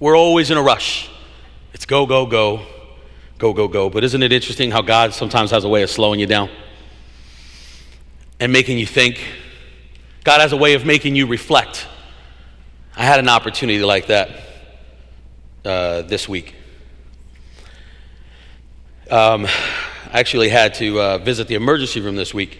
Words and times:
We're 0.00 0.16
always 0.16 0.50
in 0.50 0.56
a 0.56 0.62
rush. 0.62 1.10
It's 1.74 1.84
go, 1.84 2.06
go, 2.06 2.24
go, 2.24 2.62
go, 3.36 3.52
go, 3.52 3.68
go. 3.68 3.90
But 3.90 4.02
isn't 4.02 4.22
it 4.22 4.32
interesting 4.32 4.70
how 4.70 4.80
God 4.80 5.12
sometimes 5.12 5.50
has 5.50 5.64
a 5.64 5.68
way 5.68 5.82
of 5.82 5.90
slowing 5.90 6.18
you 6.18 6.26
down 6.26 6.48
and 8.40 8.50
making 8.50 8.78
you 8.78 8.86
think? 8.86 9.22
God 10.24 10.40
has 10.40 10.52
a 10.52 10.56
way 10.56 10.72
of 10.72 10.86
making 10.86 11.16
you 11.16 11.26
reflect. 11.26 11.86
I 12.96 13.04
had 13.04 13.20
an 13.20 13.28
opportunity 13.28 13.84
like 13.84 14.06
that 14.06 14.30
uh, 15.66 16.00
this 16.02 16.26
week. 16.26 16.54
Um, 19.10 19.44
I 19.44 20.18
actually 20.18 20.48
had 20.48 20.72
to 20.76 20.98
uh, 20.98 21.18
visit 21.18 21.46
the 21.46 21.56
emergency 21.56 22.00
room 22.00 22.16
this 22.16 22.32
week. 22.32 22.58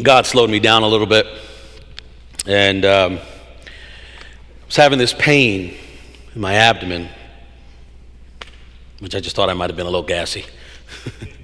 God 0.00 0.26
slowed 0.26 0.48
me 0.48 0.60
down 0.60 0.84
a 0.84 0.86
little 0.86 1.08
bit, 1.08 1.26
and 2.46 2.84
um, 2.84 3.18
was 4.70 4.76
having 4.76 5.00
this 5.00 5.12
pain 5.12 5.74
in 6.32 6.40
my 6.40 6.54
abdomen, 6.54 7.08
which 9.00 9.16
I 9.16 9.20
just 9.20 9.34
thought 9.34 9.50
I 9.50 9.52
might 9.52 9.68
have 9.68 9.76
been 9.76 9.86
a 9.86 9.90
little 9.90 10.06
gassy. 10.06 10.44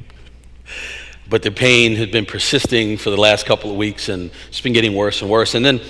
but 1.28 1.42
the 1.42 1.50
pain 1.50 1.96
had 1.96 2.12
been 2.12 2.24
persisting 2.24 2.96
for 2.96 3.10
the 3.10 3.16
last 3.16 3.44
couple 3.44 3.68
of 3.68 3.76
weeks, 3.76 4.08
and 4.08 4.30
it's 4.46 4.60
been 4.60 4.72
getting 4.72 4.94
worse 4.94 5.22
and 5.22 5.28
worse. 5.28 5.56
And 5.56 5.64
then 5.64 5.80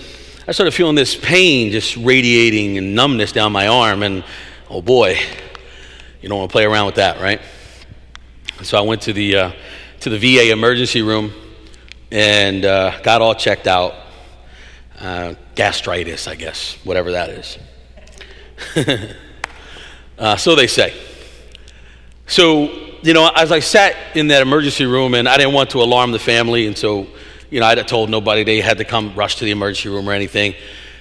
I 0.48 0.52
started 0.52 0.72
feeling 0.72 0.94
this 0.94 1.14
pain 1.14 1.72
just 1.72 1.98
radiating 1.98 2.78
and 2.78 2.94
numbness 2.94 3.32
down 3.32 3.52
my 3.52 3.66
arm, 3.66 4.02
and 4.02 4.24
oh 4.70 4.80
boy, 4.80 5.18
you 6.22 6.30
don't 6.30 6.38
want 6.38 6.50
to 6.50 6.52
play 6.52 6.64
around 6.64 6.86
with 6.86 6.94
that, 6.94 7.20
right? 7.20 7.42
So 8.62 8.78
I 8.78 8.80
went 8.80 9.02
to 9.02 9.12
the, 9.12 9.36
uh, 9.36 9.52
to 10.00 10.08
the 10.08 10.18
VA 10.18 10.52
emergency 10.52 11.02
room 11.02 11.34
and 12.10 12.64
uh, 12.64 12.98
got 13.02 13.20
all 13.20 13.34
checked 13.34 13.66
out. 13.66 14.05
Uh, 14.98 15.34
gastritis, 15.54 16.26
I 16.26 16.36
guess, 16.36 16.78
whatever 16.84 17.12
that 17.12 17.28
is. 17.28 17.58
uh, 20.18 20.36
so 20.36 20.54
they 20.54 20.66
say. 20.66 20.94
So, 22.26 22.70
you 23.02 23.12
know, 23.12 23.30
as 23.36 23.52
I 23.52 23.60
sat 23.60 23.94
in 24.16 24.28
that 24.28 24.40
emergency 24.40 24.86
room, 24.86 25.12
and 25.12 25.28
I 25.28 25.36
didn't 25.36 25.52
want 25.52 25.70
to 25.70 25.82
alarm 25.82 26.12
the 26.12 26.18
family, 26.18 26.66
and 26.66 26.76
so, 26.78 27.06
you 27.50 27.60
know, 27.60 27.66
I 27.66 27.74
told 27.74 28.08
nobody 28.08 28.42
they 28.42 28.62
had 28.62 28.78
to 28.78 28.84
come 28.84 29.14
rush 29.14 29.36
to 29.36 29.44
the 29.44 29.50
emergency 29.50 29.90
room 29.90 30.08
or 30.08 30.12
anything. 30.12 30.54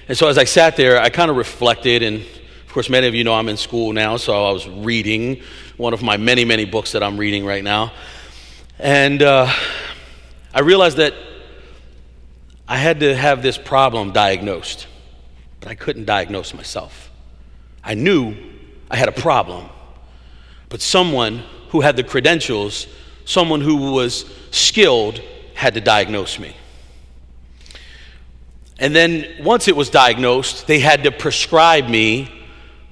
And 0.08 0.16
so 0.16 0.28
as 0.28 0.36
I 0.36 0.44
sat 0.44 0.76
there, 0.76 1.00
I 1.00 1.08
kind 1.08 1.30
of 1.30 1.36
reflected, 1.38 2.02
and 2.02 2.20
of 2.20 2.72
course, 2.72 2.90
many 2.90 3.06
of 3.06 3.14
you 3.14 3.24
know 3.24 3.34
I'm 3.34 3.48
in 3.48 3.56
school 3.56 3.94
now, 3.94 4.18
so 4.18 4.34
I 4.34 4.52
was 4.52 4.68
reading 4.68 5.42
one 5.78 5.94
of 5.94 6.02
my 6.02 6.18
many, 6.18 6.44
many 6.44 6.66
books 6.66 6.92
that 6.92 7.02
I'm 7.02 7.16
reading 7.16 7.46
right 7.46 7.64
now. 7.64 7.92
And 8.78 9.22
uh, 9.22 9.50
I 10.52 10.60
realized 10.60 10.98
that 10.98 11.14
I 12.68 12.78
had 12.78 13.00
to 13.00 13.14
have 13.14 13.42
this 13.42 13.56
problem 13.56 14.12
diagnosed, 14.12 14.86
but 15.60 15.68
I 15.68 15.74
couldn't 15.74 16.04
diagnose 16.04 16.52
myself. 16.52 17.10
I 17.82 17.94
knew 17.94 18.36
I 18.90 18.96
had 18.96 19.08
a 19.08 19.12
problem, 19.12 19.68
but 20.68 20.80
someone 20.80 21.44
who 21.70 21.80
had 21.80 21.96
the 21.96 22.02
credentials, 22.02 22.86
someone 23.24 23.60
who 23.60 23.92
was 23.92 24.24
skilled, 24.50 25.20
had 25.54 25.74
to 25.74 25.80
diagnose 25.80 26.38
me. 26.38 26.56
And 28.78 28.94
then 28.94 29.42
once 29.42 29.68
it 29.68 29.76
was 29.76 29.88
diagnosed, 29.88 30.66
they 30.66 30.80
had 30.80 31.04
to 31.04 31.12
prescribe 31.12 31.88
me 31.88 32.30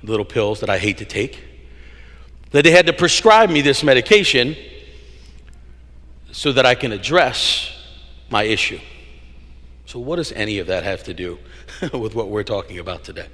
little 0.02 0.24
pills 0.24 0.60
that 0.60 0.70
I 0.70 0.78
hate 0.78 0.98
to 0.98 1.04
take. 1.04 1.42
That 2.52 2.62
they 2.62 2.70
had 2.70 2.86
to 2.86 2.92
prescribe 2.92 3.50
me 3.50 3.60
this 3.60 3.82
medication 3.82 4.56
so 6.32 6.52
that 6.52 6.64
I 6.64 6.74
can 6.74 6.92
address 6.92 7.70
my 8.30 8.44
issue. 8.44 8.78
So, 9.86 9.98
what 9.98 10.16
does 10.16 10.32
any 10.32 10.58
of 10.58 10.68
that 10.68 10.84
have 10.84 11.04
to 11.04 11.14
do 11.14 11.38
with 11.92 12.14
what 12.14 12.28
we're 12.28 12.42
talking 12.42 12.78
about 12.78 13.04
today? 13.04 13.26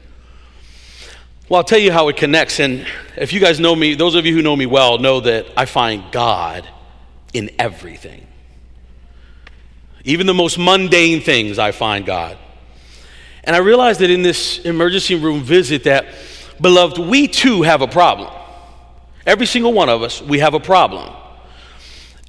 Well, 1.49 1.59
I'll 1.59 1.65
tell 1.65 1.79
you 1.79 1.91
how 1.91 2.09
it 2.09 2.17
connects. 2.17 2.61
And 2.61 2.87
if 3.17 3.33
you 3.33 3.41
guys 3.41 3.59
know 3.59 3.75
me, 3.75 3.95
those 3.95 4.15
of 4.15 4.25
you 4.25 4.35
who 4.35 4.43
know 4.43 4.55
me 4.55 4.67
well 4.67 4.99
know 4.99 5.21
that 5.21 5.47
I 5.57 5.65
find 5.65 6.05
God 6.13 6.69
in 7.33 7.51
everything. 7.59 8.27
Even 10.05 10.27
the 10.27 10.35
most 10.35 10.59
mundane 10.59 11.21
things, 11.21 11.59
I 11.59 11.73
find 11.73 12.07
God. 12.07 12.39
And 13.45 13.57
I 13.57 13.59
realized 13.59 14.01
that 14.01 14.11
in 14.11 14.23
this 14.23 14.61
emergency 14.61 15.15
room 15.15 15.43
visit 15.43 15.85
that, 15.85 16.07
beloved, 16.61 16.99
we 16.99 17.27
too 17.27 17.63
have 17.63 17.83
a 17.83 17.89
problem. 17.89 18.33
Every 19.27 19.47
single 19.47 19.73
one 19.73 19.89
of 19.89 20.03
us, 20.03 20.23
we 20.23 20.39
have 20.39 20.55
a 20.55 20.61
problem. 20.61 21.13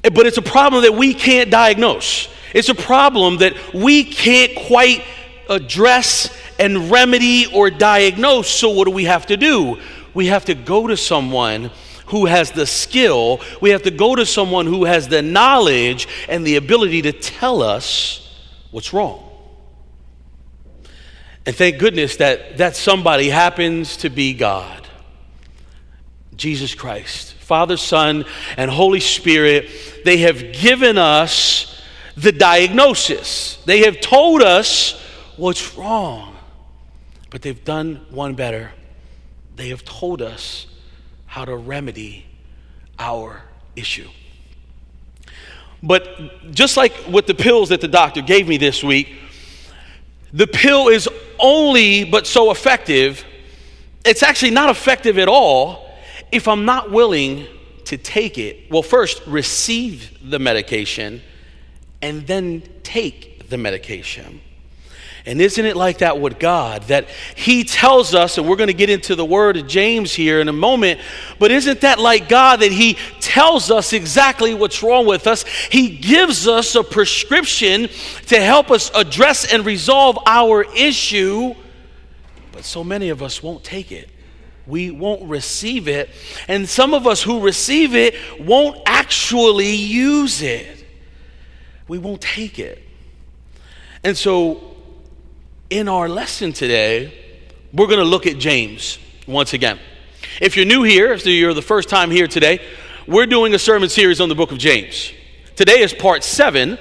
Eh, 0.04 0.10
but 0.10 0.26
it's 0.26 0.38
a 0.38 0.42
problem 0.42 0.84
that 0.84 0.94
we 0.94 1.14
can't 1.14 1.50
diagnose. 1.50 2.28
It's 2.54 2.70
a 2.70 2.76
problem 2.76 3.38
that 3.38 3.74
we 3.74 4.04
can't 4.04 4.56
quite 4.56 5.04
address 5.50 6.36
and 6.60 6.92
remedy 6.92 7.46
or 7.48 7.70
diagnose. 7.70 8.50
So, 8.50 8.70
what 8.70 8.86
do 8.86 8.92
we 8.92 9.06
have 9.06 9.26
to 9.28 9.38
do? 9.38 9.80
We 10.14 10.28
have 10.28 10.46
to 10.46 10.56
go 10.56 10.88
to 10.88 10.98
someone 10.98 11.72
who 12.08 12.26
has 12.26 12.52
the 12.52 12.66
skill, 12.66 13.40
we 13.62 13.70
have 13.70 13.84
to 13.84 13.92
go 13.92 14.16
to 14.16 14.26
someone 14.26 14.66
who 14.66 14.84
has 14.84 15.08
the 15.08 15.22
knowledge 15.22 16.08
and 16.28 16.46
the 16.46 16.58
ability 16.58 17.02
to 17.04 17.14
tell 17.14 17.62
us 17.62 18.38
what's 18.72 18.92
wrong. 18.92 19.30
And 21.46 21.56
thank 21.56 21.80
goodness 21.80 22.18
that 22.18 22.58
that 22.58 22.76
somebody 22.76 23.30
happens 23.30 23.98
to 23.98 24.10
be 24.10 24.34
God, 24.34 24.88
Jesus 26.36 26.76
Christ. 26.76 27.34
Father, 27.34 27.78
Son, 27.78 28.26
and 28.58 28.70
Holy 28.70 29.00
Spirit, 29.00 29.70
they 30.06 30.18
have 30.18 30.54
given 30.54 30.98
us 30.98 31.81
the 32.16 32.32
diagnosis. 32.32 33.58
They 33.66 33.80
have 33.86 34.02
told 34.02 34.42
us 34.42 35.02
what's 35.38 35.76
wrong. 35.76 36.36
But 37.30 37.42
they've 37.42 37.64
done 37.64 38.06
one 38.10 38.36
better. 38.36 38.72
They 39.56 39.70
have 39.70 39.86
told 39.86 40.22
us 40.22 40.68
how 41.26 41.46
to 41.46 41.56
remedy 41.56 42.26
our 43.00 43.44
issue. 43.76 44.10
But 45.82 46.52
just 46.52 46.78
like 46.78 46.94
with 47.08 47.26
the 47.26 47.34
pills 47.34 47.70
that 47.70 47.82
the 47.82 47.88
doctor 47.88 48.22
gave 48.22 48.48
me 48.48 48.58
this 48.58 48.84
week, 48.84 49.16
the 50.34 50.48
pill 50.48 50.90
is 50.90 51.10
only 51.40 52.04
but 52.04 52.28
so 52.28 52.52
effective. 52.52 53.26
It's 54.06 54.24
actually 54.24 54.52
not 54.52 54.70
effective 54.70 55.18
at 55.18 55.28
all 55.28 55.92
if 56.32 56.48
I'm 56.48 56.66
not 56.66 56.92
willing 56.92 57.48
to 57.86 57.98
take 57.98 58.38
it, 58.38 58.72
well, 58.72 58.84
first 58.84 59.22
receive 59.28 60.18
the 60.30 60.40
medication 60.40 61.22
and 62.02 62.26
then 62.28 62.64
take 62.84 63.50
the 63.50 63.58
medication. 63.58 64.42
And 65.26 65.40
isn't 65.40 65.66
it 65.66 65.76
like 65.76 66.00
that 66.00 66.20
with 66.20 66.40
God? 66.40 66.84
That 66.84 67.08
He 67.36 67.64
tells 67.64 68.16
us, 68.16 68.38
and 68.40 68.50
we're 68.50 68.56
going 68.56 68.68
to 68.68 68.74
get 68.74 68.90
into 68.90 69.16
the 69.16 69.26
word 69.26 69.56
of 69.58 69.68
James 69.68 70.14
here 70.14 70.42
in 70.42 70.48
a 70.48 70.54
moment, 70.54 71.00
but 71.38 71.52
isn't 71.52 71.82
that 71.82 72.00
like 72.00 72.28
God 72.28 72.62
that 72.62 72.72
He 72.72 72.98
tells 73.20 73.70
us 73.70 73.94
exactly 73.94 74.56
what's 74.56 74.82
wrong 74.82 75.06
with 75.06 75.28
us? 75.28 75.44
He 75.44 75.90
gives 75.90 76.48
us 76.48 76.74
a 76.74 76.84
prescription 76.84 77.88
to 78.28 78.42
help 78.42 78.72
us 78.72 78.90
address 78.96 79.54
and 79.54 79.64
resolve 79.64 80.18
our 80.26 80.64
issue, 80.76 81.54
but 82.52 82.66
so 82.66 82.84
many 82.84 83.10
of 83.10 83.22
us 83.22 83.44
won't 83.44 83.64
take 83.64 83.92
it 83.92 84.10
we 84.68 84.92
won't 84.92 85.24
receive 85.24 85.88
it. 85.88 86.10
And 86.48 86.68
some 86.68 86.94
of 86.94 87.08
us 87.08 87.22
who 87.22 87.42
receive 87.42 87.96
it 87.96 88.16
won't 88.40 88.80
actually 88.86 89.74
use 89.76 90.42
it. 90.42 90.81
We 91.92 91.98
won't 91.98 92.22
take 92.22 92.58
it. 92.58 92.82
And 94.02 94.16
so, 94.16 94.78
in 95.70 95.90
our 95.90 96.08
lesson 96.08 96.54
today, 96.54 97.14
we're 97.74 97.88
going 97.88 98.00
to 98.00 98.06
look 98.06 98.26
at 98.26 98.38
James 98.38 98.98
once 99.28 99.54
again. 99.54 99.78
If 100.40 100.56
you're 100.56 100.66
new 100.66 100.84
here, 100.84 101.12
if 101.12 101.26
you're 101.26 101.54
the 101.54 101.62
first 101.62 101.90
time 101.90 102.10
here 102.10 102.28
today, 102.28 102.62
we're 103.08 103.26
doing 103.26 103.54
a 103.56 103.60
sermon 103.60 103.90
series 103.90 104.22
on 104.22 104.30
the 104.30 104.36
book 104.36 104.54
of 104.54 104.58
James. 104.58 105.12
Today 105.58 105.82
is 105.82 105.94
part 105.94 106.24
seven. 106.24 106.78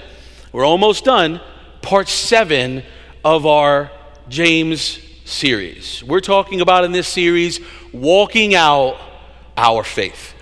We're 0.53 0.65
almost 0.65 1.05
done. 1.05 1.41
Part 1.83 2.09
seven 2.09 2.85
of 3.25 3.47
our 3.47 3.91
James 4.29 5.01
series. 5.25 6.05
We're 6.05 6.21
talking 6.21 6.61
about 6.61 6.85
in 6.85 6.93
this 6.93 7.09
series 7.09 7.59
walking 7.93 8.55
out 8.55 8.97
our 9.57 9.83
faith. 9.83 10.40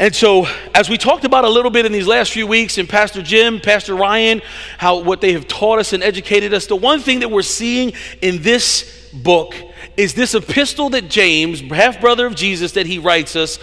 And 0.00 0.16
so, 0.16 0.46
as 0.74 0.88
we 0.88 0.96
talked 0.96 1.26
about 1.26 1.44
a 1.44 1.48
little 1.50 1.70
bit 1.70 1.84
in 1.84 1.92
these 1.92 2.06
last 2.06 2.32
few 2.32 2.46
weeks, 2.46 2.78
and 2.78 2.88
Pastor 2.88 3.20
Jim, 3.20 3.60
Pastor 3.60 3.94
Ryan, 3.94 4.40
how 4.78 5.02
what 5.02 5.20
they 5.20 5.34
have 5.34 5.46
taught 5.46 5.78
us 5.78 5.92
and 5.92 6.02
educated 6.02 6.54
us, 6.54 6.66
the 6.66 6.74
one 6.74 7.00
thing 7.00 7.20
that 7.20 7.30
we're 7.30 7.42
seeing 7.42 7.92
in 8.22 8.40
this 8.40 9.10
book 9.12 9.54
is 9.98 10.14
this 10.14 10.34
epistle 10.34 10.88
that 10.88 11.10
James, 11.10 11.60
half 11.60 12.00
brother 12.00 12.24
of 12.24 12.34
Jesus, 12.34 12.72
that 12.72 12.86
he 12.86 12.98
writes 12.98 13.36
us. 13.36 13.58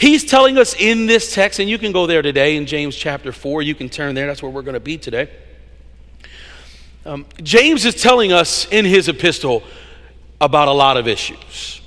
He's 0.00 0.24
telling 0.24 0.58
us 0.58 0.74
in 0.74 1.06
this 1.06 1.32
text, 1.32 1.60
and 1.60 1.70
you 1.70 1.78
can 1.78 1.92
go 1.92 2.08
there 2.08 2.20
today 2.20 2.56
in 2.56 2.66
James 2.66 2.96
chapter 2.96 3.30
4. 3.30 3.62
You 3.62 3.76
can 3.76 3.88
turn 3.88 4.16
there, 4.16 4.26
that's 4.26 4.42
where 4.42 4.50
we're 4.50 4.62
going 4.62 4.74
to 4.74 4.80
be 4.80 4.98
today. 4.98 5.30
Um, 7.04 7.26
James 7.44 7.84
is 7.84 7.94
telling 7.94 8.32
us 8.32 8.66
in 8.72 8.86
his 8.86 9.08
epistle 9.08 9.62
about 10.40 10.66
a 10.66 10.72
lot 10.72 10.96
of 10.96 11.06
issues. 11.06 11.80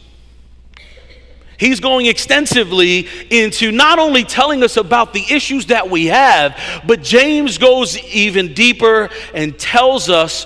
He's 1.60 1.82
going 1.82 2.06
extensively 2.06 3.08
into 3.30 3.74
not 3.74 4.00
only 4.00 4.24
telling 4.24 4.64
us 4.64 4.78
about 4.78 5.12
the 5.12 5.24
issues 5.30 5.66
that 5.66 5.90
we 5.90 6.06
have, 6.06 6.58
but 6.88 7.04
James 7.04 7.58
goes 7.58 7.98
even 7.98 8.54
deeper 8.54 9.10
and 9.34 9.60
tells 9.60 10.10
us 10.10 10.46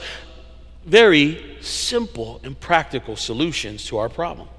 very 0.86 1.58
simple 1.62 2.42
and 2.44 2.60
practical 2.60 3.16
solutions 3.16 3.86
to 3.86 3.98
our 3.98 4.10
problem. 4.10 4.50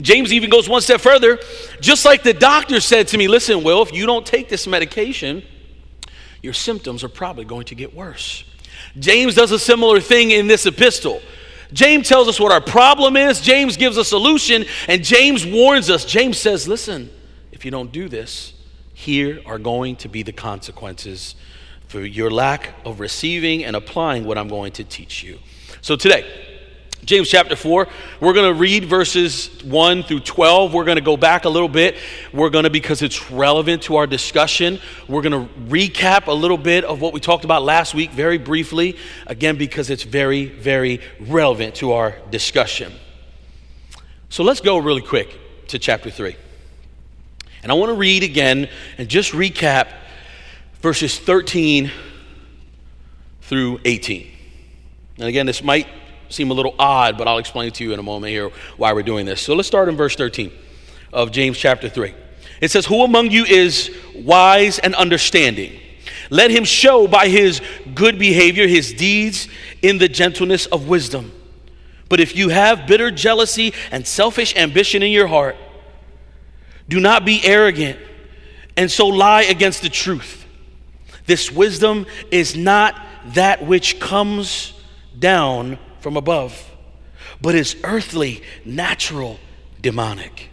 James 0.00 0.32
even 0.32 0.48
goes 0.48 0.66
one 0.66 0.80
step 0.80 1.00
further. 1.00 1.38
Just 1.80 2.06
like 2.06 2.22
the 2.22 2.32
doctor 2.32 2.80
said 2.80 3.08
to 3.08 3.18
me, 3.18 3.28
listen, 3.28 3.62
Will, 3.62 3.82
if 3.82 3.92
you 3.92 4.06
don't 4.06 4.24
take 4.24 4.48
this 4.48 4.66
medication, 4.66 5.42
your 6.42 6.54
symptoms 6.54 7.04
are 7.04 7.08
probably 7.10 7.44
going 7.44 7.66
to 7.66 7.74
get 7.74 7.94
worse. 7.94 8.44
James 8.98 9.34
does 9.34 9.52
a 9.52 9.58
similar 9.58 10.00
thing 10.00 10.30
in 10.30 10.46
this 10.46 10.64
epistle. 10.66 11.20
James 11.74 12.08
tells 12.08 12.28
us 12.28 12.40
what 12.40 12.52
our 12.52 12.60
problem 12.60 13.16
is, 13.16 13.40
James 13.40 13.76
gives 13.76 13.96
a 13.96 14.04
solution, 14.04 14.64
and 14.88 15.04
James 15.04 15.44
warns 15.44 15.90
us. 15.90 16.04
James 16.04 16.38
says, 16.38 16.66
listen, 16.66 17.10
if 17.52 17.64
you 17.64 17.70
don't 17.70 17.92
do 17.92 18.08
this, 18.08 18.54
here 18.94 19.40
are 19.44 19.58
going 19.58 19.96
to 19.96 20.08
be 20.08 20.22
the 20.22 20.32
consequences 20.32 21.34
for 21.88 22.00
your 22.00 22.30
lack 22.30 22.70
of 22.86 23.00
receiving 23.00 23.64
and 23.64 23.76
applying 23.76 24.24
what 24.24 24.38
I'm 24.38 24.48
going 24.48 24.72
to 24.72 24.84
teach 24.84 25.22
you. 25.22 25.38
So 25.80 25.96
today, 25.96 26.53
James 27.04 27.28
chapter 27.28 27.54
4, 27.54 27.86
we're 28.18 28.32
going 28.32 28.50
to 28.50 28.58
read 28.58 28.86
verses 28.86 29.50
1 29.62 30.04
through 30.04 30.20
12. 30.20 30.72
We're 30.72 30.84
going 30.84 30.96
to 30.96 31.02
go 31.02 31.18
back 31.18 31.44
a 31.44 31.50
little 31.50 31.68
bit. 31.68 31.96
We're 32.32 32.48
going 32.48 32.64
to, 32.64 32.70
because 32.70 33.02
it's 33.02 33.30
relevant 33.30 33.82
to 33.82 33.96
our 33.96 34.06
discussion, 34.06 34.80
we're 35.06 35.20
going 35.20 35.46
to 35.46 35.52
recap 35.64 36.28
a 36.28 36.32
little 36.32 36.56
bit 36.56 36.84
of 36.84 37.02
what 37.02 37.12
we 37.12 37.20
talked 37.20 37.44
about 37.44 37.62
last 37.62 37.94
week 37.94 38.10
very 38.12 38.38
briefly, 38.38 38.96
again, 39.26 39.58
because 39.58 39.90
it's 39.90 40.02
very, 40.02 40.46
very 40.46 41.02
relevant 41.20 41.74
to 41.76 41.92
our 41.92 42.16
discussion. 42.30 42.90
So 44.30 44.42
let's 44.42 44.60
go 44.60 44.78
really 44.78 45.02
quick 45.02 45.38
to 45.68 45.78
chapter 45.78 46.10
3. 46.10 46.34
And 47.62 47.70
I 47.70 47.74
want 47.74 47.90
to 47.90 47.96
read 47.96 48.22
again 48.22 48.68
and 48.96 49.08
just 49.08 49.32
recap 49.32 49.88
verses 50.80 51.18
13 51.18 51.90
through 53.42 53.80
18. 53.84 54.30
And 55.18 55.28
again, 55.28 55.44
this 55.44 55.62
might 55.62 55.86
seem 56.28 56.50
a 56.50 56.54
little 56.54 56.74
odd, 56.78 57.18
but 57.18 57.28
I'll 57.28 57.38
explain 57.38 57.72
to 57.72 57.84
you 57.84 57.92
in 57.92 57.98
a 57.98 58.02
moment 58.02 58.30
here 58.30 58.50
why 58.76 58.92
we're 58.92 59.02
doing 59.02 59.26
this. 59.26 59.40
So 59.40 59.54
let's 59.54 59.68
start 59.68 59.88
in 59.88 59.96
verse 59.96 60.16
13 60.16 60.52
of 61.12 61.30
James 61.30 61.58
chapter 61.58 61.88
3. 61.88 62.14
It 62.60 62.70
says, 62.70 62.86
Who 62.86 63.02
among 63.02 63.30
you 63.30 63.44
is 63.44 63.94
wise 64.14 64.78
and 64.78 64.94
understanding? 64.94 65.80
Let 66.30 66.50
him 66.50 66.64
show 66.64 67.06
by 67.06 67.28
his 67.28 67.60
good 67.94 68.18
behavior 68.18 68.66
his 68.66 68.92
deeds 68.92 69.48
in 69.82 69.98
the 69.98 70.08
gentleness 70.08 70.66
of 70.66 70.88
wisdom. 70.88 71.32
But 72.08 72.20
if 72.20 72.36
you 72.36 72.48
have 72.48 72.86
bitter 72.86 73.10
jealousy 73.10 73.74
and 73.90 74.06
selfish 74.06 74.56
ambition 74.56 75.02
in 75.02 75.12
your 75.12 75.26
heart, 75.26 75.56
do 76.88 77.00
not 77.00 77.24
be 77.24 77.44
arrogant 77.44 77.98
and 78.76 78.90
so 78.90 79.06
lie 79.06 79.42
against 79.42 79.82
the 79.82 79.88
truth. 79.88 80.44
This 81.26 81.50
wisdom 81.50 82.06
is 82.30 82.56
not 82.56 83.00
that 83.34 83.66
which 83.66 83.98
comes 84.00 84.74
down 85.18 85.78
from 86.04 86.18
above, 86.18 86.70
but 87.40 87.54
is 87.54 87.76
earthly, 87.82 88.42
natural, 88.62 89.38
demonic. 89.80 90.50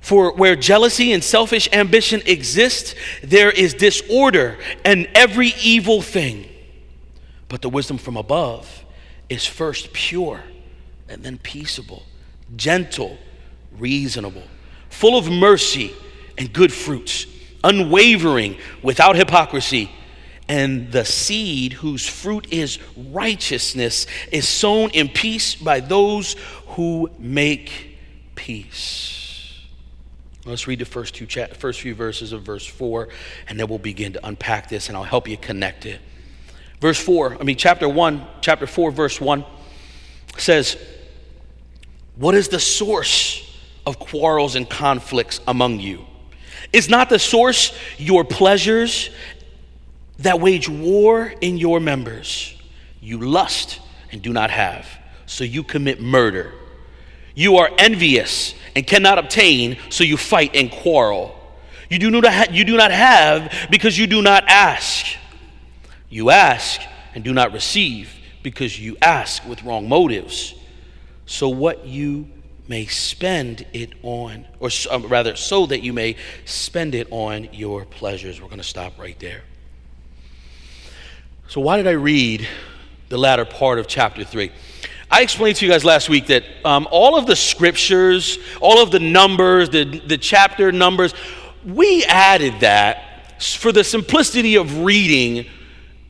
For 0.00 0.32
where 0.32 0.54
jealousy 0.54 1.10
and 1.10 1.24
selfish 1.24 1.68
ambition 1.72 2.22
exist, 2.24 2.94
there 3.24 3.50
is 3.50 3.74
disorder 3.74 4.58
and 4.84 5.08
every 5.16 5.54
evil 5.60 6.02
thing. 6.02 6.48
But 7.48 7.62
the 7.62 7.68
wisdom 7.68 7.98
from 7.98 8.16
above 8.16 8.84
is 9.28 9.44
first 9.44 9.92
pure 9.92 10.40
and 11.08 11.24
then 11.24 11.38
peaceable, 11.38 12.04
gentle, 12.54 13.18
reasonable, 13.76 14.44
full 14.88 15.18
of 15.18 15.28
mercy 15.28 15.92
and 16.38 16.52
good 16.52 16.72
fruits, 16.72 17.26
unwavering, 17.64 18.56
without 18.84 19.16
hypocrisy 19.16 19.90
and 20.48 20.92
the 20.92 21.04
seed 21.04 21.72
whose 21.74 22.08
fruit 22.08 22.52
is 22.52 22.78
righteousness 22.96 24.06
is 24.30 24.48
sown 24.48 24.90
in 24.90 25.08
peace 25.08 25.54
by 25.54 25.80
those 25.80 26.36
who 26.68 27.10
make 27.18 27.98
peace. 28.34 29.60
Let's 30.44 30.68
read 30.68 30.78
the 30.78 30.84
first 30.84 31.14
two 31.14 31.26
cha- 31.26 31.48
first 31.48 31.80
few 31.80 31.94
verses 31.94 32.32
of 32.32 32.42
verse 32.42 32.64
4 32.64 33.08
and 33.48 33.58
then 33.58 33.66
we'll 33.66 33.78
begin 33.78 34.12
to 34.12 34.26
unpack 34.26 34.68
this 34.68 34.88
and 34.88 34.96
I'll 34.96 35.02
help 35.02 35.28
you 35.28 35.36
connect 35.36 35.86
it. 35.86 36.00
Verse 36.80 37.00
4, 37.00 37.38
I 37.40 37.42
mean 37.42 37.56
chapter 37.56 37.88
1, 37.88 38.26
chapter 38.40 38.66
4 38.66 38.92
verse 38.92 39.20
1 39.20 39.44
says 40.38 40.76
what 42.16 42.34
is 42.34 42.48
the 42.48 42.60
source 42.60 43.42
of 43.84 43.98
quarrels 43.98 44.54
and 44.54 44.68
conflicts 44.68 45.40
among 45.46 45.80
you? 45.80 46.04
Is 46.72 46.88
not 46.88 47.08
the 47.08 47.18
source 47.18 47.76
your 47.98 48.24
pleasures 48.24 49.10
that 50.18 50.40
wage 50.40 50.68
war 50.68 51.32
in 51.40 51.58
your 51.58 51.80
members. 51.80 52.54
You 53.00 53.18
lust 53.20 53.80
and 54.10 54.22
do 54.22 54.32
not 54.32 54.50
have, 54.50 54.86
so 55.26 55.44
you 55.44 55.62
commit 55.62 56.00
murder. 56.00 56.52
You 57.34 57.56
are 57.56 57.70
envious 57.78 58.54
and 58.74 58.86
cannot 58.86 59.18
obtain, 59.18 59.78
so 59.90 60.04
you 60.04 60.16
fight 60.16 60.56
and 60.56 60.70
quarrel. 60.70 61.34
You 61.90 61.98
do 61.98 62.10
not, 62.10 62.24
ha- 62.24 62.46
you 62.50 62.64
do 62.64 62.76
not 62.76 62.90
have 62.90 63.68
because 63.70 63.96
you 63.96 64.06
do 64.06 64.22
not 64.22 64.44
ask. 64.48 65.06
You 66.08 66.30
ask 66.30 66.80
and 67.14 67.22
do 67.22 67.32
not 67.32 67.52
receive 67.52 68.12
because 68.42 68.78
you 68.78 68.96
ask 69.02 69.46
with 69.46 69.62
wrong 69.62 69.88
motives. 69.88 70.54
So 71.26 71.48
what 71.48 71.86
you 71.86 72.28
may 72.68 72.86
spend 72.86 73.66
it 73.72 73.92
on, 74.02 74.46
or 74.60 74.70
um, 74.90 75.06
rather, 75.06 75.36
so 75.36 75.66
that 75.66 75.82
you 75.82 75.92
may 75.92 76.16
spend 76.44 76.94
it 76.94 77.08
on 77.10 77.48
your 77.52 77.84
pleasures. 77.84 78.40
We're 78.40 78.48
going 78.48 78.58
to 78.58 78.64
stop 78.64 78.98
right 78.98 79.18
there. 79.18 79.42
So, 81.48 81.60
why 81.60 81.76
did 81.76 81.86
I 81.86 81.92
read 81.92 82.48
the 83.08 83.16
latter 83.16 83.44
part 83.44 83.78
of 83.78 83.86
chapter 83.86 84.24
3? 84.24 84.50
I 85.08 85.22
explained 85.22 85.56
to 85.58 85.64
you 85.64 85.70
guys 85.70 85.84
last 85.84 86.08
week 86.08 86.26
that 86.26 86.42
um, 86.64 86.88
all 86.90 87.16
of 87.16 87.26
the 87.26 87.36
scriptures, 87.36 88.40
all 88.60 88.82
of 88.82 88.90
the 88.90 88.98
numbers, 88.98 89.70
the, 89.70 89.84
the 89.84 90.18
chapter 90.18 90.72
numbers, 90.72 91.14
we 91.64 92.04
added 92.06 92.60
that 92.60 93.40
for 93.40 93.70
the 93.70 93.84
simplicity 93.84 94.56
of 94.56 94.82
reading 94.82 95.46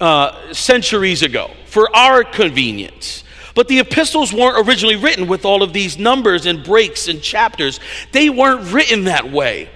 uh, 0.00 0.54
centuries 0.54 1.22
ago, 1.22 1.50
for 1.66 1.94
our 1.94 2.24
convenience. 2.24 3.22
But 3.54 3.68
the 3.68 3.80
epistles 3.80 4.32
weren't 4.32 4.66
originally 4.66 4.96
written 4.96 5.28
with 5.28 5.44
all 5.44 5.62
of 5.62 5.74
these 5.74 5.98
numbers 5.98 6.46
and 6.46 6.64
breaks 6.64 7.08
and 7.08 7.20
chapters. 7.20 7.78
They 8.12 8.30
weren't 8.30 8.72
written 8.72 9.04
that 9.04 9.30
way. 9.30 9.68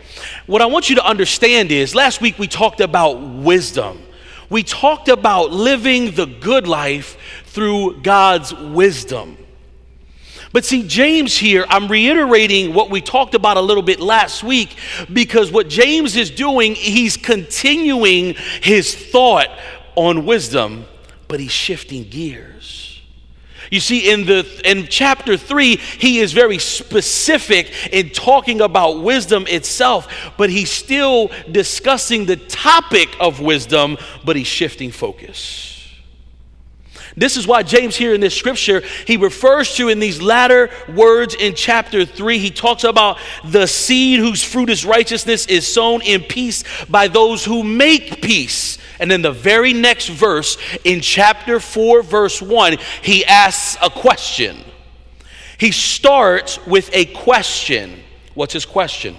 What 0.47 0.63
I 0.63 0.67
want 0.67 0.89
you 0.89 0.97
to 0.97 1.05
understand 1.05 1.71
is 1.71 1.95
last 1.95 2.23
week 2.23 2.39
we 2.39 2.49
talked 2.49 2.81
about 2.81 3.21
wisdom 3.21 4.01
we 4.51 4.65
talked 4.65 5.09
about 5.09 5.53
living 5.53 6.11
the 6.11 6.27
good 6.27 6.67
life 6.67 7.17
through 7.47 8.01
God's 8.03 8.53
wisdom. 8.53 9.39
But 10.53 10.65
see, 10.65 10.83
James 10.83 11.37
here, 11.37 11.65
I'm 11.69 11.87
reiterating 11.87 12.75
what 12.75 12.91
we 12.91 13.01
talked 13.01 13.37
about 13.37 13.57
a 13.57 13.61
little 13.61 13.85
bit 13.85 14.01
last 14.01 14.43
week 14.43 14.77
because 15.13 15.53
what 15.53 15.69
James 15.69 16.17
is 16.17 16.29
doing, 16.31 16.75
he's 16.75 17.17
continuing 17.17 18.35
his 18.61 18.95
thought 18.95 19.49
on 19.95 20.27
wisdom, 20.27 20.87
but 21.29 21.39
he's 21.39 21.53
shifting 21.53 22.03
gears. 22.03 22.80
You 23.71 23.79
see, 23.81 24.11
in, 24.11 24.27
the, 24.27 24.45
in 24.65 24.89
chapter 24.89 25.37
3, 25.37 25.77
he 25.77 26.19
is 26.19 26.33
very 26.33 26.59
specific 26.59 27.73
in 27.93 28.11
talking 28.11 28.61
about 28.61 29.01
wisdom 29.03 29.47
itself, 29.47 30.33
but 30.37 30.51
he's 30.51 30.71
still 30.71 31.31
discussing 31.51 32.27
the 32.27 32.37
topic 32.37 33.09
of 33.21 33.41
wisdom, 33.41 33.97
but 34.25 34.35
he's 34.35 34.49
shifting 34.49 34.91
focus. 34.91 35.80
This 37.17 37.37
is 37.37 37.47
why 37.47 37.63
James, 37.63 37.97
here 37.97 38.15
in 38.15 38.21
this 38.21 38.37
scripture, 38.37 38.83
he 39.07 39.17
refers 39.17 39.75
to 39.77 39.89
in 39.89 39.99
these 39.99 40.23
latter 40.23 40.71
words 40.89 41.35
in 41.35 41.55
chapter 41.55 42.05
3, 42.05 42.39
he 42.39 42.51
talks 42.51 42.85
about 42.85 43.19
the 43.45 43.67
seed 43.67 44.21
whose 44.21 44.43
fruit 44.43 44.71
is 44.71 44.85
righteousness 44.85 45.47
is 45.47 45.67
sown 45.67 46.03
in 46.03 46.23
peace 46.23 46.65
by 46.89 47.09
those 47.09 47.45
who 47.45 47.63
make 47.63 48.23
peace. 48.23 48.79
And 49.01 49.11
then 49.11 49.23
the 49.23 49.33
very 49.33 49.73
next 49.73 50.09
verse 50.09 50.57
in 50.85 51.01
chapter 51.01 51.59
4, 51.59 52.03
verse 52.03 52.41
1, 52.41 52.77
he 53.03 53.25
asks 53.25 53.77
a 53.83 53.91
question. 53.91 54.65
He 55.59 55.73
starts 55.73 56.65
with 56.67 56.91
a 56.93 57.07
question. 57.07 58.03
What's 58.35 58.53
his 58.53 58.65
question? 58.65 59.17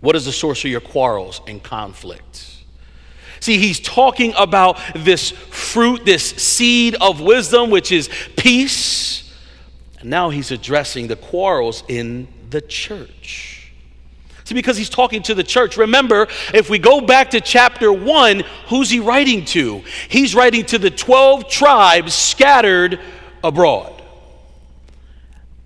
What 0.00 0.16
is 0.16 0.26
the 0.26 0.32
source 0.32 0.64
of 0.64 0.70
your 0.70 0.80
quarrels 0.80 1.40
and 1.46 1.62
conflicts? 1.62 2.53
See, 3.44 3.58
he's 3.58 3.78
talking 3.78 4.32
about 4.38 4.80
this 4.94 5.30
fruit, 5.30 6.06
this 6.06 6.24
seed 6.24 6.94
of 6.98 7.20
wisdom, 7.20 7.68
which 7.68 7.92
is 7.92 8.08
peace. 8.38 9.30
And 10.00 10.08
now 10.08 10.30
he's 10.30 10.50
addressing 10.50 11.08
the 11.08 11.16
quarrels 11.16 11.84
in 11.86 12.26
the 12.48 12.62
church. 12.62 13.70
See, 14.44 14.54
because 14.54 14.78
he's 14.78 14.88
talking 14.88 15.22
to 15.24 15.34
the 15.34 15.44
church. 15.44 15.76
Remember, 15.76 16.26
if 16.54 16.70
we 16.70 16.78
go 16.78 17.02
back 17.02 17.32
to 17.32 17.40
chapter 17.42 17.92
1, 17.92 18.44
who's 18.68 18.88
he 18.88 19.00
writing 19.00 19.44
to? 19.44 19.84
He's 20.08 20.34
writing 20.34 20.64
to 20.64 20.78
the 20.78 20.90
12 20.90 21.46
tribes 21.46 22.14
scattered 22.14 22.98
abroad. 23.42 23.92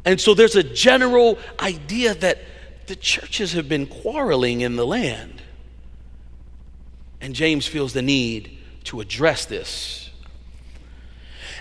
And 0.05 0.21
so 0.21 0.35
there's 0.35 0.57
a 0.57 0.65
general 0.65 1.39
idea 1.61 2.15
that 2.15 2.41
the 2.89 2.97
churches 2.97 3.53
have 3.53 3.69
been 3.69 3.87
quarreling 3.87 4.63
in 4.63 4.75
the 4.75 4.85
land. 4.85 5.38
And 7.21 7.35
James 7.35 7.67
feels 7.67 7.93
the 7.93 8.03
need 8.03 8.59
to 8.85 9.01
address 9.01 9.45
this. 9.45 10.11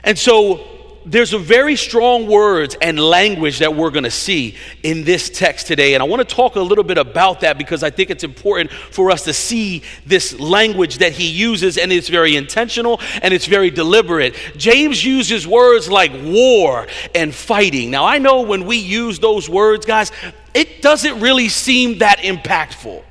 And 0.03 0.17
so 0.17 0.65
there's 1.07 1.33
a 1.33 1.39
very 1.39 1.75
strong 1.75 2.27
words 2.27 2.75
and 2.81 2.99
language 2.99 3.59
that 3.59 3.73
we're 3.75 3.89
going 3.89 4.03
to 4.03 4.11
see 4.11 4.55
in 4.83 5.03
this 5.05 5.29
text 5.29 5.67
today. 5.67 5.93
And 5.93 6.03
i 6.03 6.05
want 6.05 6.27
to 6.27 6.35
talk 6.35 6.55
a 6.55 6.61
little 6.61 6.83
bit 6.83 6.97
about 6.97 7.41
that 7.41 7.57
because 7.57 7.81
i 7.81 7.89
think 7.89 8.09
it's 8.09 8.23
important 8.23 8.71
for 8.71 9.09
us 9.09 9.23
to 9.23 9.33
see 9.33 9.83
this 10.05 10.37
language 10.39 10.97
that 10.97 11.13
he 11.13 11.27
uses 11.27 11.77
and 11.77 11.91
it's 11.91 12.09
very 12.09 12.35
intentional 12.35 12.99
and 13.21 13.33
it's 13.33 13.45
very 13.45 13.69
deliberate. 13.69 14.35
James 14.57 15.03
uses 15.03 15.47
words 15.47 15.89
like 15.89 16.11
war 16.23 16.87
and 17.15 17.33
fighting. 17.33 17.89
Now 17.89 18.05
i 18.05 18.17
know 18.17 18.41
when 18.41 18.65
we 18.65 18.77
use 18.77 19.19
those 19.19 19.49
words 19.49 19.85
guys 19.85 20.11
it 20.53 20.81
doesn't 20.81 21.19
really 21.19 21.49
seem 21.49 21.99
that 21.99 22.19
impactful 22.19 23.03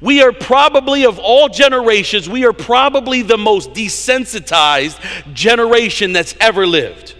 we 0.00 0.22
are 0.22 0.32
probably, 0.32 1.04
of 1.04 1.18
all 1.18 1.48
generations, 1.48 2.28
we 2.28 2.44
are 2.44 2.52
probably 2.52 3.22
the 3.22 3.38
most 3.38 3.72
desensitized 3.72 4.98
generation 5.34 6.12
that's 6.12 6.34
ever 6.40 6.66
lived. 6.66 7.14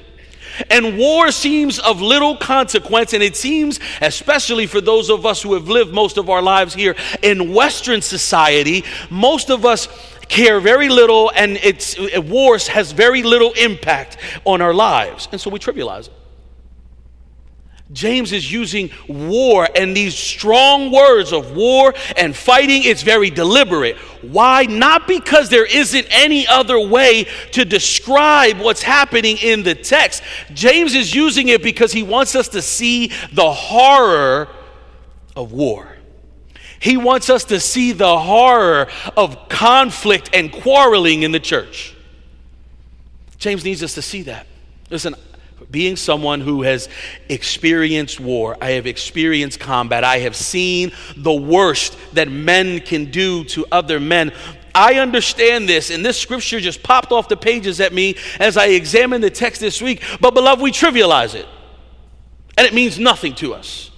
And 0.70 0.98
war 0.98 1.30
seems 1.30 1.78
of 1.78 2.02
little 2.02 2.36
consequence, 2.36 3.12
and 3.12 3.22
it 3.22 3.36
seems, 3.36 3.78
especially 4.00 4.66
for 4.66 4.80
those 4.80 5.08
of 5.08 5.24
us 5.24 5.42
who 5.42 5.54
have 5.54 5.68
lived 5.68 5.94
most 5.94 6.18
of 6.18 6.28
our 6.28 6.42
lives 6.42 6.74
here 6.74 6.96
in 7.22 7.54
Western 7.54 8.02
society, 8.02 8.84
most 9.10 9.50
of 9.50 9.64
us 9.64 9.88
care 10.28 10.60
very 10.60 10.88
little, 10.88 11.30
and 11.34 11.58
it's, 11.62 11.96
war 12.18 12.58
has 12.58 12.92
very 12.92 13.22
little 13.22 13.52
impact 13.52 14.18
on 14.44 14.60
our 14.60 14.74
lives. 14.74 15.28
And 15.32 15.40
so 15.40 15.48
we 15.50 15.58
trivialize 15.58 16.08
it. 16.08 16.17
James 17.90 18.32
is 18.32 18.52
using 18.52 18.90
war 19.08 19.66
and 19.74 19.96
these 19.96 20.14
strong 20.14 20.92
words 20.92 21.32
of 21.32 21.56
war 21.56 21.94
and 22.16 22.36
fighting. 22.36 22.82
It's 22.84 23.02
very 23.02 23.30
deliberate. 23.30 23.96
Why? 24.20 24.64
Not 24.64 25.08
because 25.08 25.48
there 25.48 25.64
isn't 25.64 26.06
any 26.10 26.46
other 26.46 26.78
way 26.78 27.24
to 27.52 27.64
describe 27.64 28.58
what's 28.58 28.82
happening 28.82 29.38
in 29.38 29.62
the 29.62 29.74
text. 29.74 30.22
James 30.52 30.94
is 30.94 31.14
using 31.14 31.48
it 31.48 31.62
because 31.62 31.92
he 31.92 32.02
wants 32.02 32.34
us 32.34 32.48
to 32.48 32.60
see 32.60 33.10
the 33.32 33.50
horror 33.50 34.48
of 35.34 35.52
war. 35.52 35.88
He 36.80 36.96
wants 36.96 37.30
us 37.30 37.44
to 37.44 37.58
see 37.58 37.92
the 37.92 38.18
horror 38.18 38.88
of 39.16 39.48
conflict 39.48 40.30
and 40.34 40.52
quarreling 40.52 41.22
in 41.22 41.32
the 41.32 41.40
church. 41.40 41.96
James 43.38 43.64
needs 43.64 43.82
us 43.82 43.94
to 43.94 44.02
see 44.02 44.22
that. 44.22 44.46
Listen, 44.90 45.14
being 45.70 45.96
someone 45.96 46.40
who 46.40 46.62
has 46.62 46.88
experienced 47.28 48.20
war, 48.20 48.56
I 48.60 48.72
have 48.72 48.86
experienced 48.86 49.60
combat, 49.60 50.04
I 50.04 50.18
have 50.20 50.36
seen 50.36 50.92
the 51.16 51.32
worst 51.32 51.96
that 52.14 52.30
men 52.30 52.80
can 52.80 53.10
do 53.10 53.44
to 53.44 53.66
other 53.70 54.00
men. 54.00 54.32
I 54.74 54.94
understand 54.94 55.68
this, 55.68 55.90
and 55.90 56.04
this 56.04 56.18
scripture 56.18 56.60
just 56.60 56.82
popped 56.82 57.10
off 57.10 57.28
the 57.28 57.36
pages 57.36 57.80
at 57.80 57.92
me 57.92 58.16
as 58.38 58.56
I 58.56 58.66
examined 58.66 59.24
the 59.24 59.30
text 59.30 59.60
this 59.60 59.82
week. 59.82 60.02
But, 60.20 60.34
beloved, 60.34 60.62
we 60.62 60.70
trivialize 60.70 61.34
it, 61.34 61.46
and 62.56 62.66
it 62.66 62.72
means 62.72 62.98
nothing 62.98 63.34
to 63.36 63.54
us. 63.54 63.90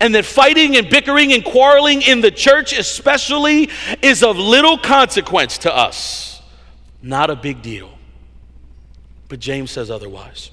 And 0.00 0.14
that 0.16 0.24
fighting 0.24 0.76
and 0.76 0.90
bickering 0.90 1.32
and 1.32 1.44
quarreling 1.44 2.02
in 2.02 2.20
the 2.20 2.32
church, 2.32 2.76
especially, 2.76 3.70
is 4.02 4.24
of 4.24 4.36
little 4.36 4.78
consequence 4.78 5.58
to 5.58 5.74
us. 5.74 6.42
Not 7.02 7.30
a 7.30 7.36
big 7.36 7.62
deal. 7.62 7.90
But 9.28 9.38
James 9.38 9.70
says 9.70 9.90
otherwise. 9.90 10.50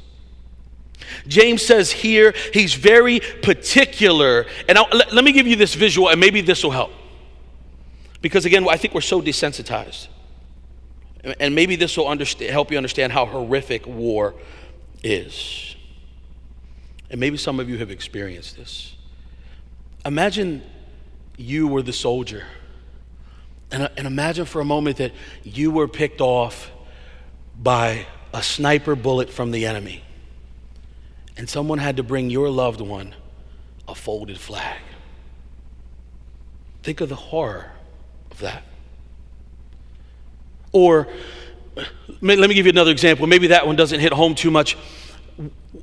James 1.27 1.61
says 1.61 1.91
here 1.91 2.33
he's 2.53 2.73
very 2.73 3.19
particular. 3.19 4.45
And 4.67 4.77
let, 4.93 5.13
let 5.13 5.23
me 5.23 5.31
give 5.31 5.47
you 5.47 5.55
this 5.55 5.73
visual, 5.73 6.09
and 6.09 6.19
maybe 6.19 6.41
this 6.41 6.63
will 6.63 6.71
help. 6.71 6.91
Because 8.21 8.45
again, 8.45 8.67
I 8.69 8.77
think 8.77 8.93
we're 8.93 9.01
so 9.01 9.21
desensitized. 9.21 10.07
And 11.39 11.55
maybe 11.55 11.75
this 11.75 11.95
will 11.97 12.07
help 12.49 12.71
you 12.71 12.77
understand 12.77 13.13
how 13.13 13.25
horrific 13.25 13.87
war 13.87 14.33
is. 15.03 15.75
And 17.09 17.19
maybe 17.19 17.37
some 17.37 17.59
of 17.59 17.69
you 17.69 17.77
have 17.77 17.91
experienced 17.91 18.57
this. 18.57 18.95
Imagine 20.05 20.63
you 21.37 21.67
were 21.67 21.81
the 21.81 21.93
soldier. 21.93 22.45
And, 23.71 23.83
uh, 23.83 23.89
and 23.97 24.05
imagine 24.05 24.45
for 24.45 24.61
a 24.61 24.65
moment 24.65 24.97
that 24.97 25.13
you 25.43 25.71
were 25.71 25.87
picked 25.87 26.21
off 26.21 26.71
by 27.57 28.05
a 28.33 28.43
sniper 28.43 28.95
bullet 28.95 29.29
from 29.29 29.51
the 29.51 29.65
enemy 29.65 30.03
and 31.37 31.49
someone 31.49 31.79
had 31.79 31.97
to 31.97 32.03
bring 32.03 32.29
your 32.29 32.49
loved 32.49 32.81
one 32.81 33.15
a 33.87 33.95
folded 33.95 34.37
flag. 34.37 34.79
Think 36.83 37.01
of 37.01 37.09
the 37.09 37.15
horror 37.15 37.71
of 38.31 38.39
that. 38.39 38.63
Or 40.71 41.07
let 42.21 42.49
me 42.49 42.53
give 42.53 42.65
you 42.65 42.71
another 42.71 42.91
example. 42.91 43.27
Maybe 43.27 43.47
that 43.47 43.65
one 43.65 43.75
doesn't 43.75 43.99
hit 43.99 44.13
home 44.13 44.35
too 44.35 44.51
much. 44.51 44.77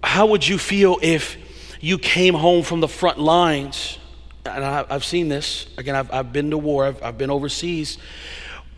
How 0.02 0.26
would 0.26 0.46
you 0.46 0.58
feel 0.58 0.98
if 1.02 1.36
you 1.80 1.98
came 1.98 2.34
home 2.34 2.62
from 2.62 2.80
the 2.80 2.88
front 2.88 3.18
lines? 3.18 3.98
And 4.44 4.64
I, 4.64 4.84
have 4.88 5.04
seen 5.04 5.28
this. 5.28 5.66
Again, 5.76 5.94
I've, 5.94 6.32
been 6.32 6.50
to 6.50 6.58
war, 6.58 6.86
I've, 6.86 7.18
been 7.18 7.30
overseas, 7.30 7.98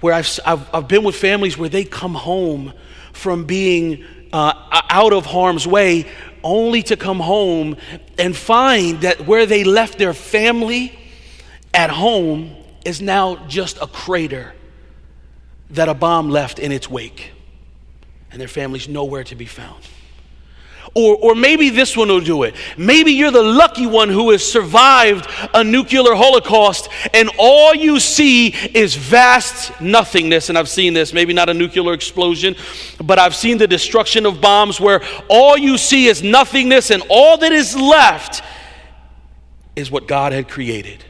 where 0.00 0.14
I've, 0.14 0.40
I've, 0.44 0.74
I've 0.74 0.88
been 0.88 1.04
with 1.04 1.16
families 1.16 1.56
where 1.56 1.68
they 1.68 1.84
come 1.84 2.14
home 2.14 2.72
from 3.12 3.44
being 3.44 4.04
uh, 4.32 4.52
out 4.90 5.12
of 5.12 5.26
harm's 5.26 5.66
way 5.66 6.06
only 6.42 6.82
to 6.84 6.96
come 6.96 7.20
home 7.20 7.76
and 8.18 8.36
find 8.36 9.00
that 9.02 9.26
where 9.26 9.46
they 9.46 9.64
left 9.64 9.98
their 9.98 10.14
family 10.14 10.98
at 11.74 11.90
home 11.90 12.54
is 12.84 13.00
now 13.00 13.36
just 13.46 13.78
a 13.80 13.86
crater 13.86 14.52
that 15.70 15.88
a 15.88 15.94
bomb 15.94 16.28
left 16.28 16.58
in 16.58 16.70
its 16.70 16.88
wake, 16.90 17.30
and 18.30 18.40
their 18.40 18.48
family's 18.48 18.88
nowhere 18.88 19.24
to 19.24 19.34
be 19.34 19.46
found. 19.46 19.82
Or, 20.94 21.16
or 21.16 21.34
maybe 21.34 21.70
this 21.70 21.96
one 21.96 22.08
will 22.08 22.20
do 22.20 22.42
it. 22.42 22.54
Maybe 22.76 23.12
you're 23.12 23.30
the 23.30 23.42
lucky 23.42 23.86
one 23.86 24.10
who 24.10 24.30
has 24.30 24.44
survived 24.44 25.26
a 25.54 25.64
nuclear 25.64 26.14
holocaust 26.14 26.90
and 27.14 27.30
all 27.38 27.74
you 27.74 27.98
see 27.98 28.48
is 28.48 28.94
vast 28.94 29.80
nothingness. 29.80 30.50
And 30.50 30.58
I've 30.58 30.68
seen 30.68 30.92
this, 30.92 31.14
maybe 31.14 31.32
not 31.32 31.48
a 31.48 31.54
nuclear 31.54 31.94
explosion, 31.94 32.56
but 33.02 33.18
I've 33.18 33.34
seen 33.34 33.56
the 33.56 33.66
destruction 33.66 34.26
of 34.26 34.42
bombs 34.42 34.80
where 34.80 35.00
all 35.28 35.56
you 35.56 35.78
see 35.78 36.08
is 36.08 36.22
nothingness 36.22 36.90
and 36.90 37.02
all 37.08 37.38
that 37.38 37.52
is 37.52 37.74
left 37.74 38.42
is 39.74 39.90
what 39.90 40.06
God 40.06 40.32
had 40.32 40.46
created. 40.46 41.02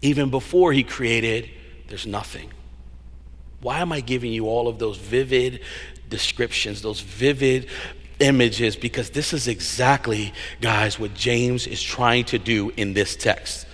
Even 0.00 0.30
before 0.30 0.72
He 0.72 0.82
created, 0.82 1.50
there's 1.88 2.06
nothing. 2.06 2.50
Why 3.60 3.80
am 3.80 3.92
I 3.92 4.00
giving 4.00 4.32
you 4.32 4.48
all 4.48 4.68
of 4.68 4.78
those 4.78 4.96
vivid 4.96 5.60
descriptions, 6.08 6.82
those 6.82 7.00
vivid 7.00 7.68
images 8.22 8.76
because 8.76 9.10
this 9.10 9.32
is 9.32 9.48
exactly, 9.48 10.32
guys, 10.60 10.98
what 10.98 11.14
James 11.14 11.66
is 11.66 11.82
trying 11.82 12.24
to 12.26 12.38
do 12.38 12.70
in 12.76 12.94
this 12.94 13.16
text. 13.16 13.66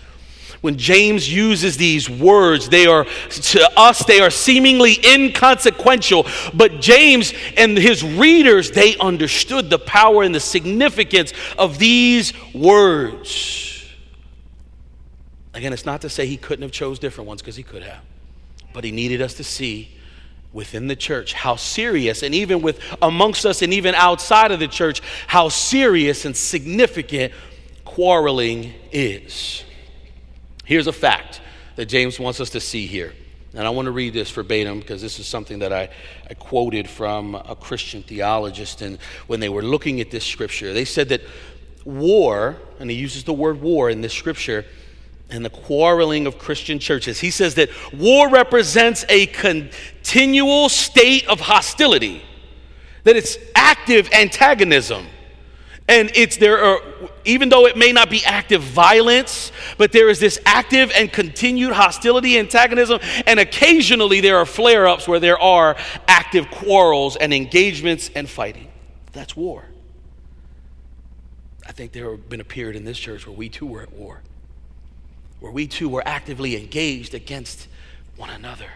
When 0.61 0.77
James 0.77 1.33
uses 1.33 1.77
these 1.77 2.11
words, 2.11 2.69
they 2.69 2.87
are, 2.87 3.05
to 3.05 3.71
us, 3.77 4.05
they 4.05 4.21
are 4.21 4.31
seemingly 4.31 4.99
inconsequential. 5.07 6.27
But 6.53 6.81
James 6.81 7.33
and 7.57 7.77
his 7.79 8.03
readers, 8.03 8.73
they 8.73 8.97
understood 8.97 9.71
the 9.71 9.79
power 9.79 10.25
and 10.25 10.35
the 10.35 10.41
significance 10.41 11.33
of 11.57 11.79
these 11.79 12.33
words. 12.53 13.87
Again, 15.55 15.73
it's 15.73 15.87
not 15.87 16.01
to 16.01 16.09
say 16.09 16.27
he 16.27 16.37
couldn't 16.37 16.63
have 16.63 16.73
chose 16.73 16.99
different 16.99 17.29
ones 17.29 17.41
because 17.41 17.57
he 17.57 17.63
could 17.63 17.83
have. 17.85 18.03
But 18.73 18.83
he 18.83 18.91
needed 18.91 19.23
us 19.23 19.35
to 19.35 19.45
see 19.45 19.97
within 20.53 20.87
the 20.87 20.97
church 20.97 21.35
how 21.35 21.57
serious 21.57 22.23
and 22.23 22.35
even 22.35 22.63
with 22.63 22.81
amongst 23.03 23.45
us 23.45 23.63
and 23.63 23.73
even 23.73 23.95
outside 23.95 24.51
of 24.51 24.59
the 24.59 24.69
church 24.69 25.03
how 25.27 25.49
serious 25.49 26.25
and 26.25 26.37
significant 26.37 27.33
quarreling 27.85 28.73
is. 28.91 29.65
Here's 30.65 30.87
a 30.87 30.93
fact 30.93 31.41
that 31.77 31.87
james 31.87 32.19
wants 32.19 32.41
us 32.41 32.51
to 32.51 32.61
see 32.61 32.87
here. 32.87 33.13
And 33.55 33.67
i 33.67 33.71
want 33.71 33.87
to 33.87 33.93
read 33.93 34.15
this 34.15 34.31
verbatim 34.31 34.81
because 34.81 35.03
this 35.03 35.19
is 35.19 35.27
something 35.27 35.59
that 35.61 35.73
I, 35.73 35.91
I 36.29 36.35
quoted 36.35 36.89
from 36.89 37.35
a 37.35 37.57
christian 37.57 38.03
theologist 38.03 38.83
and 38.83 38.99
when 39.27 39.41
they 39.41 39.49
were 39.49 39.63
looking 39.63 40.01
at 40.01 40.11
this 40.11 40.25
scripture 40.25 40.73
they 40.73 40.85
said 40.85 41.09
that 41.11 41.23
war 41.85 42.57
and 42.79 42.91
he 42.91 42.97
uses 42.97 43.25
the 43.25 43.33
word 43.33 43.61
war 43.61 43.91
in 43.91 44.01
this 44.01 44.13
scripture 44.13 44.65
and 45.31 45.45
the 45.45 45.51
quarreling 45.51 46.27
of 46.27 46.39
Christian 46.39 46.79
churches. 46.79 47.21
He 47.21 47.31
says 47.31 47.55
that 47.57 47.69
war 47.93 48.29
represents 48.29 49.05
a 49.09 49.27
continual 49.27 50.69
state 50.69 51.29
of 51.29 51.41
hostility, 51.41 52.23
that 53.05 53.17
it's 53.17 53.39
active 53.55 54.09
antagonism. 54.13 55.07
And 55.91 56.11
it's 56.15 56.37
there 56.37 56.63
are, 56.63 56.81
even 57.25 57.49
though 57.49 57.67
it 57.67 57.75
may 57.77 57.93
not 57.93 58.11
be 58.11 58.23
active 58.27 58.63
violence, 58.63 59.53
but 59.79 59.91
there 59.91 60.11
is 60.11 60.21
this 60.21 60.39
active 60.45 60.93
and 60.95 61.11
continued 61.11 61.73
hostility, 61.73 62.39
antagonism, 62.39 63.01
and 63.27 63.41
occasionally 63.41 64.21
there 64.21 64.37
are 64.37 64.45
flare 64.45 64.87
ups 64.87 65.09
where 65.09 65.19
there 65.19 65.39
are 65.39 65.77
active 66.07 66.51
quarrels 66.51 67.17
and 67.17 67.33
engagements 67.33 68.11
and 68.15 68.29
fighting. 68.29 68.71
That's 69.13 69.35
war. 69.35 69.65
I 71.67 71.73
think 71.73 71.93
there 71.93 72.11
have 72.11 72.29
been 72.29 72.41
a 72.41 72.45
period 72.45 72.77
in 72.77 72.85
this 72.85 72.99
church 72.99 73.27
where 73.27 73.37
we 73.37 73.49
too 73.49 73.67
were 73.67 73.83
at 73.83 73.93
war 73.93 74.21
where 75.41 75.53
we 75.53 75.67
too 75.67 75.89
were 75.89 76.03
actively 76.07 76.57
engaged 76.57 77.15
against 77.15 77.69
one 78.17 78.31
another. 78.31 78.71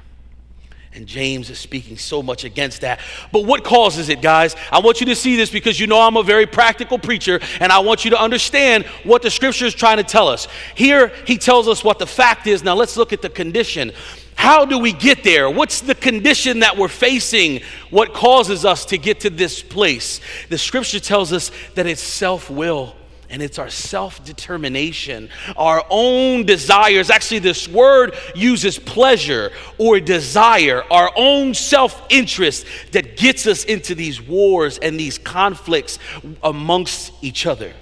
And 0.94 1.06
James 1.06 1.48
is 1.48 1.58
speaking 1.58 1.96
so 1.96 2.22
much 2.22 2.44
against 2.44 2.82
that. 2.82 3.00
But 3.32 3.46
what 3.46 3.64
causes 3.64 4.10
it, 4.10 4.20
guys? 4.20 4.54
I 4.70 4.80
want 4.80 5.00
you 5.00 5.06
to 5.06 5.16
see 5.16 5.36
this 5.36 5.50
because 5.50 5.80
you 5.80 5.86
know 5.86 5.98
I'm 5.98 6.18
a 6.18 6.22
very 6.22 6.44
practical 6.44 6.98
preacher 6.98 7.40
and 7.60 7.72
I 7.72 7.78
want 7.78 8.04
you 8.04 8.10
to 8.10 8.20
understand 8.20 8.84
what 9.04 9.22
the 9.22 9.30
scripture 9.30 9.64
is 9.64 9.74
trying 9.74 9.96
to 9.96 10.04
tell 10.04 10.28
us. 10.28 10.48
Here, 10.74 11.08
he 11.26 11.38
tells 11.38 11.66
us 11.66 11.82
what 11.82 11.98
the 11.98 12.06
fact 12.06 12.46
is. 12.46 12.62
Now, 12.62 12.74
let's 12.74 12.98
look 12.98 13.14
at 13.14 13.22
the 13.22 13.30
condition. 13.30 13.92
How 14.34 14.66
do 14.66 14.78
we 14.78 14.92
get 14.92 15.24
there? 15.24 15.48
What's 15.48 15.80
the 15.80 15.94
condition 15.94 16.60
that 16.60 16.76
we're 16.76 16.88
facing? 16.88 17.62
What 17.88 18.12
causes 18.12 18.66
us 18.66 18.84
to 18.86 18.98
get 18.98 19.20
to 19.20 19.30
this 19.30 19.62
place? 19.62 20.20
The 20.50 20.58
scripture 20.58 21.00
tells 21.00 21.32
us 21.32 21.50
that 21.74 21.86
it's 21.86 22.02
self 22.02 22.50
will 22.50 22.96
and 23.32 23.42
it's 23.42 23.58
our 23.58 23.70
self 23.70 24.22
determination, 24.24 25.30
our 25.56 25.84
own 25.88 26.44
desires. 26.44 27.10
Actually, 27.10 27.40
this 27.40 27.66
word 27.66 28.14
uses 28.34 28.78
pleasure 28.78 29.50
or 29.78 29.98
desire, 29.98 30.84
our 30.90 31.10
own 31.16 31.54
self 31.54 32.00
interest 32.10 32.66
that 32.92 33.16
gets 33.16 33.46
us 33.46 33.64
into 33.64 33.94
these 33.94 34.20
wars 34.20 34.78
and 34.78 35.00
these 35.00 35.16
conflicts 35.16 35.98
amongst 36.44 37.12
each 37.22 37.46
other. 37.46 37.72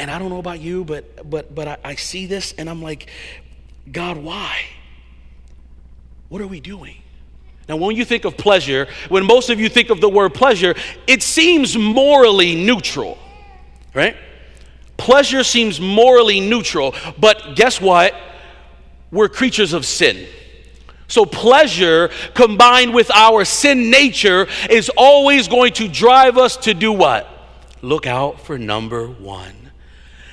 And 0.00 0.10
I 0.10 0.18
don't 0.18 0.30
know 0.30 0.40
about 0.40 0.60
you, 0.60 0.84
but 0.84 1.30
but 1.30 1.54
but 1.54 1.68
I, 1.68 1.78
I 1.84 1.94
see 1.94 2.26
this 2.26 2.52
and 2.58 2.68
I'm 2.68 2.82
like, 2.82 3.08
God, 3.90 4.16
why? 4.16 4.62
What 6.28 6.42
are 6.42 6.48
we 6.48 6.58
doing? 6.58 7.01
Now, 7.72 7.76
when 7.78 7.96
you 7.96 8.04
think 8.04 8.26
of 8.26 8.36
pleasure, 8.36 8.86
when 9.08 9.24
most 9.24 9.48
of 9.48 9.58
you 9.58 9.70
think 9.70 9.88
of 9.88 9.98
the 9.98 10.08
word 10.10 10.34
pleasure, 10.34 10.74
it 11.06 11.22
seems 11.22 11.74
morally 11.74 12.54
neutral, 12.54 13.16
right? 13.94 14.14
Pleasure 14.98 15.42
seems 15.42 15.80
morally 15.80 16.38
neutral, 16.38 16.94
but 17.18 17.56
guess 17.56 17.80
what? 17.80 18.14
We're 19.10 19.30
creatures 19.30 19.72
of 19.72 19.86
sin. 19.86 20.26
So, 21.08 21.24
pleasure 21.24 22.10
combined 22.34 22.92
with 22.92 23.10
our 23.10 23.42
sin 23.46 23.90
nature 23.90 24.48
is 24.68 24.90
always 24.94 25.48
going 25.48 25.72
to 25.74 25.88
drive 25.88 26.36
us 26.36 26.58
to 26.58 26.74
do 26.74 26.92
what? 26.92 27.26
Look 27.80 28.06
out 28.06 28.42
for 28.42 28.58
number 28.58 29.06
one 29.06 29.70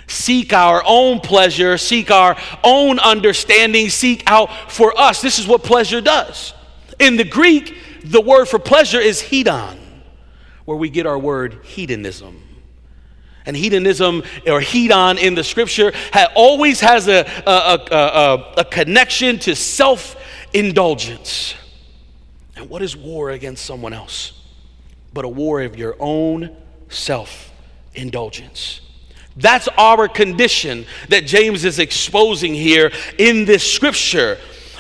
seek 0.07 0.51
our 0.53 0.81
own 0.85 1.19
pleasure, 1.19 1.77
seek 1.77 2.11
our 2.11 2.35
own 2.63 2.99
understanding, 2.99 3.89
seek 3.89 4.23
out 4.27 4.49
for 4.69 4.99
us. 4.99 5.21
This 5.21 5.39
is 5.39 5.47
what 5.47 5.63
pleasure 5.63 6.01
does. 6.01 6.53
In 6.99 7.15
the 7.15 7.23
Greek, 7.23 7.75
the 8.03 8.21
word 8.21 8.45
for 8.45 8.59
pleasure 8.59 8.99
is 8.99 9.21
hedon, 9.21 9.77
where 10.65 10.77
we 10.77 10.89
get 10.89 11.05
our 11.05 11.17
word 11.17 11.59
hedonism. 11.63 12.43
And 13.45 13.55
hedonism 13.55 14.19
or 14.45 14.61
hedon 14.61 15.17
in 15.17 15.33
the 15.33 15.43
scripture 15.43 15.91
ha- 16.13 16.31
always 16.35 16.81
has 16.81 17.07
a, 17.07 17.25
a, 17.47 17.95
a, 17.95 18.53
a 18.57 18.65
connection 18.65 19.39
to 19.39 19.55
self 19.55 20.15
indulgence. 20.53 21.55
And 22.55 22.69
what 22.69 22.81
is 22.81 22.95
war 22.95 23.31
against 23.31 23.65
someone 23.65 23.93
else? 23.93 24.33
But 25.13 25.25
a 25.25 25.29
war 25.29 25.61
of 25.61 25.77
your 25.77 25.95
own 25.99 26.55
self 26.89 27.51
indulgence. 27.95 28.81
That's 29.35 29.69
our 29.77 30.07
condition 30.09 30.85
that 31.07 31.25
James 31.25 31.63
is 31.63 31.79
exposing 31.79 32.53
here 32.53 32.91
in 33.17 33.45
this 33.45 33.71
scripture. 33.71 34.37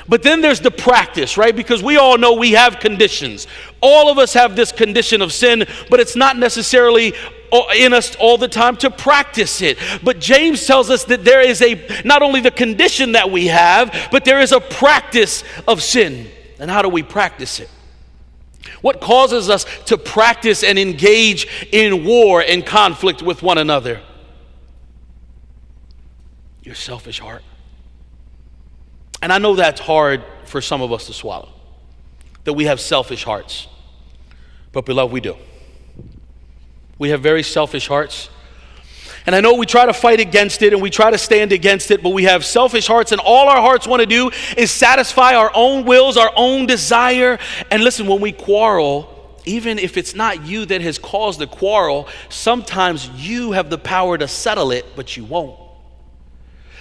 But 0.09 0.23
then 0.23 0.41
there's 0.41 0.59
the 0.59 0.71
practice, 0.71 1.37
right? 1.37 1.55
Because 1.55 1.83
we 1.83 1.97
all 1.97 2.17
know 2.17 2.33
we 2.33 2.51
have 2.53 2.79
conditions. 2.79 3.45
All 3.79 4.11
of 4.11 4.17
us 4.17 4.33
have 4.33 4.55
this 4.55 4.71
condition 4.71 5.21
of 5.21 5.31
sin, 5.31 5.65
but 5.89 5.99
it's 5.99 6.15
not 6.15 6.35
necessarily 6.35 7.13
uh, 7.53 7.61
in 7.77 7.93
us 7.93 8.15
all 8.15 8.37
the 8.37 8.47
time 8.47 8.75
to 8.77 8.89
practice 8.89 9.61
it. 9.61 9.77
But 10.03 10.19
James 10.19 10.65
tells 10.65 10.89
us 10.89 11.03
that 11.05 11.23
there 11.23 11.41
is 11.41 11.61
a 11.61 12.01
not 12.03 12.23
only 12.23 12.41
the 12.41 12.51
condition 12.51 13.11
that 13.11 13.29
we 13.29 13.47
have, 13.47 14.09
but 14.11 14.25
there 14.25 14.39
is 14.39 14.51
a 14.51 14.59
practice 14.59 15.43
of 15.67 15.83
sin. 15.83 16.27
And 16.59 16.71
how 16.71 16.81
do 16.81 16.89
we 16.89 17.03
practice 17.03 17.59
it? 17.59 17.69
What 18.81 19.01
causes 19.01 19.49
us 19.49 19.65
to 19.85 19.97
practice 19.97 20.63
and 20.63 20.79
engage 20.79 21.47
in 21.71 22.03
war 22.03 22.41
and 22.41 22.65
conflict 22.65 23.21
with 23.21 23.43
one 23.43 23.59
another? 23.59 24.01
Your 26.63 26.75
selfish 26.75 27.19
heart. 27.19 27.43
And 29.21 29.33
I 29.33 29.37
know 29.37 29.55
that's 29.55 29.81
hard 29.81 30.23
for 30.45 30.61
some 30.61 30.81
of 30.81 30.91
us 30.91 31.07
to 31.07 31.13
swallow, 31.13 31.49
that 32.45 32.53
we 32.53 32.65
have 32.65 32.79
selfish 32.79 33.23
hearts. 33.23 33.67
But, 34.71 34.85
beloved, 34.85 35.11
we 35.11 35.19
do. 35.19 35.35
We 36.97 37.09
have 37.09 37.21
very 37.21 37.43
selfish 37.43 37.87
hearts. 37.87 38.29
And 39.25 39.35
I 39.35 39.41
know 39.41 39.55
we 39.55 39.65
try 39.65 39.85
to 39.85 39.93
fight 39.93 40.19
against 40.19 40.61
it 40.61 40.73
and 40.73 40.81
we 40.81 40.89
try 40.89 41.11
to 41.11 41.17
stand 41.17 41.51
against 41.51 41.91
it, 41.91 42.01
but 42.01 42.11
we 42.11 42.23
have 42.23 42.45
selfish 42.45 42.87
hearts, 42.87 43.11
and 43.11 43.21
all 43.21 43.49
our 43.49 43.61
hearts 43.61 43.85
want 43.85 43.99
to 43.99 44.05
do 44.05 44.31
is 44.57 44.71
satisfy 44.71 45.35
our 45.35 45.51
own 45.53 45.85
wills, 45.85 46.17
our 46.17 46.31
own 46.35 46.65
desire. 46.65 47.37
And 47.69 47.83
listen, 47.83 48.07
when 48.07 48.21
we 48.21 48.31
quarrel, 48.31 49.37
even 49.45 49.77
if 49.77 49.97
it's 49.97 50.15
not 50.15 50.45
you 50.45 50.65
that 50.65 50.81
has 50.81 50.97
caused 50.97 51.39
the 51.39 51.47
quarrel, 51.47 52.07
sometimes 52.29 53.09
you 53.09 53.51
have 53.51 53.69
the 53.69 53.77
power 53.77 54.17
to 54.17 54.27
settle 54.27 54.71
it, 54.71 54.85
but 54.95 55.17
you 55.17 55.25
won't. 55.25 55.58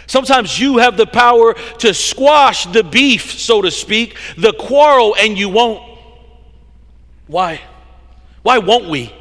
Sometimes 0.09 0.59
you 0.59 0.79
have 0.79 0.97
the 0.97 1.07
power 1.07 1.53
to 1.81 1.93
squash 1.93 2.65
the 2.65 2.83
beef, 2.83 3.39
so 3.39 3.61
to 3.61 3.71
speak, 3.71 4.17
the 4.39 4.55
quarrel, 4.55 5.15
and 5.21 5.39
you 5.39 5.51
won't. 5.51 5.83
Why? 7.27 7.61
Why 8.43 8.57
won't 8.57 8.89
we? 8.89 9.13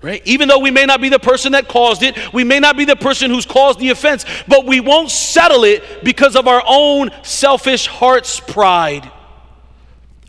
Right? 0.00 0.22
Even 0.24 0.48
though 0.48 0.58
we 0.58 0.70
may 0.70 0.86
not 0.86 1.02
be 1.02 1.10
the 1.10 1.18
person 1.18 1.52
that 1.52 1.68
caused 1.68 2.02
it, 2.02 2.32
we 2.32 2.42
may 2.42 2.58
not 2.58 2.74
be 2.76 2.86
the 2.86 2.96
person 2.96 3.30
who's 3.30 3.44
caused 3.44 3.78
the 3.78 3.90
offense, 3.90 4.24
but 4.48 4.64
we 4.64 4.80
won't 4.80 5.10
settle 5.10 5.64
it 5.64 6.02
because 6.02 6.36
of 6.36 6.48
our 6.48 6.62
own 6.66 7.10
selfish 7.22 7.86
heart's 7.86 8.40
pride. 8.40 9.10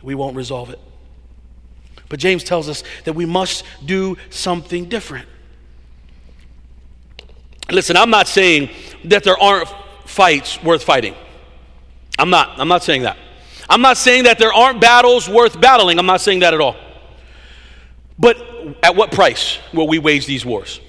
We 0.04 0.14
won't 0.14 0.36
resolve 0.36 0.72
it. 0.72 0.80
But 2.10 2.20
James 2.20 2.44
tells 2.44 2.68
us 2.68 2.84
that 3.06 3.14
we 3.14 3.26
must 3.26 3.64
do 3.86 4.18
something 4.30 4.90
different. 4.90 5.28
Listen, 7.72 7.96
I'm 7.96 8.10
not 8.10 8.28
saying 8.28 8.70
that 9.06 9.24
there 9.24 9.42
aren't 9.42 9.70
fights 10.06 10.62
worth 10.64 10.84
fighting. 10.84 11.16
I'm 12.18 12.30
not. 12.30 12.60
I'm 12.60 12.68
not 12.68 12.84
saying 12.84 13.04
that. 13.04 13.18
I'm 13.70 13.82
not 13.82 13.98
saying 13.98 14.26
that 14.26 14.38
there 14.40 14.54
aren't 14.54 14.80
battles 14.80 15.28
worth 15.28 15.60
battling. 15.60 16.00
I'm 16.00 16.06
not 16.06 16.22
saying 16.22 16.40
that 16.40 16.54
at 16.54 16.62
all. 16.62 16.76
But 18.18 18.38
at 18.82 18.96
what 18.96 19.12
price 19.12 19.60
will 19.74 19.88
we 19.88 20.00
wage 20.00 20.26
these 20.26 20.46
wars? 20.46 20.80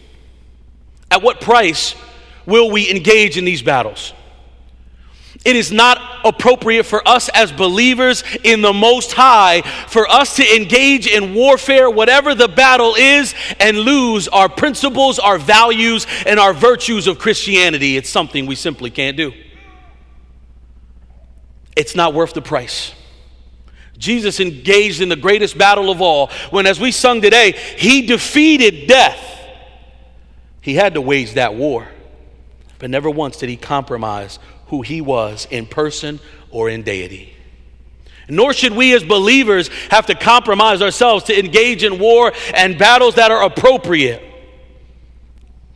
At 1.10 1.22
what 1.22 1.40
price 1.40 1.94
will 2.44 2.70
we 2.70 2.90
engage 2.90 3.36
in 3.36 3.44
these 3.44 3.62
battles? 3.62 4.12
It 5.46 5.54
is 5.54 5.70
not 5.70 6.02
appropriate 6.24 6.86
for 6.86 7.06
us 7.06 7.28
as 7.28 7.52
believers 7.52 8.24
in 8.42 8.62
the 8.62 8.72
Most 8.72 9.12
High 9.12 9.62
for 9.86 10.10
us 10.10 10.34
to 10.36 10.56
engage 10.56 11.06
in 11.06 11.34
warfare, 11.34 11.88
whatever 11.88 12.34
the 12.34 12.48
battle 12.48 12.96
is, 12.96 13.32
and 13.60 13.78
lose 13.78 14.26
our 14.26 14.48
principles, 14.48 15.20
our 15.20 15.38
values, 15.38 16.04
and 16.26 16.40
our 16.40 16.52
virtues 16.52 17.06
of 17.06 17.20
Christianity. 17.20 17.96
It's 17.96 18.10
something 18.10 18.46
we 18.46 18.56
simply 18.56 18.90
can't 18.90 19.16
do. 19.16 19.32
It's 21.76 21.94
not 21.94 22.12
worth 22.12 22.34
the 22.34 22.42
price. 22.42 22.92
Jesus 23.98 24.40
engaged 24.40 25.00
in 25.00 25.08
the 25.08 25.14
greatest 25.14 25.56
battle 25.56 25.90
of 25.90 26.02
all 26.02 26.28
when, 26.50 26.66
as 26.66 26.80
we 26.80 26.90
sung 26.90 27.22
today, 27.22 27.52
he 27.52 28.04
defeated 28.04 28.88
death. 28.88 29.20
He 30.60 30.74
had 30.74 30.94
to 30.94 31.00
wage 31.00 31.34
that 31.34 31.54
war, 31.54 31.86
but 32.80 32.90
never 32.90 33.08
once 33.08 33.36
did 33.36 33.48
he 33.48 33.56
compromise 33.56 34.40
who 34.66 34.82
he 34.82 35.00
was 35.00 35.46
in 35.50 35.66
person 35.66 36.20
or 36.50 36.68
in 36.68 36.82
deity. 36.82 37.32
Nor 38.28 38.52
should 38.52 38.72
we 38.72 38.94
as 38.94 39.04
believers 39.04 39.68
have 39.90 40.06
to 40.06 40.14
compromise 40.14 40.82
ourselves 40.82 41.24
to 41.24 41.38
engage 41.38 41.84
in 41.84 41.98
war 41.98 42.32
and 42.54 42.78
battles 42.78 43.14
that 43.14 43.30
are 43.30 43.44
appropriate. 43.44 44.22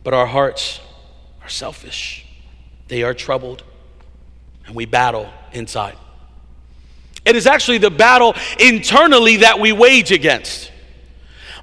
But 0.03 0.13
our 0.13 0.25
hearts 0.25 0.81
are 1.41 1.49
selfish, 1.49 2.25
they 2.87 3.03
are 3.03 3.13
troubled, 3.13 3.63
and 4.65 4.75
we 4.75 4.85
battle 4.85 5.29
inside. 5.53 5.95
It 7.23 7.35
is 7.35 7.45
actually 7.45 7.77
the 7.77 7.91
battle 7.91 8.35
internally 8.59 9.37
that 9.37 9.59
we 9.59 9.71
wage 9.71 10.11
against. 10.11 10.70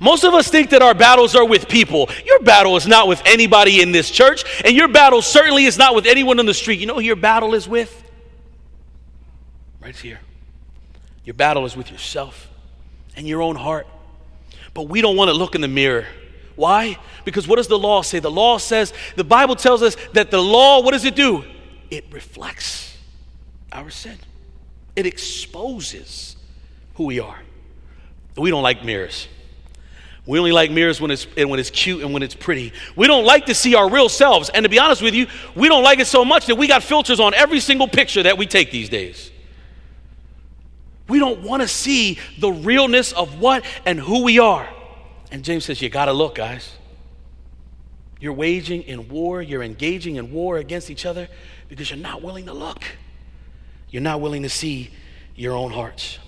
Most 0.00 0.24
of 0.24 0.34
us 0.34 0.48
think 0.48 0.70
that 0.70 0.82
our 0.82 0.94
battles 0.94 1.34
are 1.34 1.44
with 1.44 1.68
people. 1.68 2.08
Your 2.24 2.40
battle 2.40 2.76
is 2.76 2.86
not 2.86 3.08
with 3.08 3.22
anybody 3.24 3.80
in 3.80 3.92
this 3.92 4.10
church, 4.10 4.44
and 4.64 4.76
your 4.76 4.88
battle 4.88 5.22
certainly 5.22 5.64
is 5.64 5.76
not 5.76 5.94
with 5.94 6.06
anyone 6.06 6.38
on 6.38 6.46
the 6.46 6.54
street. 6.54 6.78
You 6.78 6.86
know 6.86 6.94
who 6.94 7.00
your 7.00 7.16
battle 7.16 7.54
is 7.54 7.68
with? 7.68 8.04
Right 9.80 9.96
here. 9.96 10.20
Your 11.24 11.34
battle 11.34 11.64
is 11.66 11.76
with 11.76 11.90
yourself 11.90 12.48
and 13.16 13.26
your 13.26 13.42
own 13.42 13.56
heart. 13.56 13.86
But 14.74 14.84
we 14.84 15.00
don't 15.00 15.16
want 15.16 15.28
to 15.28 15.34
look 15.34 15.54
in 15.54 15.60
the 15.60 15.68
mirror. 15.68 16.06
Why? 16.56 16.98
Because 17.24 17.46
what 17.46 17.56
does 17.56 17.68
the 17.68 17.78
law 17.78 18.02
say? 18.02 18.18
The 18.18 18.30
law 18.30 18.58
says, 18.58 18.92
the 19.16 19.24
Bible 19.24 19.56
tells 19.56 19.82
us 19.82 19.96
that 20.12 20.30
the 20.30 20.42
law, 20.42 20.82
what 20.82 20.92
does 20.92 21.04
it 21.04 21.14
do? 21.14 21.44
It 21.90 22.04
reflects 22.10 22.96
our 23.72 23.90
sin, 23.90 24.18
it 24.96 25.06
exposes 25.06 26.36
who 26.94 27.04
we 27.04 27.20
are. 27.20 27.38
We 28.36 28.50
don't 28.50 28.62
like 28.62 28.84
mirrors. 28.84 29.28
We 30.28 30.38
only 30.38 30.52
like 30.52 30.70
mirrors 30.70 31.00
when 31.00 31.10
it's, 31.10 31.26
and 31.38 31.48
when 31.48 31.58
it's 31.58 31.70
cute 31.70 32.02
and 32.02 32.12
when 32.12 32.22
it's 32.22 32.34
pretty. 32.34 32.74
We 32.94 33.06
don't 33.06 33.24
like 33.24 33.46
to 33.46 33.54
see 33.54 33.74
our 33.74 33.88
real 33.88 34.10
selves. 34.10 34.50
And 34.50 34.64
to 34.64 34.68
be 34.68 34.78
honest 34.78 35.00
with 35.00 35.14
you, 35.14 35.26
we 35.54 35.68
don't 35.68 35.82
like 35.82 36.00
it 36.00 36.06
so 36.06 36.22
much 36.22 36.44
that 36.46 36.56
we 36.56 36.66
got 36.66 36.82
filters 36.82 37.18
on 37.18 37.32
every 37.32 37.60
single 37.60 37.88
picture 37.88 38.22
that 38.22 38.36
we 38.36 38.46
take 38.46 38.70
these 38.70 38.90
days. 38.90 39.30
We 41.08 41.18
don't 41.18 41.40
want 41.40 41.62
to 41.62 41.68
see 41.68 42.18
the 42.38 42.50
realness 42.50 43.12
of 43.12 43.40
what 43.40 43.64
and 43.86 43.98
who 43.98 44.22
we 44.22 44.38
are. 44.38 44.68
And 45.30 45.42
James 45.42 45.64
says, 45.64 45.80
You 45.80 45.88
got 45.88 46.04
to 46.04 46.12
look, 46.12 46.34
guys. 46.34 46.74
You're 48.20 48.34
waging 48.34 48.82
in 48.82 49.08
war, 49.08 49.40
you're 49.40 49.62
engaging 49.62 50.16
in 50.16 50.30
war 50.30 50.58
against 50.58 50.90
each 50.90 51.06
other 51.06 51.26
because 51.70 51.88
you're 51.88 51.98
not 51.98 52.20
willing 52.20 52.44
to 52.46 52.52
look. 52.52 52.84
You're 53.88 54.02
not 54.02 54.20
willing 54.20 54.42
to 54.42 54.50
see 54.50 54.90
your 55.36 55.54
own 55.54 55.70
hearts. 55.70 56.18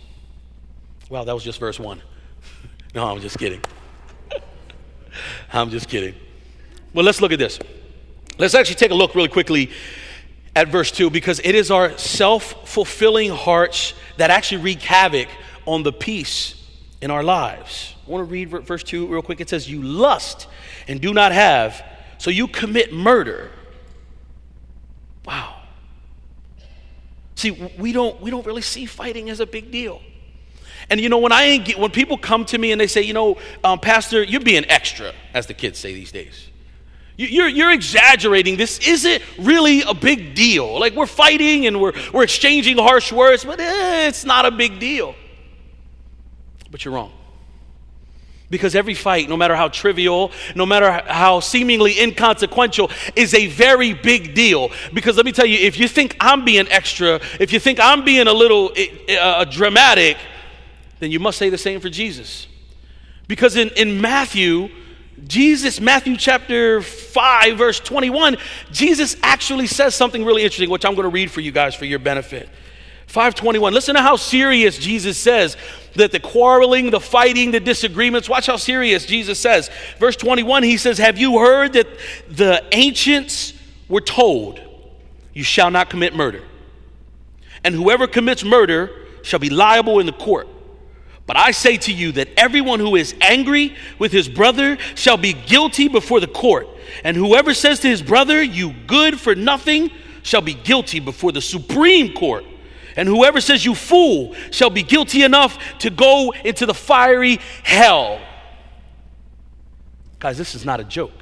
Well, 1.10 1.26
that 1.26 1.34
was 1.34 1.44
just 1.44 1.60
verse 1.60 1.78
one. 1.78 2.00
no, 2.94 3.06
I'm 3.06 3.20
just 3.20 3.38
kidding. 3.38 3.60
I'm 5.52 5.70
just 5.70 5.88
kidding. 5.88 6.14
Well, 6.92 7.04
let's 7.04 7.20
look 7.20 7.32
at 7.32 7.38
this. 7.38 7.58
Let's 8.38 8.54
actually 8.54 8.76
take 8.76 8.90
a 8.90 8.94
look 8.94 9.14
really 9.14 9.28
quickly 9.28 9.70
at 10.56 10.68
verse 10.68 10.90
2 10.90 11.10
because 11.10 11.40
it 11.44 11.54
is 11.54 11.70
our 11.70 11.96
self 11.98 12.68
fulfilling 12.68 13.30
hearts 13.30 13.94
that 14.16 14.30
actually 14.30 14.62
wreak 14.62 14.82
havoc 14.82 15.28
on 15.66 15.82
the 15.82 15.92
peace 15.92 16.54
in 17.00 17.10
our 17.10 17.22
lives. 17.22 17.94
I 18.06 18.10
want 18.10 18.26
to 18.26 18.30
read 18.32 18.50
verse 18.50 18.82
2 18.82 19.06
real 19.06 19.22
quick. 19.22 19.40
It 19.40 19.48
says, 19.48 19.70
You 19.70 19.82
lust 19.82 20.48
and 20.88 21.00
do 21.00 21.14
not 21.14 21.32
have, 21.32 21.82
so 22.18 22.30
you 22.30 22.48
commit 22.48 22.92
murder. 22.92 23.50
Wow. 25.24 25.56
See, 27.36 27.52
we 27.78 27.92
don't, 27.92 28.20
we 28.20 28.30
don't 28.30 28.44
really 28.44 28.62
see 28.62 28.84
fighting 28.84 29.30
as 29.30 29.40
a 29.40 29.46
big 29.46 29.70
deal. 29.70 30.02
And 30.90 31.00
you 31.00 31.08
know, 31.08 31.18
when 31.18 31.32
I 31.32 31.58
when 31.78 31.92
people 31.92 32.18
come 32.18 32.44
to 32.46 32.58
me 32.58 32.72
and 32.72 32.80
they 32.80 32.88
say, 32.88 33.02
you 33.02 33.14
know, 33.14 33.38
um, 33.62 33.78
Pastor, 33.78 34.22
you're 34.24 34.40
being 34.40 34.68
extra, 34.68 35.12
as 35.32 35.46
the 35.46 35.54
kids 35.54 35.78
say 35.78 35.94
these 35.94 36.10
days. 36.12 36.48
You're, 37.16 37.48
you're 37.48 37.70
exaggerating. 37.70 38.56
This 38.56 38.78
isn't 38.78 39.22
really 39.38 39.82
a 39.82 39.92
big 39.92 40.34
deal. 40.34 40.80
Like 40.80 40.94
we're 40.94 41.04
fighting 41.04 41.66
and 41.66 41.78
we're, 41.78 41.92
we're 42.14 42.22
exchanging 42.22 42.78
harsh 42.78 43.12
words, 43.12 43.44
but 43.44 43.60
eh, 43.60 44.08
it's 44.08 44.24
not 44.24 44.46
a 44.46 44.50
big 44.50 44.80
deal. 44.80 45.14
But 46.70 46.82
you're 46.82 46.94
wrong. 46.94 47.12
Because 48.48 48.74
every 48.74 48.94
fight, 48.94 49.28
no 49.28 49.36
matter 49.36 49.54
how 49.54 49.68
trivial, 49.68 50.32
no 50.56 50.64
matter 50.64 50.90
how 50.90 51.40
seemingly 51.40 52.00
inconsequential, 52.00 52.90
is 53.14 53.34
a 53.34 53.48
very 53.48 53.92
big 53.92 54.34
deal. 54.34 54.70
Because 54.94 55.18
let 55.18 55.26
me 55.26 55.32
tell 55.32 55.46
you, 55.46 55.58
if 55.58 55.78
you 55.78 55.88
think 55.88 56.16
I'm 56.20 56.42
being 56.44 56.68
extra, 56.68 57.20
if 57.38 57.52
you 57.52 57.60
think 57.60 57.78
I'm 57.80 58.02
being 58.02 58.28
a 58.28 58.32
little 58.32 58.72
uh, 59.08 59.44
dramatic, 59.44 60.16
then 61.00 61.10
you 61.10 61.18
must 61.18 61.38
say 61.38 61.50
the 61.50 61.58
same 61.58 61.80
for 61.80 61.88
Jesus. 61.88 62.46
Because 63.26 63.56
in, 63.56 63.70
in 63.70 64.00
Matthew, 64.00 64.68
Jesus, 65.26 65.80
Matthew 65.80 66.16
chapter 66.16 66.82
5, 66.82 67.58
verse 67.58 67.80
21, 67.80 68.36
Jesus 68.70 69.16
actually 69.22 69.66
says 69.66 69.94
something 69.94 70.24
really 70.24 70.42
interesting, 70.42 70.70
which 70.70 70.84
I'm 70.84 70.94
going 70.94 71.04
to 71.04 71.10
read 71.10 71.30
for 71.30 71.40
you 71.40 71.52
guys 71.52 71.74
for 71.74 71.84
your 71.84 71.98
benefit. 71.98 72.48
521. 73.06 73.74
Listen 73.74 73.96
to 73.96 74.02
how 74.02 74.14
serious 74.14 74.78
Jesus 74.78 75.18
says 75.18 75.56
that 75.96 76.12
the 76.12 76.20
quarreling, 76.20 76.90
the 76.90 77.00
fighting, 77.00 77.50
the 77.50 77.58
disagreements. 77.58 78.28
Watch 78.28 78.46
how 78.46 78.56
serious 78.56 79.04
Jesus 79.04 79.38
says. 79.38 79.68
Verse 79.98 80.14
21, 80.16 80.62
he 80.62 80.76
says, 80.76 80.98
Have 80.98 81.18
you 81.18 81.40
heard 81.40 81.72
that 81.72 81.88
the 82.28 82.64
ancients 82.70 83.52
were 83.88 84.00
told, 84.00 84.60
You 85.34 85.42
shall 85.42 85.72
not 85.72 85.90
commit 85.90 86.14
murder? 86.14 86.44
And 87.64 87.74
whoever 87.74 88.06
commits 88.06 88.44
murder 88.44 88.90
shall 89.22 89.40
be 89.40 89.50
liable 89.50 89.98
in 89.98 90.06
the 90.06 90.12
court. 90.12 90.48
But 91.30 91.36
I 91.36 91.52
say 91.52 91.76
to 91.76 91.92
you 91.92 92.10
that 92.14 92.28
everyone 92.36 92.80
who 92.80 92.96
is 92.96 93.14
angry 93.20 93.76
with 94.00 94.10
his 94.10 94.28
brother 94.28 94.76
shall 94.96 95.16
be 95.16 95.32
guilty 95.32 95.86
before 95.86 96.18
the 96.18 96.26
court. 96.26 96.66
And 97.04 97.16
whoever 97.16 97.54
says 97.54 97.78
to 97.80 97.88
his 97.88 98.02
brother, 98.02 98.42
You 98.42 98.74
good 98.88 99.20
for 99.20 99.36
nothing, 99.36 99.92
shall 100.24 100.40
be 100.40 100.54
guilty 100.54 100.98
before 100.98 101.30
the 101.30 101.40
supreme 101.40 102.14
court. 102.14 102.44
And 102.96 103.06
whoever 103.08 103.40
says 103.40 103.64
you 103.64 103.76
fool 103.76 104.34
shall 104.50 104.70
be 104.70 104.82
guilty 104.82 105.22
enough 105.22 105.56
to 105.78 105.90
go 105.90 106.32
into 106.44 106.66
the 106.66 106.74
fiery 106.74 107.38
hell. 107.62 108.20
Guys, 110.18 110.36
this 110.36 110.56
is 110.56 110.64
not 110.64 110.80
a 110.80 110.84
joke. 110.84 111.12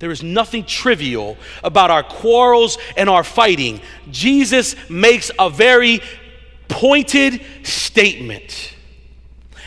There 0.00 0.10
is 0.10 0.22
nothing 0.22 0.66
trivial 0.66 1.38
about 1.64 1.90
our 1.90 2.02
quarrels 2.02 2.76
and 2.94 3.08
our 3.08 3.24
fighting. 3.24 3.80
Jesus 4.10 4.76
makes 4.90 5.30
a 5.38 5.48
very 5.48 6.02
pointed 6.68 7.40
statement. 7.62 8.74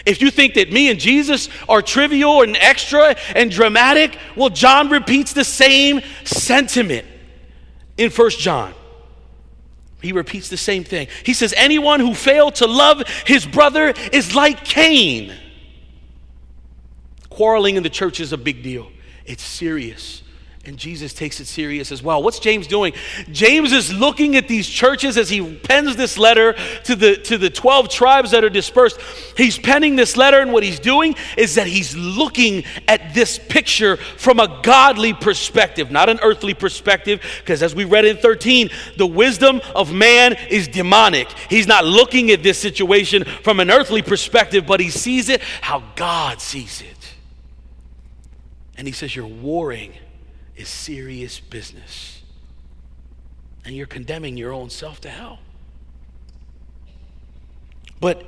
If 0.06 0.22
you 0.22 0.32
think 0.32 0.56
that 0.56 0.72
me 0.72 0.90
and 0.90 1.00
Jesus 1.00 1.50
are 1.70 1.82
trivial 1.82 2.42
and 2.42 2.58
extra 2.58 3.16
and 3.36 3.52
dramatic, 3.52 4.18
well, 4.36 4.50
John 4.50 4.90
repeats 4.90 5.34
the 5.34 5.44
same 5.44 6.02
sentiment 6.24 7.06
in 7.98 8.10
First 8.10 8.40
John. 8.40 8.74
He 10.02 10.12
repeats 10.14 10.50
the 10.50 10.58
same 10.58 10.84
thing. 10.84 11.08
He 11.24 11.34
says, 11.34 11.54
Anyone 11.56 12.00
who 12.00 12.16
failed 12.16 12.56
to 12.56 12.68
love 12.68 13.04
his 13.26 13.46
brother 13.46 13.94
is 14.12 14.34
like 14.34 14.66
Cain. 14.66 15.34
Quarreling 17.30 17.76
in 17.76 17.84
the 17.84 17.90
church 17.90 18.20
is 18.20 18.34
a 18.34 18.38
big 18.38 18.64
deal, 18.64 18.92
it's 19.26 19.44
serious. 19.44 20.24
And 20.64 20.78
Jesus 20.78 21.12
takes 21.12 21.40
it 21.40 21.48
serious 21.48 21.92
as 21.92 22.04
well. 22.04 22.22
What's 22.22 22.38
James 22.38 22.68
doing? 22.68 22.94
James 23.32 23.72
is 23.72 23.92
looking 23.92 24.36
at 24.36 24.48
these 24.48 24.70
churches 24.70 25.18
as 25.18 25.28
he 25.28 25.56
pens 25.56 25.96
this 25.96 26.20
letter 26.20 26.54
to 26.84 26.96
the, 26.96 27.16
to 27.18 27.40
the 27.40 27.50
12 27.50 27.90
tribes 27.90 28.30
that 28.30 28.44
are 28.44 28.50
dispersed. 28.50 29.02
He's 29.36 29.58
penning 29.58 29.96
this 29.96 30.16
letter, 30.16 30.40
and 30.40 30.54
what 30.54 30.62
he's 30.62 30.80
doing 30.80 31.16
is 31.36 31.56
that 31.56 31.66
he's 31.66 31.98
looking 31.98 32.64
at 32.88 33.16
this 33.16 33.40
picture 33.40 33.98
from 33.98 34.40
a 34.40 34.62
godly 34.62 35.14
perspective, 35.14 35.90
not 35.90 36.10
an 36.10 36.20
earthly 36.22 36.54
perspective, 36.54 37.24
because 37.40 37.64
as 37.64 37.74
we 37.74 37.84
read 37.84 38.06
in 38.06 38.18
13, 38.18 38.70
the 38.98 39.08
wisdom 39.08 39.62
of 39.74 39.92
man 39.92 40.34
is 40.48 40.68
demonic. 40.68 41.28
He's 41.50 41.66
not 41.66 41.86
looking 41.86 42.30
at 42.30 42.44
this 42.44 42.60
situation 42.60 43.24
from 43.24 43.60
an 43.60 43.72
earthly 43.72 44.04
perspective, 44.04 44.68
but 44.68 44.80
he 44.80 44.92
sees 44.92 45.28
it 45.28 45.42
how 45.62 45.82
God 45.96 46.40
sees 46.40 46.82
it. 46.82 47.16
And 48.78 48.88
he 48.88 48.92
says, 48.92 49.16
You're 49.16 49.26
warring 49.26 49.94
is 50.62 50.70
serious 50.70 51.40
business. 51.40 52.22
And 53.66 53.76
you're 53.76 53.88
condemning 53.88 54.38
your 54.38 54.54
own 54.54 54.70
self 54.70 55.02
to 55.02 55.10
hell. 55.10 55.40
But 58.00 58.26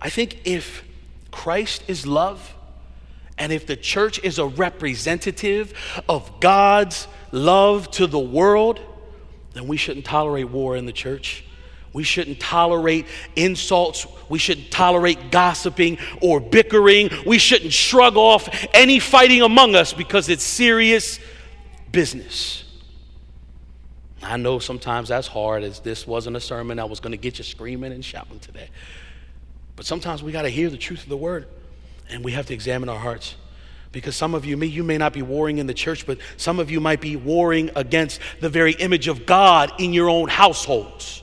I 0.00 0.10
think 0.10 0.40
if 0.44 0.82
Christ 1.30 1.84
is 1.88 2.06
love, 2.06 2.54
and 3.38 3.52
if 3.52 3.66
the 3.66 3.76
church 3.76 4.20
is 4.22 4.38
a 4.38 4.46
representative 4.46 5.72
of 6.08 6.40
God's 6.40 7.08
love 7.32 7.90
to 7.92 8.06
the 8.06 8.18
world, 8.18 8.80
then 9.54 9.66
we 9.66 9.76
shouldn't 9.76 10.06
tolerate 10.06 10.48
war 10.50 10.76
in 10.76 10.86
the 10.86 10.92
church. 10.92 11.44
We 11.92 12.02
shouldn't 12.02 12.40
tolerate 12.40 13.06
insults. 13.36 14.06
We 14.28 14.38
shouldn't 14.38 14.70
tolerate 14.70 15.30
gossiping 15.30 15.98
or 16.20 16.40
bickering. 16.40 17.10
We 17.24 17.38
shouldn't 17.38 17.72
shrug 17.72 18.16
off 18.16 18.48
any 18.74 18.98
fighting 18.98 19.42
among 19.42 19.74
us 19.74 19.92
because 19.92 20.28
it's 20.28 20.42
serious 20.42 21.18
business. 21.94 22.64
I 24.22 24.36
know 24.36 24.58
sometimes 24.58 25.08
that's 25.08 25.26
hard, 25.26 25.62
as 25.62 25.80
this 25.80 26.06
wasn't 26.06 26.36
a 26.36 26.40
sermon 26.40 26.78
I 26.78 26.84
was 26.84 27.00
going 27.00 27.12
to 27.12 27.18
get 27.18 27.38
you 27.38 27.44
screaming 27.44 27.92
and 27.92 28.04
shouting 28.04 28.38
today. 28.40 28.68
But 29.76 29.86
sometimes 29.86 30.22
we 30.22 30.32
got 30.32 30.42
to 30.42 30.48
hear 30.48 30.70
the 30.70 30.76
truth 30.76 31.02
of 31.02 31.08
the 31.08 31.16
word, 31.16 31.46
and 32.08 32.24
we 32.24 32.32
have 32.32 32.46
to 32.46 32.54
examine 32.54 32.88
our 32.88 32.98
hearts. 32.98 33.36
Because 33.92 34.16
some 34.16 34.34
of 34.34 34.44
you, 34.44 34.56
me, 34.56 34.66
you 34.66 34.82
may 34.82 34.98
not 34.98 35.12
be 35.12 35.22
warring 35.22 35.58
in 35.58 35.66
the 35.66 35.74
church, 35.74 36.06
but 36.06 36.18
some 36.36 36.58
of 36.58 36.70
you 36.70 36.80
might 36.80 37.00
be 37.00 37.16
warring 37.16 37.70
against 37.76 38.20
the 38.40 38.48
very 38.48 38.72
image 38.72 39.08
of 39.08 39.24
God 39.24 39.72
in 39.78 39.92
your 39.92 40.08
own 40.08 40.28
households. 40.28 41.22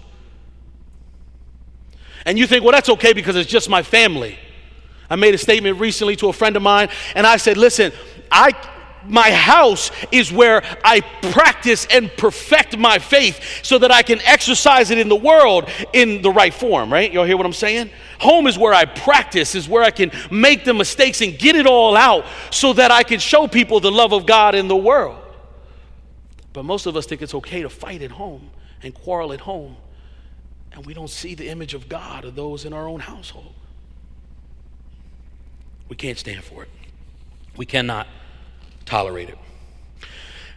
And 2.25 2.38
you 2.38 2.47
think, 2.47 2.63
well, 2.63 2.71
that's 2.71 2.89
okay 2.89 3.13
because 3.13 3.36
it's 3.36 3.49
just 3.49 3.67
my 3.69 3.84
family. 3.84 4.38
I 5.10 5.15
made 5.15 5.34
a 5.34 5.38
statement 5.38 5.79
recently 5.79 6.15
to 6.17 6.29
a 6.29 6.34
friend 6.34 6.55
of 6.55 6.62
mine, 6.62 6.89
and 7.15 7.27
I 7.27 7.38
said, 7.38 7.57
listen, 7.57 7.91
I 8.31 8.51
my 9.05 9.31
house 9.31 9.91
is 10.11 10.31
where 10.31 10.63
I 10.83 11.01
practice 11.01 11.87
and 11.91 12.11
perfect 12.17 12.77
my 12.77 12.99
faith 12.99 13.61
so 13.63 13.77
that 13.79 13.91
I 13.91 14.01
can 14.01 14.19
exercise 14.21 14.91
it 14.91 14.97
in 14.97 15.09
the 15.09 15.15
world 15.15 15.69
in 15.93 16.21
the 16.21 16.31
right 16.31 16.53
form, 16.53 16.91
right? 16.91 17.11
Y'all 17.11 17.25
hear 17.25 17.37
what 17.37 17.45
I'm 17.45 17.53
saying? 17.53 17.89
Home 18.19 18.47
is 18.47 18.57
where 18.57 18.73
I 18.73 18.85
practice, 18.85 19.55
is 19.55 19.67
where 19.67 19.83
I 19.83 19.91
can 19.91 20.11
make 20.29 20.63
the 20.63 20.73
mistakes 20.73 21.21
and 21.21 21.37
get 21.37 21.55
it 21.55 21.65
all 21.65 21.95
out 21.95 22.25
so 22.51 22.73
that 22.73 22.91
I 22.91 23.03
can 23.03 23.19
show 23.19 23.47
people 23.47 23.79
the 23.79 23.91
love 23.91 24.13
of 24.13 24.25
God 24.25 24.55
in 24.55 24.67
the 24.67 24.75
world. 24.75 25.17
But 26.53 26.63
most 26.63 26.85
of 26.85 26.95
us 26.95 27.05
think 27.05 27.21
it's 27.21 27.33
okay 27.33 27.61
to 27.61 27.69
fight 27.69 28.01
at 28.01 28.11
home 28.11 28.49
and 28.83 28.93
quarrel 28.93 29.33
at 29.33 29.39
home, 29.39 29.77
and 30.71 30.85
we 30.85 30.93
don't 30.93 31.09
see 31.09 31.33
the 31.35 31.47
image 31.49 31.73
of 31.73 31.87
God 31.87 32.25
of 32.25 32.35
those 32.35 32.65
in 32.65 32.73
our 32.73 32.87
own 32.87 32.99
household. 32.99 33.53
We 35.87 35.95
can't 35.95 36.17
stand 36.17 36.43
for 36.43 36.63
it. 36.63 36.69
We 37.57 37.65
cannot 37.65 38.07
tolerate 38.91 39.30
it. 39.30 39.38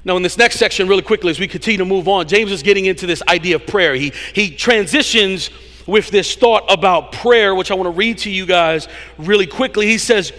Now, 0.04 0.16
in 0.16 0.24
this 0.24 0.36
next 0.36 0.58
section, 0.58 0.88
really 0.88 1.02
quickly, 1.02 1.30
as 1.30 1.38
we 1.38 1.46
continue 1.46 1.78
to 1.78 1.84
move 1.84 2.08
on, 2.08 2.26
James 2.26 2.50
is 2.50 2.64
getting 2.64 2.84
into 2.84 3.06
this 3.06 3.22
idea 3.28 3.56
of 3.56 3.66
prayer. 3.66 3.94
He, 3.94 4.12
he 4.34 4.50
transitions 4.50 5.50
with 5.86 6.10
this 6.10 6.34
thought 6.34 6.64
about 6.68 7.12
prayer, 7.12 7.54
which 7.54 7.70
I 7.70 7.74
want 7.74 7.86
to 7.86 7.96
read 7.96 8.18
to 8.18 8.30
you 8.30 8.44
guys 8.44 8.88
really 9.18 9.46
quickly. 9.46 9.86
He 9.86 9.98
says, 9.98 10.32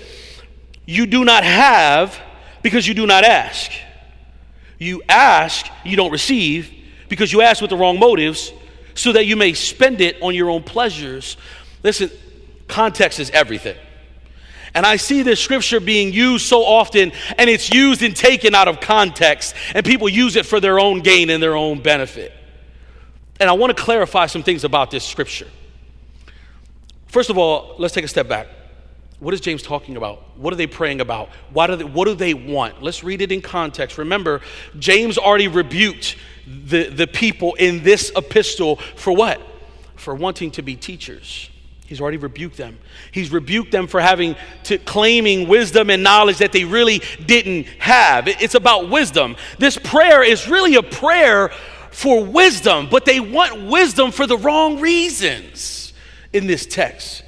You 0.86 1.06
do 1.06 1.24
not 1.24 1.46
have 1.46 2.20
because 2.62 2.86
you 2.86 2.94
do 2.94 3.08
not 3.08 3.24
ask. 3.24 3.72
You 4.78 5.02
ask, 5.08 5.66
you 5.86 5.96
don't 5.96 6.12
receive, 6.12 6.74
because 7.08 7.32
you 7.32 7.42
ask 7.42 7.62
with 7.62 7.70
the 7.70 7.78
wrong 7.78 7.98
motives, 7.98 8.52
so 8.94 9.14
that 9.14 9.26
you 9.26 9.38
may 9.38 9.54
spend 9.54 10.02
it 10.02 10.22
on 10.22 10.36
your 10.36 10.50
own 10.50 10.64
pleasures. 10.64 11.38
Listen, 11.82 12.12
context 12.68 13.22
is 13.22 13.30
everything. 13.32 13.78
And 14.76 14.86
I 14.86 14.98
see 14.98 15.24
this 15.24 15.40
scripture 15.40 15.80
being 15.80 16.14
used 16.14 16.46
so 16.46 16.64
often, 16.64 17.14
and 17.38 17.50
it's 17.50 17.74
used 17.74 18.04
and 18.04 18.14
taken 18.14 18.54
out 18.54 18.68
of 18.68 18.82
context, 18.82 19.56
and 19.74 19.86
people 19.86 20.10
use 20.10 20.36
it 20.36 20.46
for 20.46 20.60
their 20.60 20.80
own 20.80 21.00
gain 21.00 21.30
and 21.30 21.42
their 21.42 21.56
own 21.56 21.82
benefit. 21.82 22.34
And 23.40 23.50
I 23.50 23.54
want 23.54 23.76
to 23.76 23.82
clarify 23.82 24.28
some 24.28 24.44
things 24.44 24.66
about 24.66 24.92
this 24.92 25.06
scripture. 25.06 25.48
First 27.08 27.30
of 27.30 27.38
all, 27.38 27.76
let's 27.80 27.94
take 27.94 28.04
a 28.04 28.10
step 28.10 28.28
back. 28.28 28.48
What 29.20 29.34
is 29.34 29.40
James 29.40 29.64
talking 29.64 29.96
about? 29.96 30.38
What 30.38 30.52
are 30.52 30.58
they 30.58 30.68
praying 30.68 31.00
about? 31.00 31.30
Why 31.54 31.68
do 31.68 31.78
they, 31.78 31.86
what 31.86 32.06
do 32.06 32.14
they 32.14 32.34
want? 32.34 32.84
Let's 32.84 33.02
read 33.02 33.22
it 33.22 33.32
in 33.32 33.42
context. 33.42 33.98
Remember, 33.98 34.42
James 34.78 35.18
already 35.18 35.48
rebuked 35.48 36.18
the, 36.46 36.90
the 36.90 37.08
people 37.08 37.54
in 37.54 37.82
this 37.82 38.12
epistle 38.14 38.76
for 38.98 39.16
what? 39.16 39.40
For 39.96 40.14
wanting 40.14 40.52
to 40.52 40.62
be 40.62 40.76
teachers. 40.76 41.50
He's 41.86 42.02
already 42.02 42.18
rebuked 42.18 42.58
them. 42.58 42.80
He's 43.12 43.32
rebuked 43.32 43.72
them 43.72 43.88
for 43.88 44.02
having 44.02 44.36
to 44.64 44.78
claiming 44.80 45.48
wisdom 45.48 45.90
and 45.90 46.02
knowledge 46.02 46.40
that 46.40 46.52
they 46.52 46.66
really 46.66 47.02
didn't 47.26 47.68
have. 47.80 48.28
It's 48.28 48.56
about 48.56 48.90
wisdom. 48.90 49.36
This 49.60 49.78
prayer 49.78 50.24
is 50.24 50.48
really 50.48 50.76
a 50.76 50.84
prayer 50.84 51.50
for 51.92 52.26
wisdom, 52.26 52.88
but 52.90 53.06
they 53.06 53.20
want 53.20 53.70
wisdom 53.70 54.12
for 54.12 54.26
the 54.26 54.38
wrong 54.38 54.80
reasons 54.80 55.94
in 56.34 56.48
this 56.48 56.66
text. 56.66 57.24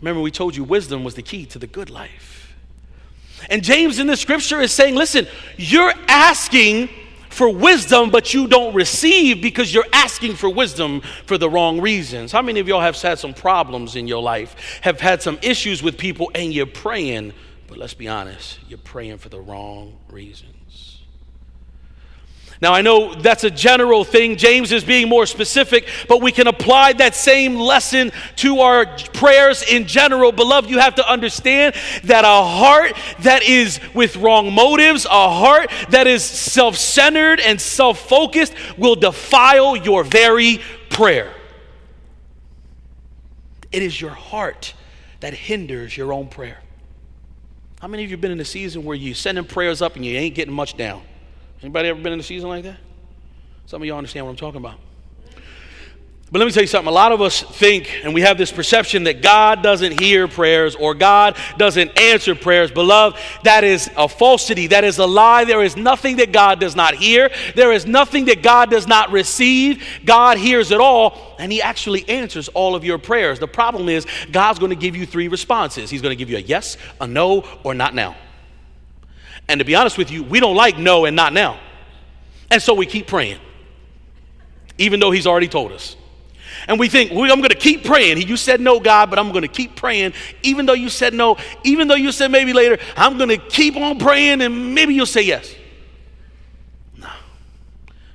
Remember, 0.00 0.20
we 0.20 0.30
told 0.30 0.54
you 0.54 0.64
wisdom 0.64 1.02
was 1.02 1.14
the 1.14 1.22
key 1.22 1.46
to 1.46 1.58
the 1.58 1.66
good 1.66 1.88
life. 1.88 2.54
And 3.48 3.64
James 3.64 3.98
in 3.98 4.06
the 4.06 4.16
scripture 4.16 4.60
is 4.60 4.70
saying, 4.70 4.94
listen, 4.94 5.26
you're 5.56 5.92
asking 6.08 6.90
for 7.34 7.48
wisdom, 7.48 8.10
but 8.10 8.32
you 8.32 8.46
don't 8.46 8.74
receive 8.74 9.42
because 9.42 9.74
you're 9.74 9.86
asking 9.92 10.36
for 10.36 10.48
wisdom 10.48 11.02
for 11.26 11.36
the 11.36 11.50
wrong 11.50 11.80
reasons. 11.80 12.32
How 12.32 12.42
many 12.42 12.60
of 12.60 12.68
y'all 12.68 12.80
have 12.80 13.00
had 13.00 13.18
some 13.18 13.34
problems 13.34 13.96
in 13.96 14.06
your 14.06 14.22
life, 14.22 14.80
have 14.82 15.00
had 15.00 15.20
some 15.20 15.38
issues 15.42 15.82
with 15.82 15.98
people, 15.98 16.30
and 16.34 16.54
you're 16.54 16.66
praying, 16.66 17.32
but 17.66 17.76
let's 17.76 17.94
be 17.94 18.08
honest, 18.08 18.60
you're 18.68 18.78
praying 18.78 19.18
for 19.18 19.28
the 19.28 19.40
wrong 19.40 19.98
reasons? 20.08 20.53
Now, 22.64 22.72
I 22.72 22.80
know 22.80 23.12
that's 23.12 23.44
a 23.44 23.50
general 23.50 24.04
thing. 24.04 24.38
James 24.38 24.72
is 24.72 24.84
being 24.84 25.06
more 25.06 25.26
specific, 25.26 25.86
but 26.08 26.22
we 26.22 26.32
can 26.32 26.46
apply 26.46 26.94
that 26.94 27.14
same 27.14 27.56
lesson 27.56 28.10
to 28.36 28.60
our 28.60 28.86
prayers 29.12 29.62
in 29.62 29.86
general. 29.86 30.32
Beloved, 30.32 30.70
you 30.70 30.78
have 30.78 30.94
to 30.94 31.06
understand 31.06 31.74
that 32.04 32.24
a 32.24 32.42
heart 32.42 32.96
that 33.18 33.42
is 33.42 33.80
with 33.92 34.16
wrong 34.16 34.50
motives, 34.50 35.04
a 35.04 35.08
heart 35.10 35.70
that 35.90 36.06
is 36.06 36.24
self 36.24 36.76
centered 36.76 37.38
and 37.38 37.60
self 37.60 37.98
focused, 37.98 38.54
will 38.78 38.96
defile 38.96 39.76
your 39.76 40.02
very 40.02 40.58
prayer. 40.88 41.34
It 43.72 43.82
is 43.82 44.00
your 44.00 44.12
heart 44.12 44.72
that 45.20 45.34
hinders 45.34 45.98
your 45.98 46.14
own 46.14 46.28
prayer. 46.28 46.60
How 47.82 47.88
many 47.88 48.04
of 48.04 48.10
you 48.10 48.16
have 48.16 48.22
been 48.22 48.32
in 48.32 48.40
a 48.40 48.44
season 48.46 48.84
where 48.84 48.96
you're 48.96 49.14
sending 49.14 49.44
prayers 49.44 49.82
up 49.82 49.96
and 49.96 50.04
you 50.06 50.16
ain't 50.16 50.34
getting 50.34 50.54
much 50.54 50.78
down? 50.78 51.02
Anybody 51.64 51.88
ever 51.88 51.98
been 51.98 52.12
in 52.12 52.20
a 52.20 52.22
season 52.22 52.50
like 52.50 52.64
that? 52.64 52.76
Some 53.64 53.80
of 53.80 53.88
y'all 53.88 53.96
understand 53.96 54.26
what 54.26 54.32
I'm 54.32 54.36
talking 54.36 54.58
about. 54.58 54.78
But 56.30 56.40
let 56.40 56.44
me 56.44 56.52
tell 56.52 56.62
you 56.62 56.66
something. 56.66 56.88
A 56.88 56.94
lot 56.94 57.10
of 57.10 57.22
us 57.22 57.40
think, 57.40 58.04
and 58.04 58.12
we 58.12 58.20
have 58.20 58.36
this 58.36 58.52
perception 58.52 59.04
that 59.04 59.22
God 59.22 59.62
doesn't 59.62 59.98
hear 59.98 60.28
prayers 60.28 60.74
or 60.74 60.94
God 60.94 61.38
doesn't 61.56 61.98
answer 61.98 62.34
prayers. 62.34 62.70
Beloved, 62.70 63.18
that 63.44 63.64
is 63.64 63.88
a 63.96 64.10
falsity. 64.10 64.66
That 64.66 64.84
is 64.84 64.98
a 64.98 65.06
lie. 65.06 65.44
There 65.44 65.62
is 65.62 65.74
nothing 65.74 66.16
that 66.16 66.32
God 66.32 66.60
does 66.60 66.76
not 66.76 66.96
hear. 66.96 67.30
There 67.54 67.72
is 67.72 67.86
nothing 67.86 68.26
that 68.26 68.42
God 68.42 68.68
does 68.68 68.86
not 68.86 69.10
receive. 69.10 69.82
God 70.04 70.36
hears 70.36 70.70
it 70.70 70.80
all, 70.80 71.34
and 71.38 71.50
He 71.50 71.62
actually 71.62 72.06
answers 72.10 72.48
all 72.48 72.74
of 72.74 72.84
your 72.84 72.98
prayers. 72.98 73.38
The 73.38 73.48
problem 73.48 73.88
is, 73.88 74.06
God's 74.30 74.58
going 74.58 74.68
to 74.68 74.76
give 74.76 74.96
you 74.96 75.06
three 75.06 75.28
responses 75.28 75.88
He's 75.88 76.02
going 76.02 76.12
to 76.12 76.18
give 76.18 76.28
you 76.28 76.36
a 76.36 76.40
yes, 76.40 76.76
a 77.00 77.06
no, 77.06 77.42
or 77.64 77.72
not 77.72 77.94
now. 77.94 78.16
And 79.48 79.58
to 79.58 79.64
be 79.64 79.74
honest 79.74 79.98
with 79.98 80.10
you, 80.10 80.22
we 80.22 80.40
don't 80.40 80.56
like 80.56 80.78
no 80.78 81.04
and 81.04 81.14
not 81.14 81.32
now. 81.32 81.60
And 82.50 82.62
so 82.62 82.74
we 82.74 82.86
keep 82.86 83.06
praying, 83.06 83.38
even 84.78 85.00
though 85.00 85.10
He's 85.10 85.26
already 85.26 85.48
told 85.48 85.72
us. 85.72 85.96
And 86.68 86.78
we 86.78 86.88
think, 86.88 87.12
well, 87.12 87.30
I'm 87.30 87.40
going 87.40 87.50
to 87.50 87.56
keep 87.56 87.84
praying. 87.84 88.18
You 88.22 88.36
said 88.36 88.60
no, 88.60 88.80
God, 88.80 89.10
but 89.10 89.18
I'm 89.18 89.32
going 89.32 89.42
to 89.42 89.48
keep 89.48 89.76
praying. 89.76 90.14
Even 90.42 90.66
though 90.66 90.74
you 90.74 90.88
said 90.88 91.12
no, 91.12 91.36
even 91.62 91.88
though 91.88 91.94
you 91.94 92.12
said 92.12 92.30
maybe 92.30 92.52
later, 92.52 92.78
I'm 92.96 93.18
going 93.18 93.30
to 93.30 93.38
keep 93.38 93.76
on 93.76 93.98
praying 93.98 94.40
and 94.40 94.74
maybe 94.74 94.94
you'll 94.94 95.04
say 95.04 95.22
yes. 95.22 95.54
No, 96.96 97.10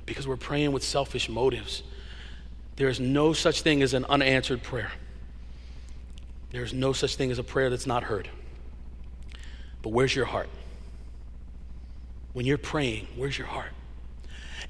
because 0.06 0.26
we're 0.26 0.36
praying 0.36 0.72
with 0.72 0.82
selfish 0.82 1.28
motives. 1.28 1.82
There 2.76 2.88
is 2.88 2.98
no 2.98 3.32
such 3.32 3.62
thing 3.62 3.82
as 3.82 3.94
an 3.94 4.04
unanswered 4.06 4.62
prayer. 4.62 4.90
There 6.50 6.64
is 6.64 6.72
no 6.72 6.92
such 6.92 7.16
thing 7.16 7.30
as 7.30 7.38
a 7.38 7.44
prayer 7.44 7.70
that's 7.70 7.86
not 7.86 8.04
heard. 8.04 8.28
But 9.82 9.90
where's 9.90 10.14
your 10.14 10.24
heart? 10.24 10.48
When 12.32 12.46
you're 12.46 12.58
praying, 12.58 13.08
where's 13.16 13.36
your 13.36 13.46
heart? 13.46 13.72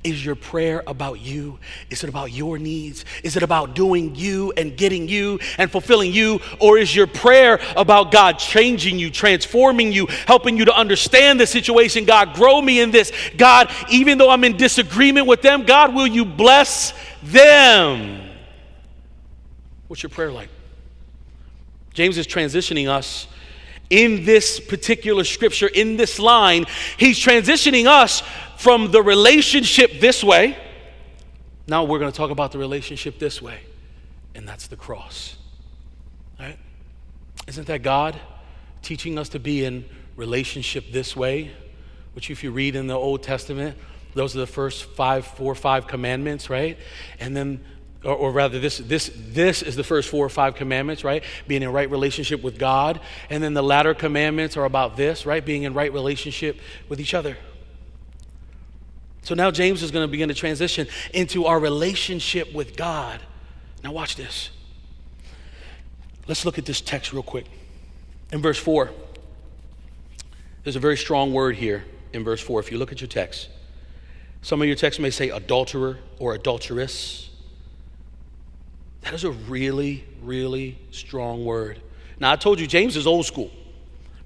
Is 0.03 0.25
your 0.25 0.35
prayer 0.35 0.83
about 0.87 1.21
you? 1.21 1.59
Is 1.91 2.03
it 2.03 2.09
about 2.09 2.33
your 2.33 2.57
needs? 2.57 3.05
Is 3.23 3.37
it 3.37 3.43
about 3.43 3.75
doing 3.75 4.15
you 4.15 4.51
and 4.57 4.75
getting 4.75 5.09
you 5.09 5.39
and 5.59 5.71
fulfilling 5.71 6.11
you? 6.11 6.41
Or 6.59 6.79
is 6.79 6.97
your 6.97 7.07
prayer 7.07 7.61
about 7.77 8.11
God 8.11 8.39
changing 8.39 8.99
you, 8.99 9.11
transforming 9.11 9.93
you, 9.93 10.07
helping 10.27 10.57
you 10.57 10.65
to 10.65 10.75
understand 10.75 11.39
the 11.39 11.47
situation? 11.47 12.07
God, 12.07 12.33
grow 12.35 12.63
me 12.63 12.81
in 12.81 12.91
this. 12.91 13.13
God, 13.37 13.71
even 13.91 14.17
though 14.17 14.31
I'm 14.31 14.43
in 14.45 14.57
disagreement 14.57 15.27
with 15.27 15.43
them, 15.43 15.65
God, 15.65 15.95
will 15.95 16.07
you 16.07 16.25
bless 16.25 16.95
them? 17.23 18.27
What's 19.87 20.03
your 20.03 20.11
prayer 20.11 20.33
like? 20.33 20.49
James 21.93 22.17
is 22.17 22.27
transitioning 22.27 22.89
us 22.89 23.27
in 23.91 24.25
this 24.25 24.61
particular 24.61 25.25
scripture, 25.25 25.67
in 25.67 25.97
this 25.97 26.19
line, 26.19 26.67
he's 26.97 27.19
transitioning 27.19 27.87
us 27.87 28.23
from 28.57 28.93
the 28.93 29.03
relationship 29.03 30.01
this 30.01 30.23
way. 30.25 30.57
Now 31.67 31.85
we're 31.85 31.99
going 31.99 32.11
to 32.11 32.17
talk 32.17 32.31
about 32.31 32.53
the 32.53 32.59
relationship 32.59 33.19
this 33.19 33.43
way, 33.43 33.61
and 34.35 34.49
that's 34.49 34.69
the 34.69 34.77
cross. 34.77 35.37
Right? 36.39 36.59
Isn't 37.47 37.67
that 37.67 37.83
God 37.83 38.19
teaching 38.83 39.19
us 39.19 39.29
to 39.31 39.39
be 39.39 39.65
in 39.65 39.85
relationship 40.17 40.93
this 40.93 41.17
way? 41.17 41.51
Which, 42.15 42.31
if 42.31 42.43
you 42.43 42.51
read 42.51 42.77
in 42.77 42.87
the 42.87 42.95
Old 42.95 43.23
Testament, 43.23 43.77
those 44.15 44.35
are 44.35 44.41
the 44.41 44.47
first 44.47 44.85
five, 44.85 45.27
four, 45.27 45.55
five 45.55 45.87
commandments, 45.87 46.51
right? 46.51 46.77
And 47.21 47.37
then 47.37 47.65
or, 48.05 48.15
or, 48.15 48.33
rather 48.33 48.59
this, 48.59 48.79
this, 48.79 49.11
this 49.15 49.63
is 49.63 49.77
the 49.77 49.85
first 49.85 50.09
four 50.09 50.25
or 50.25 50.31
five 50.31 50.55
commandments 50.55 51.05
right? 51.05 51.23
Being 51.47 51.63
in 51.63 51.73
right 51.73 51.91
relationship 51.91 52.43
with 52.43 52.59
god. 52.59 53.01
And 53.29 53.43
then 53.43 53.55
the 53.55 53.63
latter 53.63 53.95
commandments 53.95 54.57
are 54.57 54.65
about 54.65 54.97
this 54.97 55.27
right? 55.27 55.45
Being 55.45 55.65
in 55.65 55.75
right 55.75 55.93
relationship 55.93 56.59
with 56.89 57.01
each 57.01 57.15
other. 57.15 57.37
So 59.23 59.35
now 59.35 59.51
james 59.51 59.83
is 59.83 59.91
going 59.91 60.05
to 60.05 60.11
begin 60.11 60.29
to 60.29 60.35
transition 60.35 60.89
into 61.13 61.47
our 61.47 61.59
relationship 61.59 62.55
with 62.55 62.77
god. 62.77 63.21
Now 63.85 63.93
watch 63.93 64.17
this. 64.17 64.51
Let's 66.27 66.45
look 66.45 66.59
at 66.59 66.65
this 66.65 66.81
text 66.81 67.13
real 67.13 67.23
quick. 67.23 67.47
In 68.33 68.41
verse 68.41 68.59
4 68.59 68.91
there's 70.65 70.77
a 70.77 70.81
very 70.81 70.97
strong 70.97 71.33
word 71.33 71.57
here 71.57 71.85
in 72.13 72.25
verse 72.25 72.41
4 72.41 72.61
if 72.61 72.71
you 72.71 72.79
look 72.79 72.93
at 72.93 73.01
your 73.01 73.09
text. 73.09 73.49
Some 74.43 74.63
of 74.63 74.67
your 74.67 74.77
texts 74.77 75.01
may 75.01 75.11
say 75.11 75.29
adulterer 75.29 75.99
or 76.19 76.35
adulteress 76.35 77.30
that 79.03 79.15
is 79.15 79.25
a 79.25 79.31
really, 79.31 80.05
really 80.23 80.79
strong 80.91 81.45
word. 81.45 81.81
Now, 82.19 82.33
I 82.33 82.37
told 82.37 82.61
you, 82.61 82.67
James 82.67 82.97
is 82.97 83.07
old 83.07 83.27
school, 83.27 83.51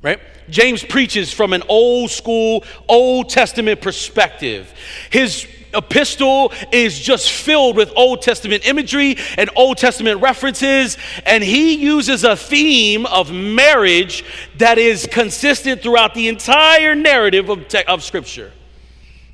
right? 0.03 0.21
James 0.51 0.83
preaches 0.83 1.33
from 1.33 1.53
an 1.53 1.63
old 1.69 2.11
school, 2.11 2.65
Old 2.89 3.31
Testament 3.31 3.81
perspective. 3.81 4.73
His 5.11 5.47
epistle 5.75 6.53
is 6.73 6.99
just 6.99 7.31
filled 7.31 7.77
with 7.77 7.93
Old 7.97 8.23
Testament 8.23 8.67
imagery 8.67 9.17
and 9.37 9.51
Old 9.57 9.79
Testament 9.79 10.21
references, 10.21 10.97
and 11.27 11.43
he 11.43 11.75
uses 11.75 12.25
a 12.25 12.37
theme 12.37 13.07
of 13.07 13.33
marriage 13.33 14.25
that 14.59 14.79
is 14.79 15.07
consistent 15.11 15.83
throughout 15.83 16.15
the 16.15 16.29
entire 16.29 16.95
narrative 16.95 17.49
of, 17.49 17.69
te- 17.69 17.85
of 17.85 18.03
Scripture. 18.03 18.53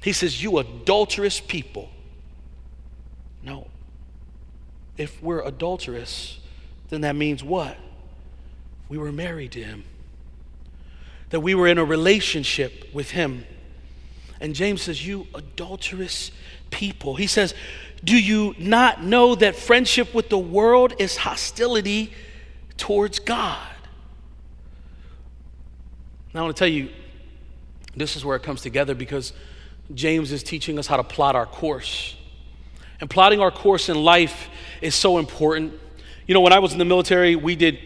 He 0.03 0.12
says, 0.12 0.42
You 0.42 0.59
adulterous 0.59 1.40
people 1.40 1.89
if 5.00 5.22
we're 5.22 5.40
adulterous, 5.40 6.38
then 6.90 7.00
that 7.00 7.16
means 7.16 7.42
what? 7.42 7.78
We 8.90 8.98
were 8.98 9.10
married 9.10 9.52
to 9.52 9.62
him, 9.62 9.84
that 11.30 11.40
we 11.40 11.54
were 11.54 11.66
in 11.66 11.78
a 11.78 11.84
relationship 11.84 12.90
with 12.92 13.12
him. 13.12 13.46
And 14.42 14.54
James 14.54 14.82
says, 14.82 15.06
You 15.06 15.26
adulterous 15.34 16.32
people. 16.68 17.16
He 17.16 17.26
says, 17.26 17.54
Do 18.04 18.14
you 18.14 18.54
not 18.58 19.02
know 19.02 19.34
that 19.36 19.56
friendship 19.56 20.12
with 20.12 20.28
the 20.28 20.38
world 20.38 20.92
is 20.98 21.16
hostility 21.16 22.12
towards 22.76 23.20
God? 23.20 23.68
Now, 26.34 26.40
I 26.40 26.42
want 26.42 26.56
to 26.56 26.60
tell 26.60 26.68
you, 26.68 26.90
this 27.96 28.16
is 28.16 28.24
where 28.24 28.36
it 28.36 28.42
comes 28.42 28.60
together 28.60 28.94
because 28.94 29.32
James 29.94 30.30
is 30.30 30.42
teaching 30.42 30.78
us 30.78 30.86
how 30.86 30.98
to 30.98 31.04
plot 31.04 31.36
our 31.36 31.46
course. 31.46 32.16
And 33.00 33.08
plotting 33.08 33.40
our 33.40 33.50
course 33.50 33.88
in 33.88 34.02
life 34.02 34.48
is 34.80 34.94
so 34.94 35.18
important 35.18 35.72
You 36.30 36.34
know, 36.34 36.42
when 36.42 36.52
I 36.52 36.60
was 36.60 36.72
in 36.72 36.78
the 36.78 36.84
military, 36.84 37.34
we 37.34 37.56
did 37.56 37.80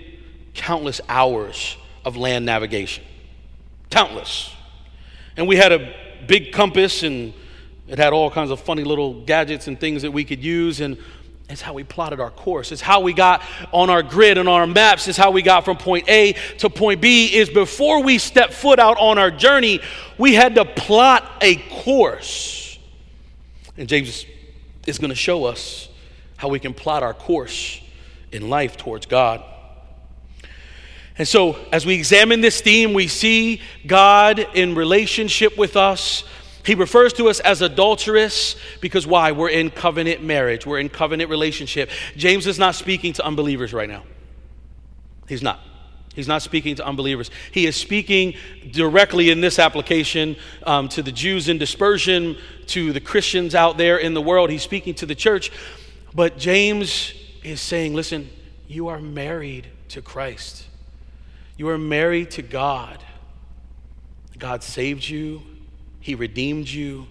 countless 0.52 1.00
hours 1.08 1.78
of 2.04 2.18
land 2.18 2.44
navigation. 2.44 3.02
Countless. 3.88 4.50
And 5.38 5.48
we 5.48 5.56
had 5.56 5.72
a 5.72 5.94
big 6.26 6.52
compass 6.52 7.04
and 7.04 7.32
it 7.88 7.96
had 7.96 8.12
all 8.12 8.30
kinds 8.30 8.50
of 8.50 8.60
funny 8.60 8.84
little 8.84 9.24
gadgets 9.24 9.66
and 9.66 9.80
things 9.80 10.02
that 10.02 10.10
we 10.10 10.24
could 10.24 10.44
use. 10.44 10.80
And 10.80 10.98
it's 11.48 11.62
how 11.62 11.72
we 11.72 11.84
plotted 11.84 12.20
our 12.20 12.30
course. 12.30 12.70
It's 12.70 12.82
how 12.82 13.00
we 13.00 13.14
got 13.14 13.40
on 13.72 13.88
our 13.88 14.02
grid 14.02 14.36
and 14.36 14.46
on 14.46 14.60
our 14.60 14.66
maps. 14.66 15.08
It's 15.08 15.16
how 15.16 15.30
we 15.30 15.40
got 15.40 15.64
from 15.64 15.78
point 15.78 16.06
A 16.10 16.34
to 16.58 16.68
point 16.68 17.00
B. 17.00 17.34
Is 17.34 17.48
before 17.48 18.02
we 18.02 18.18
step 18.18 18.52
foot 18.52 18.78
out 18.78 18.98
on 18.98 19.16
our 19.16 19.30
journey, 19.30 19.80
we 20.18 20.34
had 20.34 20.54
to 20.56 20.66
plot 20.66 21.32
a 21.40 21.56
course. 21.82 22.78
And 23.78 23.88
James 23.88 24.26
is 24.86 24.98
going 24.98 25.10
to 25.10 25.16
show 25.16 25.44
us 25.44 25.88
how 26.36 26.48
we 26.48 26.58
can 26.58 26.74
plot 26.74 27.02
our 27.02 27.14
course 27.14 27.80
in 28.32 28.50
life 28.50 28.76
towards 28.76 29.06
God. 29.06 29.42
And 31.16 31.28
so, 31.28 31.56
as 31.72 31.86
we 31.86 31.94
examine 31.94 32.40
this 32.40 32.60
theme, 32.60 32.92
we 32.92 33.06
see 33.06 33.60
God 33.86 34.40
in 34.54 34.74
relationship 34.74 35.56
with 35.56 35.76
us. 35.76 36.24
He 36.66 36.74
refers 36.74 37.12
to 37.14 37.28
us 37.28 37.40
as 37.40 37.62
adulterous 37.62 38.56
because 38.80 39.06
why? 39.06 39.32
We're 39.32 39.50
in 39.50 39.70
covenant 39.70 40.22
marriage, 40.22 40.66
we're 40.66 40.80
in 40.80 40.88
covenant 40.88 41.30
relationship. 41.30 41.90
James 42.16 42.46
is 42.46 42.58
not 42.58 42.74
speaking 42.74 43.12
to 43.14 43.24
unbelievers 43.24 43.72
right 43.72 43.88
now. 43.88 44.02
He's 45.28 45.42
not. 45.42 45.60
He's 46.14 46.28
not 46.28 46.42
speaking 46.42 46.76
to 46.76 46.86
unbelievers. 46.86 47.30
He 47.50 47.66
is 47.66 47.76
speaking 47.76 48.34
directly 48.70 49.30
in 49.30 49.40
this 49.40 49.58
application 49.58 50.36
um, 50.62 50.88
to 50.90 51.02
the 51.02 51.12
Jews 51.12 51.48
in 51.48 51.58
dispersion, 51.58 52.36
to 52.68 52.92
the 52.92 53.00
Christians 53.00 53.54
out 53.54 53.76
there 53.76 53.98
in 53.98 54.14
the 54.14 54.22
world. 54.22 54.50
He's 54.50 54.62
speaking 54.62 54.94
to 54.94 55.06
the 55.06 55.14
church. 55.14 55.50
But 56.14 56.38
James 56.38 57.14
is 57.42 57.60
saying, 57.60 57.94
listen, 57.94 58.30
you 58.68 58.88
are 58.88 59.00
married 59.00 59.66
to 59.88 60.00
Christ. 60.00 60.66
You 61.56 61.68
are 61.68 61.78
married 61.78 62.30
to 62.32 62.42
God. 62.42 63.02
God 64.38 64.62
saved 64.62 65.08
you, 65.08 65.42
He 66.00 66.14
redeemed 66.14 66.68
you, 66.68 67.06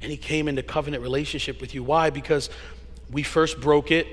and 0.00 0.10
He 0.10 0.16
came 0.16 0.48
into 0.48 0.62
covenant 0.62 1.02
relationship 1.02 1.60
with 1.60 1.74
you. 1.74 1.82
Why? 1.82 2.10
Because 2.10 2.50
we 3.10 3.22
first 3.22 3.60
broke 3.60 3.90
it, 3.90 4.06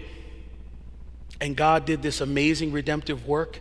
and 1.40 1.56
God 1.56 1.86
did 1.86 2.02
this 2.02 2.22
amazing 2.22 2.72
redemptive 2.72 3.28
work. 3.28 3.60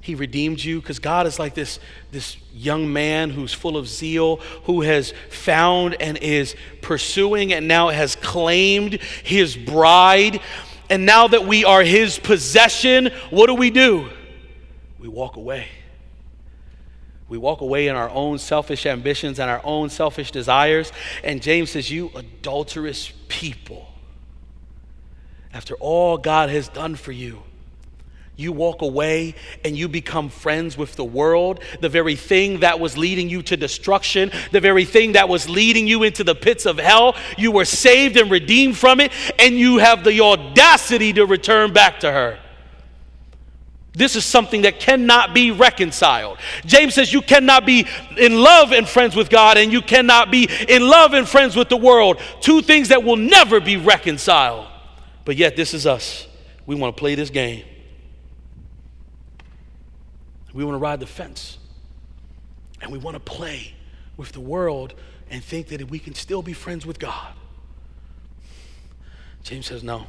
He 0.00 0.14
redeemed 0.14 0.62
you 0.64 0.80
because 0.80 0.98
God 0.98 1.26
is 1.26 1.38
like 1.38 1.54
this, 1.54 1.78
this 2.10 2.36
young 2.54 2.92
man 2.92 3.30
who's 3.30 3.52
full 3.52 3.76
of 3.76 3.86
zeal, 3.86 4.36
who 4.64 4.80
has 4.80 5.12
found 5.28 6.00
and 6.00 6.16
is 6.18 6.56
pursuing 6.80 7.52
and 7.52 7.68
now 7.68 7.88
has 7.88 8.16
claimed 8.16 8.94
his 9.22 9.56
bride. 9.56 10.40
And 10.88 11.04
now 11.04 11.28
that 11.28 11.46
we 11.46 11.64
are 11.64 11.82
his 11.82 12.18
possession, 12.18 13.10
what 13.28 13.46
do 13.46 13.54
we 13.54 13.70
do? 13.70 14.08
we 15.00 15.08
walk 15.08 15.36
away. 15.36 15.66
We 17.28 17.38
walk 17.38 17.60
away 17.60 17.88
in 17.88 17.96
our 17.96 18.10
own 18.10 18.38
selfish 18.38 18.86
ambitions 18.86 19.38
and 19.38 19.48
our 19.50 19.60
own 19.64 19.88
selfish 19.88 20.30
desires. 20.30 20.92
And 21.24 21.40
James 21.40 21.70
says, 21.70 21.90
You 21.90 22.10
adulterous 22.14 23.12
people. 23.28 23.88
After 25.52 25.74
all 25.76 26.18
God 26.18 26.50
has 26.50 26.68
done 26.68 26.96
for 26.96 27.12
you, 27.12 27.42
you 28.40 28.52
walk 28.52 28.82
away 28.82 29.34
and 29.64 29.76
you 29.76 29.88
become 29.88 30.28
friends 30.28 30.76
with 30.76 30.96
the 30.96 31.04
world, 31.04 31.60
the 31.80 31.88
very 31.88 32.16
thing 32.16 32.60
that 32.60 32.80
was 32.80 32.96
leading 32.96 33.28
you 33.28 33.42
to 33.42 33.56
destruction, 33.56 34.32
the 34.50 34.60
very 34.60 34.84
thing 34.84 35.12
that 35.12 35.28
was 35.28 35.48
leading 35.48 35.86
you 35.86 36.02
into 36.02 36.24
the 36.24 36.34
pits 36.34 36.66
of 36.66 36.78
hell. 36.78 37.16
You 37.36 37.52
were 37.52 37.64
saved 37.64 38.16
and 38.16 38.30
redeemed 38.30 38.76
from 38.76 39.00
it, 39.00 39.12
and 39.38 39.54
you 39.54 39.78
have 39.78 40.04
the 40.04 40.20
audacity 40.20 41.12
to 41.12 41.26
return 41.26 41.72
back 41.72 42.00
to 42.00 42.10
her. 42.10 42.38
This 43.92 44.14
is 44.14 44.24
something 44.24 44.62
that 44.62 44.78
cannot 44.78 45.34
be 45.34 45.50
reconciled. 45.50 46.38
James 46.64 46.94
says 46.94 47.12
you 47.12 47.22
cannot 47.22 47.66
be 47.66 47.86
in 48.16 48.40
love 48.40 48.72
and 48.72 48.88
friends 48.88 49.16
with 49.16 49.28
God, 49.30 49.58
and 49.58 49.72
you 49.72 49.82
cannot 49.82 50.30
be 50.30 50.48
in 50.68 50.88
love 50.88 51.12
and 51.12 51.28
friends 51.28 51.56
with 51.56 51.68
the 51.68 51.76
world. 51.76 52.20
Two 52.40 52.62
things 52.62 52.88
that 52.88 53.02
will 53.02 53.16
never 53.16 53.60
be 53.60 53.76
reconciled. 53.76 54.68
But 55.24 55.36
yet, 55.36 55.56
this 55.56 55.74
is 55.74 55.86
us. 55.86 56.28
We 56.66 56.76
want 56.76 56.96
to 56.96 57.00
play 57.00 57.16
this 57.16 57.30
game. 57.30 57.64
We 60.52 60.64
want 60.64 60.74
to 60.74 60.78
ride 60.78 61.00
the 61.00 61.06
fence. 61.06 61.58
And 62.82 62.90
we 62.90 62.98
want 62.98 63.14
to 63.14 63.20
play 63.20 63.74
with 64.16 64.32
the 64.32 64.40
world 64.40 64.94
and 65.30 65.44
think 65.44 65.68
that 65.68 65.90
we 65.90 65.98
can 65.98 66.14
still 66.14 66.42
be 66.42 66.52
friends 66.52 66.84
with 66.84 66.98
God. 66.98 67.34
James 69.42 69.66
says, 69.66 69.82
no. 69.82 70.06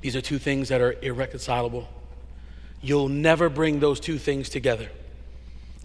These 0.00 0.14
are 0.14 0.20
two 0.20 0.38
things 0.38 0.68
that 0.68 0.80
are 0.80 0.94
irreconcilable. 1.02 1.88
You'll 2.80 3.08
never 3.08 3.48
bring 3.48 3.80
those 3.80 3.98
two 3.98 4.18
things 4.18 4.48
together. 4.48 4.88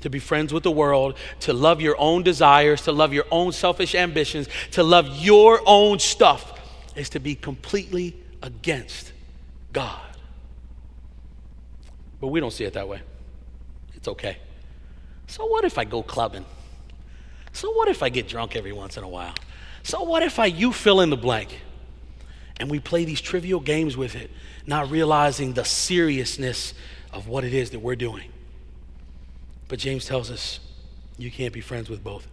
To 0.02 0.10
be 0.10 0.20
friends 0.20 0.54
with 0.54 0.64
the 0.64 0.72
world, 0.72 1.18
to 1.42 1.54
love 1.54 1.82
your 1.82 1.96
own 1.98 2.24
desires, 2.24 2.82
to 2.84 2.92
love 2.92 3.14
your 3.14 3.26
own 3.32 3.54
selfish 3.54 3.96
ambitions, 3.96 4.48
to 4.72 4.84
love 4.84 5.08
your 5.18 5.62
own 5.66 5.98
stuff, 6.00 6.60
is 6.96 7.10
to 7.10 7.20
be 7.20 7.36
completely 7.36 8.16
against 8.42 9.14
God. 9.72 10.02
But 12.20 12.28
we 12.28 12.40
don't 12.40 12.52
see 12.52 12.66
it 12.66 12.74
that 12.74 12.88
way. 12.88 13.02
It's 14.04 14.10
okay. 14.10 14.36
So, 15.28 15.46
what 15.46 15.64
if 15.64 15.78
I 15.78 15.86
go 15.86 16.04
clubbing? 16.04 16.44
So, 17.54 17.72
what 17.72 17.88
if 17.88 18.04
I 18.04 18.10
get 18.10 18.28
drunk 18.28 18.54
every 18.58 18.74
once 18.74 18.98
in 18.98 19.04
a 19.06 19.08
while? 19.08 19.34
So, 19.82 20.04
what 20.04 20.24
if 20.24 20.40
I, 20.40 20.48
you 20.48 20.74
fill 20.74 21.00
in 21.00 21.10
the 21.10 21.16
blank? 21.16 21.62
And 22.58 22.70
we 22.70 22.82
play 22.82 23.06
these 23.06 23.22
trivial 23.22 23.62
games 23.62 23.96
with 23.96 24.16
it 24.16 24.30
not 24.68 24.92
realizing 24.92 25.54
the 25.54 25.64
seriousness 25.64 26.74
of 27.14 27.30
what 27.30 27.46
it 27.46 27.54
is 27.54 27.70
that 27.70 27.80
we're 27.80 27.96
doing. 27.96 28.30
But 29.70 29.80
James 29.80 30.06
tells 30.06 30.30
us 30.30 30.60
you 31.18 31.32
can't 31.32 31.54
be 31.54 31.62
friends 31.62 31.90
with 31.90 32.04
both. 32.04 32.28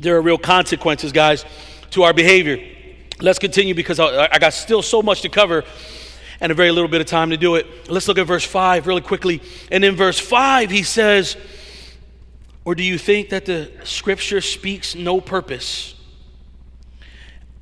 There 0.00 0.16
are 0.16 0.20
real 0.20 0.36
consequences, 0.36 1.12
guys, 1.12 1.44
to 1.90 2.02
our 2.02 2.12
behavior. 2.12 2.58
Let's 3.20 3.38
continue 3.38 3.76
because 3.76 4.00
I, 4.00 4.36
got 4.38 4.52
still 4.52 4.82
so 4.82 5.00
much 5.00 5.22
to 5.22 5.28
cover 5.28 5.62
and 6.40 6.50
a 6.50 6.54
very 6.54 6.70
little 6.70 6.88
bit 6.88 7.00
of 7.00 7.06
time 7.06 7.30
to 7.30 7.36
do 7.36 7.54
it. 7.56 7.90
Let's 7.90 8.08
look 8.08 8.18
at 8.18 8.26
verse 8.26 8.44
5 8.44 8.86
really 8.86 9.02
quickly. 9.02 9.42
And 9.70 9.84
in 9.84 9.94
verse 9.94 10.18
5, 10.18 10.70
he 10.70 10.82
says, 10.82 11.36
Or 12.64 12.74
do 12.74 12.82
you 12.82 12.98
think 12.98 13.30
that 13.30 13.44
the 13.44 13.70
scripture 13.84 14.40
speaks 14.40 14.94
no 14.94 15.20
purpose? 15.20 15.94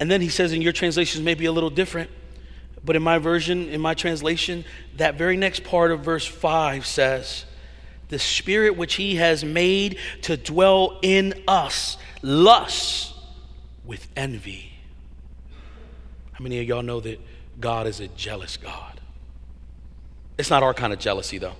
And 0.01 0.11
then 0.11 0.21
he 0.21 0.29
says, 0.29 0.53
in 0.53 0.63
your 0.63 0.73
translations, 0.73 1.25
may 1.25 1.35
be 1.35 1.47
a 1.47 1.53
little 1.53 1.71
different. 1.71 2.11
But 2.85 2.95
in 2.95 3.03
my 3.03 3.19
version, 3.19 3.69
in 3.69 3.81
my 3.81 3.95
translation, 3.95 4.65
that 4.97 5.17
very 5.17 5.37
next 5.37 5.65
part 5.65 5.91
of 5.91 6.01
verse 6.01 6.25
5 6.25 6.87
says, 6.87 7.45
The 8.09 8.19
Spirit 8.19 8.77
which 8.77 8.95
He 8.95 9.17
has 9.17 9.45
made 9.45 9.99
to 10.23 10.37
dwell 10.37 11.01
in 11.03 11.43
us 11.49 11.99
lusts 12.23 13.13
with 13.85 14.07
envy. 14.17 14.73
How 16.33 16.43
many 16.45 16.61
of 16.61 16.69
y'all 16.69 16.83
know 16.83 17.01
that 17.01 17.21
God 17.61 17.87
is 17.87 18.01
a 18.01 18.09
jealous 18.09 18.57
God? 18.57 19.01
It's 20.39 20.51
not 20.51 20.63
our 20.63 20.75
kind 20.75 20.93
of 20.93 20.99
jealousy, 20.99 21.39
though. 21.39 21.57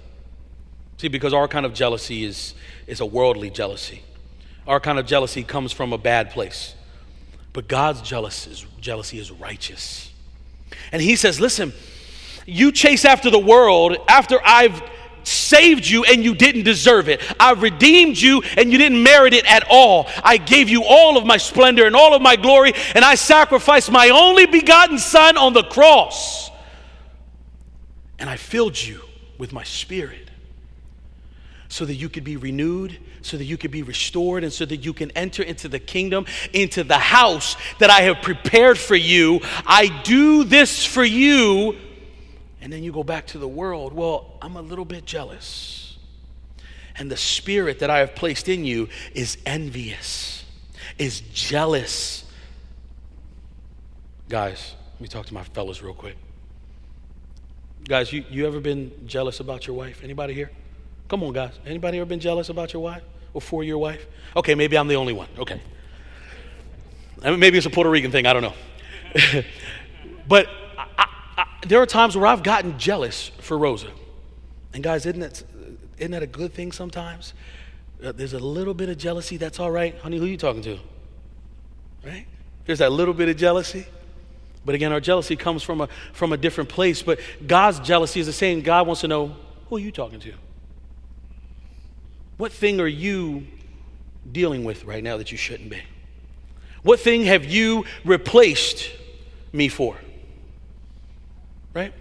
See, 0.99 1.09
because 1.09 1.33
our 1.33 1.49
kind 1.49 1.65
of 1.67 1.75
jealousy 1.75 2.25
is, 2.25 2.55
is 2.87 3.01
a 3.01 3.07
worldly 3.07 3.51
jealousy. 3.51 4.03
Our 4.67 4.81
kind 4.81 4.99
of 4.99 5.07
jealousy 5.07 5.43
comes 5.43 5.73
from 5.73 5.93
a 5.93 5.99
bad 5.99 6.31
place. 6.31 6.75
But 7.53 7.69
God's 7.69 8.03
jealous 8.03 8.47
is, 8.47 8.67
jealousy 8.81 9.19
is 9.19 9.31
righteous. 9.31 10.13
And 10.93 11.01
he 11.01 11.17
says, 11.17 11.41
Listen, 11.41 11.73
you 12.47 12.73
chase 12.73 13.05
after 13.05 13.31
the 13.31 13.39
world 13.39 13.97
after 14.09 14.39
I've 14.45 14.83
saved 15.29 15.87
you 15.87 16.05
and 16.05 16.25
you 16.25 16.35
didn't 16.35 16.65
deserve 16.65 17.09
it. 17.09 17.23
I 17.39 17.53
redeemed 17.53 18.19
you 18.19 18.43
and 18.57 18.73
you 18.73 18.79
didn't 18.79 19.03
merit 19.03 19.35
it 19.35 19.45
at 19.51 19.65
all. 19.71 20.09
I 20.23 20.37
gave 20.37 20.69
you 20.69 20.85
all 20.85 21.17
of 21.17 21.27
my 21.27 21.37
splendor 21.37 21.87
and 21.87 21.95
all 21.95 22.15
of 22.15 22.23
my 22.23 22.37
glory, 22.37 22.73
and 22.95 23.05
I 23.05 23.15
sacrificed 23.15 23.91
my 23.91 24.09
only 24.11 24.47
begotten 24.47 24.99
Son 24.99 25.37
on 25.37 25.53
the 25.53 25.65
cross. 25.65 26.51
And 28.19 28.29
I 28.29 28.37
filled 28.37 28.81
you 28.81 29.03
with 29.39 29.53
my 29.53 29.63
spirit 29.63 30.31
so 31.69 31.85
that 31.85 31.95
you 31.95 32.09
could 32.09 32.25
be 32.25 32.37
renewed 32.37 32.99
so 33.23 33.37
that 33.37 33.45
you 33.45 33.57
could 33.57 33.71
be 33.71 33.83
restored 33.83 34.43
and 34.43 34.53
so 34.53 34.65
that 34.65 34.79
you 34.79 34.93
can 34.93 35.11
enter 35.13 35.43
into 35.43 35.69
the 35.69 35.79
kingdom, 35.79 36.27
into 36.53 36.85
the 36.85 36.99
house 36.99 37.57
that 37.79 37.91
I 37.91 38.03
have 38.03 38.23
prepared 38.23 38.79
for 38.79 38.97
you. 38.97 39.41
I 39.67 40.03
do 40.03 40.45
this 40.45 40.85
for 40.85 41.05
you. 41.05 41.77
And 42.61 42.73
then 42.73 42.83
you 42.83 42.93
go 42.93 43.05
back 43.05 43.27
to 43.29 43.39
the 43.39 43.49
world. 43.49 43.93
Well, 43.93 44.37
I'm 44.43 44.57
a 44.57 44.63
little 44.63 44.85
bit 44.85 45.05
jealous. 45.05 45.97
And 46.97 47.11
the 47.11 47.17
spirit 47.17 47.79
that 47.79 47.91
I 47.91 47.99
have 47.99 48.15
placed 48.15 48.49
in 48.49 48.65
you 48.65 48.89
is 49.15 49.39
envious, 49.47 50.45
is 50.99 51.21
jealous. 51.33 52.25
Guys, 54.29 54.75
let 54.95 55.01
me 55.01 55.09
talk 55.09 55.27
to 55.27 55.35
my 55.35 55.45
fellas 55.45 55.81
real 55.81 55.95
quick. 55.95 56.17
Guys, 57.87 58.13
you, 58.13 58.25
you 58.29 58.47
ever 58.47 58.59
been 58.59 58.93
jealous 59.07 59.39
about 59.39 59.67
your 59.67 59.77
wife? 59.77 60.03
Anybody 60.03 60.35
here? 60.35 60.51
Come 61.09 61.23
on, 61.23 61.33
guys. 61.33 61.53
Anybody 61.65 61.99
ever 61.99 62.07
been 62.07 62.21
jealous 62.21 62.49
about 62.49 62.73
your 62.73 62.83
wife 62.83 63.03
or 63.33 63.41
for 63.41 63.63
your 63.63 63.79
wife? 63.79 64.05
Okay, 64.37 64.55
maybe 64.55 64.77
I'm 64.77 64.89
the 64.89 64.97
only 64.97 65.13
one. 65.13 65.29
Okay. 65.39 65.61
maybe 67.23 67.57
it's 67.57 67.67
a 67.67 67.71
Puerto 67.71 67.89
Rican 67.89 68.11
thing. 68.11 68.27
I 68.27 68.33
don't 68.33 68.43
know. 68.43 68.55
but 70.29 70.49
there 71.67 71.81
are 71.81 71.87
times 71.87 72.17
where 72.17 72.27
I've 72.27 72.43
gotten 72.43 72.79
jealous 72.79 73.31
for 73.41 73.59
Rosa. 73.59 73.91
And 74.73 74.83
guys, 74.83 75.07
isn't 75.07 75.21
that, 75.21 75.43
isn't 75.99 76.13
that 76.13 76.23
a 76.23 76.27
good 76.27 76.53
thing 76.53 76.73
sometimes? 76.73 77.35
Uh, 78.03 78.13
there's 78.13 78.33
a 78.35 78.39
little 78.39 78.75
bit 78.75 78.89
of 78.89 78.99
jealousy, 78.99 79.37
that's 79.37 79.59
all 79.59 79.71
right. 79.71 79.99
Honey, 79.99 80.19
who 80.19 80.25
are 80.25 80.29
you 80.29 80.37
talking 80.37 80.63
to? 80.63 80.79
Right? 82.05 82.27
There's 82.65 82.79
that 82.79 82.93
little 82.93 83.15
bit 83.15 83.29
of 83.29 83.37
jealousy. 83.37 83.87
But 84.65 84.75
again, 84.75 84.93
our 84.93 85.01
jealousy 85.01 85.35
comes 85.37 85.63
from 85.63 85.81
a, 85.81 85.89
from 86.13 86.33
a 86.33 86.37
different 86.37 86.69
place. 86.69 87.03
But 87.03 87.19
God's 87.47 87.81
jealousy 87.81 88.21
is 88.21 88.27
the 88.27 88.33
same. 88.33 88.61
God 88.61 88.87
wants 88.87 89.01
to 89.01 89.09
know 89.09 89.35
who 89.69 89.77
are 89.77 89.81
you 89.81 89.91
talking 89.91 90.21
to? 90.21 90.35
What 92.37 92.53
thing 92.53 92.81
are 92.81 92.87
you 92.87 93.47
dealing 94.31 94.65
with 94.65 94.85
right 94.85 95.03
now 95.03 95.17
that 95.17 95.33
you 95.33 95.39
shouldn't 95.39 95.71
be? 95.71 95.81
What 96.83 97.01
thing 97.01 97.25
have 97.25 97.45
you 97.45 97.85
replaced 98.05 98.91
me 99.53 99.69
for? 99.69 99.97
Right? 101.75 101.93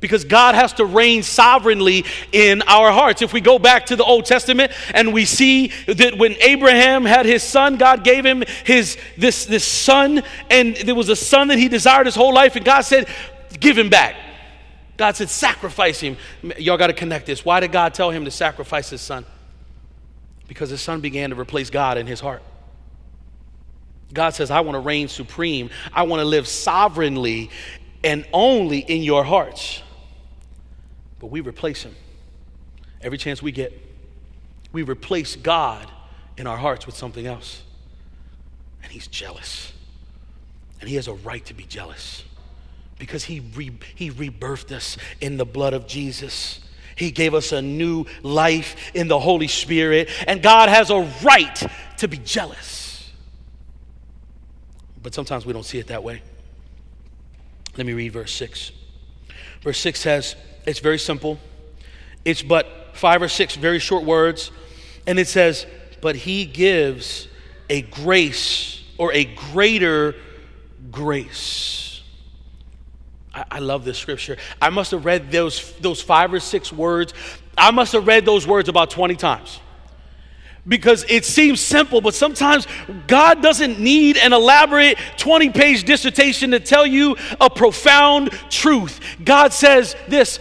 Because 0.00 0.24
God 0.24 0.56
has 0.56 0.72
to 0.74 0.84
reign 0.84 1.22
sovereignly 1.22 2.04
in 2.32 2.62
our 2.62 2.90
hearts. 2.90 3.22
If 3.22 3.32
we 3.32 3.40
go 3.40 3.58
back 3.58 3.86
to 3.86 3.96
the 3.96 4.02
Old 4.02 4.24
Testament 4.24 4.72
and 4.94 5.12
we 5.12 5.24
see 5.24 5.68
that 5.86 6.18
when 6.18 6.34
Abraham 6.40 7.04
had 7.04 7.24
his 7.24 7.42
son, 7.42 7.76
God 7.76 8.02
gave 8.02 8.26
him 8.26 8.42
his 8.64 8.98
this, 9.16 9.44
this 9.44 9.64
son, 9.64 10.22
and 10.50 10.74
there 10.76 10.96
was 10.96 11.08
a 11.08 11.16
son 11.16 11.48
that 11.48 11.58
he 11.58 11.68
desired 11.68 12.06
his 12.06 12.16
whole 12.16 12.34
life, 12.34 12.56
and 12.56 12.64
God 12.64 12.80
said, 12.80 13.08
Give 13.60 13.78
him 13.78 13.90
back. 13.90 14.16
God 14.96 15.16
said, 15.16 15.30
Sacrifice 15.30 16.00
him. 16.00 16.16
Y'all 16.58 16.78
got 16.78 16.88
to 16.88 16.92
connect 16.92 17.26
this. 17.26 17.44
Why 17.44 17.60
did 17.60 17.72
God 17.72 17.94
tell 17.94 18.10
him 18.10 18.24
to 18.24 18.30
sacrifice 18.30 18.90
his 18.90 19.00
son? 19.00 19.24
Because 20.48 20.70
his 20.70 20.80
son 20.80 21.00
began 21.00 21.30
to 21.30 21.36
replace 21.38 21.70
God 21.70 21.96
in 21.96 22.06
his 22.06 22.20
heart. 22.20 22.42
God 24.12 24.30
says, 24.30 24.50
I 24.50 24.60
want 24.60 24.74
to 24.74 24.80
reign 24.80 25.08
supreme. 25.08 25.70
I 25.92 26.02
want 26.02 26.20
to 26.20 26.24
live 26.24 26.46
sovereignly 26.46 27.50
and 28.04 28.26
only 28.32 28.78
in 28.78 29.02
your 29.02 29.24
hearts. 29.24 29.82
But 31.20 31.28
we 31.28 31.40
replace 31.40 31.82
him. 31.82 31.94
Every 33.00 33.18
chance 33.18 33.42
we 33.42 33.52
get, 33.52 33.72
we 34.72 34.82
replace 34.82 35.36
God 35.36 35.90
in 36.36 36.46
our 36.46 36.56
hearts 36.56 36.86
with 36.86 36.96
something 36.96 37.26
else. 37.26 37.62
And 38.82 38.90
he's 38.90 39.06
jealous. 39.06 39.72
And 40.80 40.88
he 40.88 40.96
has 40.96 41.08
a 41.08 41.14
right 41.14 41.44
to 41.46 41.54
be 41.54 41.64
jealous 41.64 42.24
because 42.98 43.24
he, 43.24 43.40
re- 43.40 43.78
he 43.94 44.10
rebirthed 44.10 44.72
us 44.72 44.96
in 45.20 45.36
the 45.36 45.44
blood 45.44 45.74
of 45.74 45.86
Jesus. 45.86 46.60
He 46.96 47.10
gave 47.10 47.34
us 47.34 47.52
a 47.52 47.62
new 47.62 48.04
life 48.22 48.92
in 48.94 49.08
the 49.08 49.18
Holy 49.18 49.48
Spirit, 49.48 50.08
and 50.26 50.42
God 50.42 50.68
has 50.68 50.90
a 50.90 51.00
right 51.22 51.62
to 51.98 52.08
be 52.08 52.18
jealous. 52.18 53.10
But 55.02 55.14
sometimes 55.14 55.44
we 55.44 55.52
don't 55.52 55.64
see 55.64 55.78
it 55.78 55.88
that 55.88 56.04
way. 56.04 56.22
Let 57.76 57.86
me 57.86 57.92
read 57.92 58.12
verse 58.12 58.32
6. 58.32 58.72
Verse 59.62 59.78
6 59.78 60.00
says, 60.00 60.36
it's 60.66 60.80
very 60.80 60.98
simple. 60.98 61.38
It's 62.24 62.42
but 62.42 62.90
five 62.94 63.22
or 63.22 63.28
six 63.28 63.56
very 63.56 63.78
short 63.78 64.04
words. 64.04 64.50
And 65.06 65.18
it 65.18 65.28
says, 65.28 65.66
But 66.00 66.16
he 66.16 66.44
gives 66.44 67.28
a 67.68 67.82
grace 67.82 68.82
or 68.98 69.12
a 69.12 69.24
greater 69.24 70.14
grace. 70.90 72.02
I, 73.34 73.44
I, 73.52 73.58
love 73.58 73.84
this 73.84 73.98
scripture. 73.98 74.36
I 74.60 74.70
must 74.70 74.90
have 74.90 75.04
read 75.04 75.32
those, 75.32 75.72
those 75.80 76.00
five 76.00 76.32
or 76.32 76.40
six 76.40 76.72
words. 76.72 77.14
I 77.56 77.70
must 77.70 77.92
have 77.92 78.06
read 78.06 78.24
those 78.24 78.46
words 78.46 78.68
about 78.68 78.90
20 78.90 79.16
times 79.16 79.58
because 80.66 81.04
it 81.08 81.24
seems 81.24 81.60
simple, 81.60 82.00
but 82.00 82.14
sometimes 82.14 82.66
God 83.06 83.42
doesn't 83.42 83.80
need 83.80 84.16
an 84.16 84.32
elaborate 84.32 84.96
20 85.16 85.50
page 85.50 85.84
dissertation 85.84 86.52
to 86.52 86.60
tell 86.60 86.86
you 86.86 87.16
a 87.40 87.50
profound 87.50 88.30
truth. 88.48 89.00
God 89.24 89.52
says 89.52 89.96
this 90.08 90.38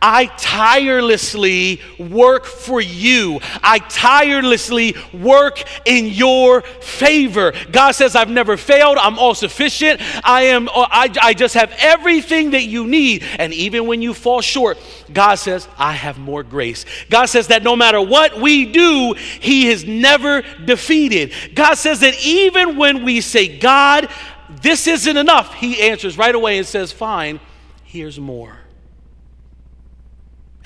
I 0.00 0.26
tirelessly 0.26 1.80
work 1.98 2.44
for 2.44 2.80
you. 2.80 3.40
I 3.62 3.80
tirelessly 3.80 4.94
work 5.12 5.62
in 5.86 6.06
your 6.06 6.62
favor. 6.62 7.52
God 7.72 7.92
says, 7.92 8.14
I've 8.14 8.30
never 8.30 8.56
failed. 8.56 8.96
I'm 8.98 9.18
all 9.18 9.34
sufficient. 9.34 10.00
I 10.24 10.42
am, 10.42 10.68
uh, 10.68 10.86
I, 10.90 11.12
I 11.20 11.34
just 11.34 11.54
have 11.54 11.72
everything 11.78 12.52
that 12.52 12.64
you 12.64 12.86
need. 12.86 13.24
And 13.38 13.52
even 13.52 13.86
when 13.86 14.00
you 14.00 14.14
fall 14.14 14.40
short, 14.40 14.78
God 15.12 15.36
says, 15.36 15.68
I 15.76 15.92
have 15.92 16.18
more 16.18 16.44
grace. 16.44 16.84
God 17.10 17.26
says 17.26 17.48
that 17.48 17.64
no 17.64 17.74
matter 17.74 18.00
what 18.00 18.40
we 18.40 18.70
do, 18.70 19.14
He 19.14 19.68
is 19.68 19.84
never 19.84 20.42
defeated. 20.64 21.32
God 21.54 21.74
says 21.74 22.00
that 22.00 22.14
even 22.24 22.76
when 22.76 23.04
we 23.04 23.20
say, 23.20 23.58
God, 23.58 24.08
this 24.48 24.86
isn't 24.86 25.16
enough, 25.16 25.54
He 25.54 25.82
answers 25.82 26.16
right 26.16 26.34
away 26.34 26.58
and 26.58 26.66
says, 26.66 26.92
Fine, 26.92 27.40
here's 27.84 28.20
more 28.20 28.57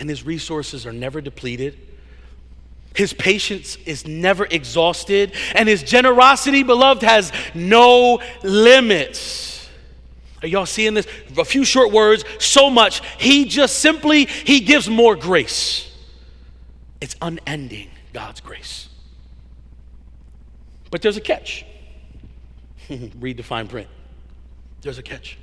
and 0.03 0.11
his 0.11 0.27
resources 0.27 0.85
are 0.85 0.93
never 0.93 1.21
depleted. 1.21 1.79
His 2.97 3.13
patience 3.13 3.77
is 3.87 4.05
never 4.05 4.47
exhausted, 4.47 5.33
and 5.55 5.69
his 5.69 5.85
generosity, 5.85 6.65
beloved, 6.65 7.05
has 7.05 7.31
no 7.55 8.21
limits. 8.43 9.69
Are 10.43 10.49
y'all 10.49 10.67
seeing 10.67 10.95
this? 10.95 11.07
A 11.39 11.45
few 11.45 11.65
short 11.65 11.93
words, 11.93 12.25
so 12.41 12.69
much. 12.69 13.01
He 13.17 13.45
just 13.45 13.79
simply 13.79 14.25
he 14.25 14.59
gives 14.59 14.91
more 14.91 15.15
grace. 15.15 15.89
It's 17.01 17.15
unending, 17.23 17.89
God's 18.13 18.41
grace. 18.41 18.89
But 20.91 21.01
there's 21.01 21.17
a 21.17 21.21
catch. 21.21 21.65
Read 23.21 23.37
the 23.37 23.45
fine 23.45 23.69
print. 23.69 23.87
There's 24.81 24.99
a 24.99 25.03
catch. 25.05 25.39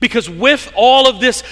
Because 0.00 0.30
with 0.30 0.72
all 0.74 1.06
of 1.06 1.20
this 1.20 1.42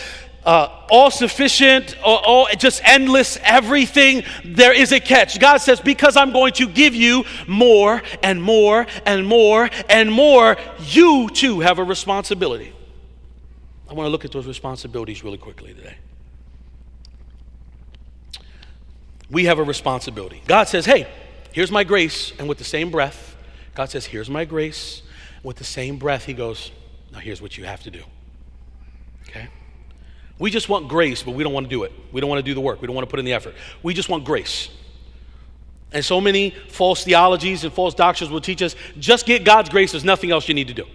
uh, 0.45 0.69
all 0.91 1.11
sufficient, 1.11 1.97
all, 2.03 2.19
all, 2.19 2.49
just 2.59 2.81
endless, 2.85 3.39
everything, 3.43 4.25
there 4.45 4.73
is 4.73 4.93
a 4.93 5.01
catch. 5.01 5.39
God 5.39 5.59
says, 5.59 5.81
Because 5.81 6.17
I'm 6.17 6.33
going 6.33 6.53
to 6.55 6.69
give 6.69 6.95
you 6.95 7.25
more 7.47 8.03
and 8.23 8.43
more 8.43 8.87
and 9.07 9.27
more 9.27 9.71
and 9.89 10.13
more, 10.13 10.57
you 10.81 11.31
too 11.31 11.61
have 11.61 11.79
a 11.79 11.85
responsibility. 11.85 12.73
I 13.89 13.95
want 13.95 14.07
to 14.07 14.11
look 14.11 14.25
at 14.25 14.33
those 14.33 14.47
responsibilities 14.47 15.23
really 15.23 15.39
quickly 15.39 15.75
today. 15.75 15.97
We 19.31 19.45
have 19.45 19.59
a 19.59 19.65
responsibility. 19.65 20.43
God 20.47 20.69
says, 20.69 20.85
Hey, 20.85 21.09
here's 21.53 21.71
my 21.71 21.85
grace. 21.85 22.33
And 22.39 22.49
with 22.49 22.59
the 22.59 22.65
same 22.65 22.91
breath, 22.91 23.37
God 23.75 23.91
says, 23.91 24.07
Here's 24.07 24.29
my 24.29 24.45
grace. 24.45 25.03
With 25.43 25.57
the 25.57 25.65
same 25.65 25.99
breath, 25.99 26.25
He 26.25 26.35
goes, 26.35 26.73
Now 27.13 27.21
here's 27.21 27.41
what 27.41 27.57
you 27.57 27.65
have 27.65 27.83
to 27.85 27.91
do. 27.91 28.03
Okay? 29.29 29.49
We 30.39 30.51
just 30.51 30.69
want 30.69 30.89
grace, 30.89 31.23
but 31.23 31.33
we 31.33 31.45
don't 31.45 31.53
want 31.53 31.67
to 31.67 31.71
do 31.71 31.85
it. 31.85 31.93
We 32.11 32.21
don't 32.21 32.31
want 32.31 32.41
to 32.41 32.43
do 32.43 32.55
the 32.55 32.61
work. 32.61 32.81
We 32.81 32.87
don't 32.87 32.97
want 32.97 33.07
to 33.09 33.11
put 33.11 33.19
in 33.19 33.25
the 33.25 33.33
effort. 33.33 33.55
We 33.83 33.95
just 33.95 34.09
want 34.09 34.25
grace. 34.25 34.69
And 35.93 36.05
so 36.05 36.21
many 36.21 36.51
false 36.69 37.05
theologies 37.05 37.65
and 37.65 37.73
false 37.73 37.95
doctrines 37.95 38.31
will 38.31 38.41
teach 38.41 38.63
us 38.63 38.75
just 38.99 39.27
get 39.27 39.45
God's 39.45 39.69
grace, 39.69 39.93
there's 39.93 40.05
nothing 40.05 40.31
else 40.31 40.49
you 40.49 40.55
need 40.55 40.69
to 40.69 40.75
do. 40.75 40.87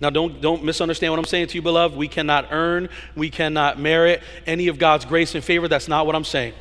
Now, 0.00 0.10
don't, 0.10 0.40
don't 0.40 0.64
misunderstand 0.64 1.12
what 1.12 1.20
I'm 1.20 1.26
saying 1.26 1.46
to 1.48 1.54
you, 1.54 1.62
beloved. 1.62 1.96
We 1.96 2.08
cannot 2.08 2.48
earn, 2.50 2.88
we 3.14 3.30
cannot 3.30 3.78
merit 3.78 4.20
any 4.46 4.66
of 4.66 4.76
God's 4.76 5.04
grace 5.04 5.36
and 5.36 5.44
favor. 5.44 5.68
That's 5.68 5.86
not 5.86 6.06
what 6.06 6.16
I'm 6.16 6.24
saying. 6.24 6.54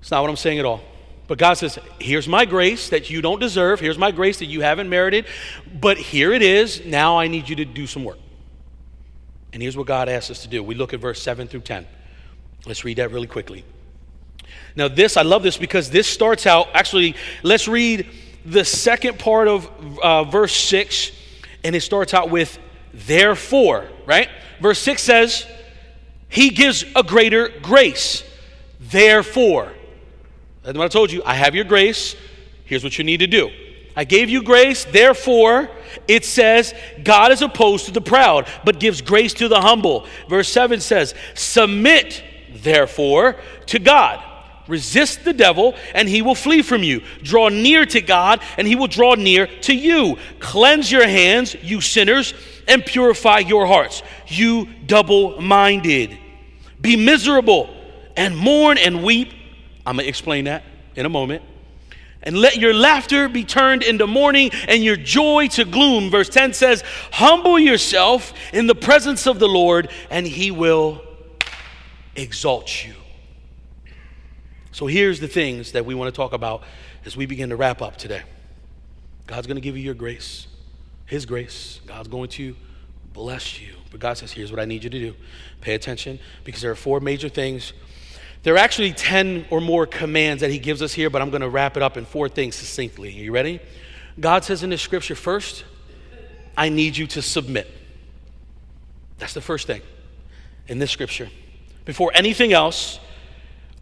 It's 0.00 0.10
not 0.10 0.22
what 0.22 0.30
I'm 0.30 0.36
saying 0.36 0.58
at 0.58 0.64
all. 0.64 0.80
But 1.26 1.36
God 1.36 1.54
says, 1.54 1.78
Here's 1.98 2.26
my 2.26 2.46
grace 2.46 2.88
that 2.88 3.10
you 3.10 3.20
don't 3.20 3.38
deserve. 3.38 3.80
Here's 3.80 3.98
my 3.98 4.12
grace 4.12 4.38
that 4.38 4.46
you 4.46 4.62
haven't 4.62 4.88
merited. 4.88 5.26
But 5.78 5.98
here 5.98 6.32
it 6.32 6.40
is. 6.40 6.84
Now 6.84 7.18
I 7.18 7.28
need 7.28 7.48
you 7.48 7.56
to 7.56 7.66
do 7.66 7.86
some 7.86 8.04
work. 8.04 8.18
And 9.54 9.62
here's 9.62 9.76
what 9.76 9.86
God 9.86 10.08
asks 10.08 10.32
us 10.32 10.42
to 10.42 10.48
do. 10.48 10.64
We 10.64 10.74
look 10.74 10.92
at 10.92 11.00
verse 11.00 11.22
7 11.22 11.46
through 11.46 11.60
10. 11.60 11.86
Let's 12.66 12.84
read 12.84 12.96
that 12.96 13.12
really 13.12 13.28
quickly. 13.28 13.64
Now, 14.74 14.88
this, 14.88 15.16
I 15.16 15.22
love 15.22 15.44
this 15.44 15.56
because 15.56 15.90
this 15.90 16.08
starts 16.08 16.44
out, 16.44 16.68
actually, 16.74 17.14
let's 17.44 17.68
read 17.68 18.08
the 18.44 18.64
second 18.64 19.20
part 19.20 19.46
of 19.46 19.70
uh, 20.02 20.24
verse 20.24 20.52
6, 20.54 21.12
and 21.62 21.76
it 21.76 21.82
starts 21.82 22.12
out 22.12 22.30
with, 22.30 22.58
therefore, 22.92 23.86
right? 24.06 24.28
Verse 24.60 24.80
6 24.80 25.00
says, 25.00 25.46
He 26.28 26.50
gives 26.50 26.84
a 26.96 27.04
greater 27.04 27.48
grace. 27.62 28.24
Therefore, 28.80 29.72
that's 30.64 30.76
what 30.76 30.84
I 30.84 30.88
told 30.88 31.12
you. 31.12 31.22
I 31.24 31.34
have 31.34 31.54
your 31.54 31.64
grace. 31.64 32.16
Here's 32.64 32.82
what 32.82 32.98
you 32.98 33.04
need 33.04 33.18
to 33.18 33.28
do. 33.28 33.50
I 33.96 34.04
gave 34.04 34.28
you 34.28 34.42
grace, 34.42 34.84
therefore, 34.84 35.70
it 36.08 36.24
says, 36.24 36.74
God 37.04 37.30
is 37.30 37.42
opposed 37.42 37.86
to 37.86 37.92
the 37.92 38.00
proud, 38.00 38.48
but 38.64 38.80
gives 38.80 39.00
grace 39.00 39.32
to 39.34 39.48
the 39.48 39.60
humble. 39.60 40.06
Verse 40.28 40.48
7 40.48 40.80
says, 40.80 41.14
Submit, 41.34 42.22
therefore, 42.54 43.36
to 43.66 43.78
God. 43.78 44.22
Resist 44.66 45.24
the 45.24 45.32
devil, 45.32 45.74
and 45.94 46.08
he 46.08 46.22
will 46.22 46.34
flee 46.34 46.62
from 46.62 46.82
you. 46.82 47.02
Draw 47.22 47.50
near 47.50 47.86
to 47.86 48.00
God, 48.00 48.40
and 48.56 48.66
he 48.66 48.74
will 48.74 48.86
draw 48.88 49.14
near 49.14 49.46
to 49.46 49.74
you. 49.74 50.16
Cleanse 50.40 50.90
your 50.90 51.06
hands, 51.06 51.54
you 51.62 51.80
sinners, 51.80 52.34
and 52.66 52.84
purify 52.84 53.40
your 53.40 53.66
hearts, 53.66 54.02
you 54.26 54.66
double 54.86 55.40
minded. 55.40 56.18
Be 56.80 56.96
miserable, 56.96 57.68
and 58.16 58.36
mourn 58.36 58.78
and 58.78 59.04
weep. 59.04 59.32
I'm 59.86 59.96
going 59.96 60.04
to 60.04 60.08
explain 60.08 60.46
that 60.46 60.64
in 60.96 61.06
a 61.06 61.10
moment 61.10 61.42
And 62.24 62.38
let 62.38 62.56
your 62.56 62.74
laughter 62.74 63.28
be 63.28 63.44
turned 63.44 63.82
into 63.82 64.06
mourning 64.06 64.50
and 64.66 64.82
your 64.82 64.96
joy 64.96 65.48
to 65.48 65.64
gloom. 65.64 66.10
Verse 66.10 66.28
10 66.28 66.54
says, 66.54 66.82
Humble 67.12 67.58
yourself 67.58 68.32
in 68.52 68.66
the 68.66 68.74
presence 68.74 69.26
of 69.26 69.38
the 69.38 69.48
Lord, 69.48 69.90
and 70.10 70.26
he 70.26 70.50
will 70.50 71.02
exalt 72.16 72.84
you. 72.84 72.94
So 74.72 74.86
here's 74.86 75.20
the 75.20 75.28
things 75.28 75.72
that 75.72 75.86
we 75.86 75.94
want 75.94 76.12
to 76.12 76.16
talk 76.16 76.32
about 76.32 76.64
as 77.04 77.16
we 77.16 77.26
begin 77.26 77.50
to 77.50 77.56
wrap 77.56 77.82
up 77.82 77.96
today. 77.96 78.22
God's 79.26 79.46
going 79.46 79.56
to 79.56 79.60
give 79.60 79.76
you 79.76 79.82
your 79.84 79.94
grace, 79.94 80.46
His 81.06 81.26
grace. 81.26 81.80
God's 81.86 82.08
going 82.08 82.28
to 82.30 82.56
bless 83.12 83.60
you. 83.60 83.74
But 83.90 84.00
God 84.00 84.18
says, 84.18 84.32
here's 84.32 84.50
what 84.50 84.60
I 84.60 84.64
need 84.64 84.82
you 84.82 84.90
to 84.90 84.98
do 84.98 85.14
pay 85.60 85.74
attention 85.74 86.18
because 86.42 86.60
there 86.60 86.70
are 86.70 86.76
four 86.76 87.00
major 87.00 87.28
things. 87.28 87.72
There 88.44 88.54
are 88.54 88.58
actually 88.58 88.92
10 88.92 89.46
or 89.50 89.60
more 89.60 89.86
commands 89.86 90.42
that 90.42 90.50
He 90.50 90.58
gives 90.58 90.80
us 90.80 90.92
here, 90.92 91.10
but 91.10 91.20
I'm 91.20 91.30
going 91.30 91.42
to 91.42 91.48
wrap 91.48 91.76
it 91.76 91.82
up 91.82 91.96
in 91.96 92.04
four 92.04 92.28
things 92.28 92.54
succinctly. 92.54 93.08
Are 93.08 93.24
you 93.24 93.32
ready? 93.32 93.60
God 94.20 94.44
says 94.44 94.62
in 94.62 94.70
this 94.70 94.80
scripture, 94.80 95.16
first, 95.16 95.64
I 96.56 96.68
need 96.68 96.96
you 96.96 97.06
to 97.08 97.22
submit. 97.22 97.68
That's 99.18 99.34
the 99.34 99.40
first 99.40 99.66
thing 99.66 99.82
in 100.68 100.78
this 100.78 100.90
scripture. 100.90 101.28
Before 101.84 102.12
anything 102.14 102.52
else, 102.52 103.00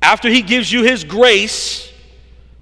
after 0.00 0.28
He 0.30 0.42
gives 0.42 0.72
you 0.72 0.82
His 0.82 1.04
grace, 1.04 1.92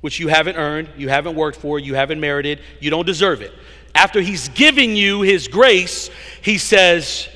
which 0.01 0.18
you 0.18 0.28
haven't 0.28 0.57
earned, 0.57 0.88
you 0.96 1.09
haven't 1.09 1.36
worked 1.36 1.59
for, 1.59 1.78
you 1.78 1.94
haven't 1.94 2.20
merited, 2.20 2.61
you 2.80 2.90
don't 2.90 3.07
deserve 3.07 3.42
it. 3.42 3.53
After 3.94 4.20
he's 4.20 4.48
giving 4.48 4.96
you 4.96 5.22
his 5.22 5.48
grace, 5.48 6.11
he 6.42 6.59
says, 6.59 7.28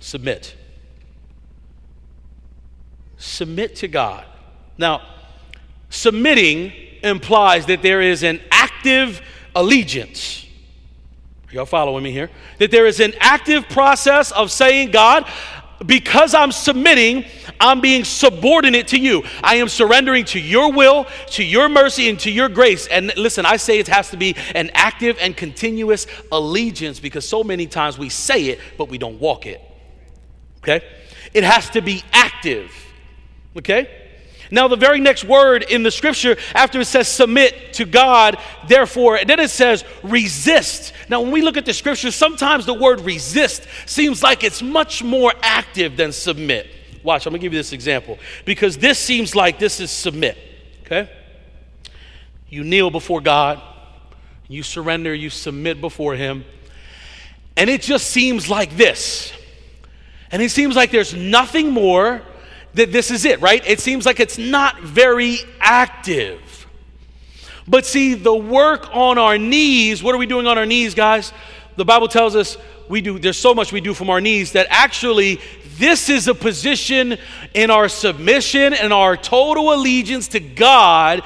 submit. 0.00 0.54
Submit 3.18 3.76
to 3.76 3.88
God. 3.88 4.24
Now, 4.78 5.02
submitting 5.90 6.72
implies 7.02 7.66
that 7.66 7.82
there 7.82 8.00
is 8.00 8.22
an 8.22 8.40
active 8.50 9.20
allegiance. 9.54 10.46
Y'all 11.50 11.66
following 11.66 12.04
me 12.04 12.12
here? 12.12 12.30
That 12.58 12.70
there 12.70 12.86
is 12.86 13.00
an 13.00 13.14
active 13.20 13.68
process 13.68 14.30
of 14.32 14.52
saying, 14.52 14.90
God, 14.90 15.26
because 15.84 16.34
I'm 16.34 16.52
submitting, 16.52 17.24
I'm 17.60 17.80
being 17.80 18.04
subordinate 18.04 18.88
to 18.88 18.98
you. 18.98 19.22
I 19.42 19.56
am 19.56 19.68
surrendering 19.68 20.24
to 20.26 20.40
your 20.40 20.72
will, 20.72 21.06
to 21.30 21.44
your 21.44 21.68
mercy, 21.68 22.08
and 22.08 22.18
to 22.20 22.30
your 22.30 22.48
grace. 22.48 22.86
And 22.88 23.12
listen, 23.16 23.46
I 23.46 23.56
say 23.56 23.78
it 23.78 23.88
has 23.88 24.10
to 24.10 24.16
be 24.16 24.36
an 24.54 24.70
active 24.74 25.16
and 25.20 25.36
continuous 25.36 26.06
allegiance 26.30 27.00
because 27.00 27.26
so 27.26 27.42
many 27.42 27.66
times 27.66 27.98
we 27.98 28.08
say 28.08 28.46
it, 28.46 28.60
but 28.76 28.88
we 28.88 28.98
don't 28.98 29.20
walk 29.20 29.46
it. 29.46 29.60
Okay? 30.58 30.84
It 31.32 31.44
has 31.44 31.70
to 31.70 31.80
be 31.80 32.02
active. 32.12 32.70
Okay? 33.58 33.88
Now, 34.50 34.68
the 34.68 34.76
very 34.76 35.00
next 35.00 35.24
word 35.24 35.62
in 35.62 35.82
the 35.82 35.90
scripture, 35.90 36.36
after 36.54 36.80
it 36.80 36.86
says 36.86 37.06
submit 37.06 37.74
to 37.74 37.84
God, 37.84 38.38
therefore, 38.66 39.16
and 39.16 39.28
then 39.28 39.40
it 39.40 39.50
says 39.50 39.84
resist. 40.02 40.94
Now, 41.10 41.20
when 41.20 41.32
we 41.32 41.42
look 41.42 41.58
at 41.58 41.66
the 41.66 41.74
scripture, 41.74 42.10
sometimes 42.10 42.64
the 42.64 42.72
word 42.72 43.00
resist 43.00 43.66
seems 43.84 44.22
like 44.22 44.44
it's 44.44 44.62
much 44.62 45.02
more 45.02 45.34
active 45.42 45.96
than 45.96 46.12
submit. 46.12 46.66
Watch, 47.02 47.26
I'm 47.26 47.32
gonna 47.32 47.42
give 47.42 47.52
you 47.52 47.58
this 47.58 47.72
example 47.72 48.18
because 48.44 48.78
this 48.78 48.98
seems 48.98 49.34
like 49.34 49.58
this 49.58 49.80
is 49.80 49.90
submit, 49.90 50.38
okay? 50.86 51.10
You 52.48 52.64
kneel 52.64 52.90
before 52.90 53.20
God, 53.20 53.60
you 54.48 54.62
surrender, 54.62 55.14
you 55.14 55.28
submit 55.28 55.80
before 55.80 56.14
Him, 56.14 56.44
and 57.56 57.68
it 57.68 57.82
just 57.82 58.08
seems 58.08 58.48
like 58.48 58.76
this. 58.76 59.32
And 60.30 60.42
it 60.42 60.50
seems 60.50 60.76
like 60.76 60.90
there's 60.90 61.14
nothing 61.14 61.70
more 61.70 62.22
that 62.74 62.92
this 62.92 63.10
is 63.10 63.24
it, 63.24 63.40
right? 63.40 63.62
It 63.66 63.80
seems 63.80 64.06
like 64.06 64.20
it's 64.20 64.38
not 64.38 64.80
very 64.80 65.38
active. 65.60 66.66
But 67.66 67.84
see, 67.84 68.14
the 68.14 68.34
work 68.34 68.88
on 68.94 69.18
our 69.18 69.36
knees, 69.36 70.02
what 70.02 70.14
are 70.14 70.18
we 70.18 70.26
doing 70.26 70.46
on 70.46 70.56
our 70.56 70.66
knees, 70.66 70.94
guys? 70.94 71.32
The 71.76 71.84
Bible 71.84 72.08
tells 72.08 72.34
us 72.34 72.56
we 72.88 73.00
do, 73.00 73.18
there's 73.18 73.38
so 73.38 73.54
much 73.54 73.72
we 73.72 73.80
do 73.80 73.94
from 73.94 74.10
our 74.10 74.20
knees 74.20 74.52
that 74.52 74.66
actually 74.70 75.40
this 75.76 76.08
is 76.08 76.26
a 76.28 76.34
position 76.34 77.18
in 77.54 77.70
our 77.70 77.88
submission 77.88 78.72
and 78.72 78.92
our 78.92 79.16
total 79.16 79.74
allegiance 79.74 80.28
to 80.28 80.40
God. 80.40 81.22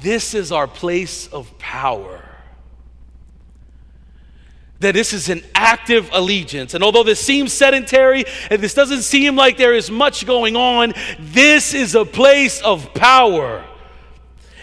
This 0.00 0.34
is 0.34 0.52
our 0.52 0.66
place 0.66 1.26
of 1.28 1.58
power 1.58 2.19
that 4.80 4.94
this 4.94 5.12
is 5.12 5.28
an 5.28 5.42
active 5.54 6.10
allegiance. 6.12 6.74
And 6.74 6.82
although 6.82 7.04
this 7.04 7.20
seems 7.20 7.52
sedentary 7.52 8.24
and 8.50 8.60
this 8.60 8.74
doesn't 8.74 9.02
seem 9.02 9.36
like 9.36 9.56
there 9.56 9.74
is 9.74 9.90
much 9.90 10.26
going 10.26 10.56
on, 10.56 10.94
this 11.18 11.74
is 11.74 11.94
a 11.94 12.04
place 12.04 12.60
of 12.62 12.92
power. 12.94 13.64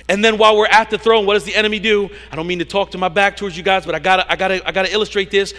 And 0.09 0.23
then 0.23 0.37
while 0.37 0.57
we're 0.57 0.67
at 0.67 0.89
the 0.89 0.97
throne, 0.97 1.25
what 1.25 1.33
does 1.35 1.43
the 1.43 1.55
enemy 1.55 1.79
do? 1.79 2.09
I 2.31 2.35
don't 2.35 2.47
mean 2.47 2.59
to 2.59 2.65
talk 2.65 2.91
to 2.91 2.97
my 2.97 3.09
back 3.09 3.37
towards 3.37 3.55
you 3.57 3.63
guys, 3.63 3.85
but 3.85 3.93
I 3.93 3.99
gotta, 3.99 4.29
I 4.31 4.35
gotta, 4.35 4.67
I 4.67 4.71
gotta 4.71 4.91
illustrate 4.91 5.29
this. 5.29 5.51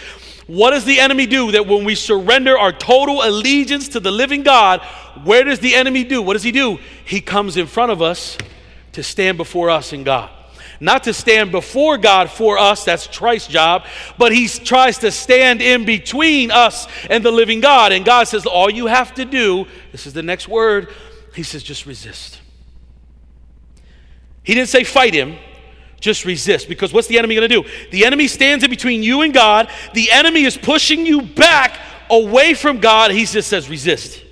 What 0.47 0.71
does 0.71 0.83
the 0.85 0.99
enemy 0.99 1.27
do 1.27 1.51
that 1.51 1.67
when 1.67 1.85
we 1.85 1.95
surrender 1.95 2.57
our 2.57 2.71
total 2.71 3.21
allegiance 3.23 3.89
to 3.89 3.99
the 3.99 4.11
living 4.11 4.43
God, 4.43 4.81
where 5.23 5.43
does 5.43 5.59
the 5.59 5.75
enemy 5.75 6.03
do? 6.03 6.21
What 6.21 6.33
does 6.33 6.43
he 6.43 6.51
do? 6.51 6.79
He 7.05 7.21
comes 7.21 7.55
in 7.55 7.67
front 7.67 7.91
of 7.91 8.01
us 8.01 8.37
to 8.93 9.03
stand 9.03 9.37
before 9.37 9.69
us 9.69 9.93
in 9.93 10.03
God 10.03 10.31
not 10.79 11.03
to 11.03 11.13
stand 11.13 11.51
before 11.51 11.97
God 11.97 12.29
for 12.29 12.57
us, 12.57 12.85
that's 12.85 13.07
Christ's 13.07 13.49
job, 13.49 13.85
but 14.17 14.31
he 14.31 14.47
tries 14.47 14.99
to 14.99 15.11
stand 15.11 15.61
in 15.61 15.85
between 15.85 16.51
us 16.51 16.87
and 17.09 17.23
the 17.23 17.31
living 17.31 17.59
God. 17.59 17.91
And 17.91 18.05
God 18.05 18.27
says, 18.27 18.45
All 18.45 18.69
you 18.69 18.87
have 18.87 19.13
to 19.15 19.25
do, 19.25 19.65
this 19.91 20.07
is 20.07 20.13
the 20.13 20.23
next 20.23 20.47
word, 20.47 20.89
he 21.35 21.43
says, 21.43 21.63
just 21.63 21.85
resist. 21.85 22.39
He 24.43 24.55
didn't 24.55 24.69
say 24.69 24.83
fight 24.83 25.13
him, 25.13 25.37
just 25.99 26.25
resist. 26.25 26.67
Because 26.67 26.93
what's 26.93 27.07
the 27.07 27.17
enemy 27.17 27.35
going 27.35 27.49
to 27.49 27.61
do? 27.61 27.69
The 27.91 28.05
enemy 28.05 28.27
stands 28.27 28.63
in 28.63 28.69
between 28.69 29.03
you 29.03 29.21
and 29.21 29.33
God, 29.33 29.69
the 29.93 30.11
enemy 30.11 30.43
is 30.45 30.57
pushing 30.57 31.05
you 31.05 31.21
back 31.21 31.77
away 32.09 32.53
from 32.53 32.79
God. 32.79 33.11
He 33.11 33.25
just 33.25 33.49
says, 33.49 33.69
resist. 33.69 34.23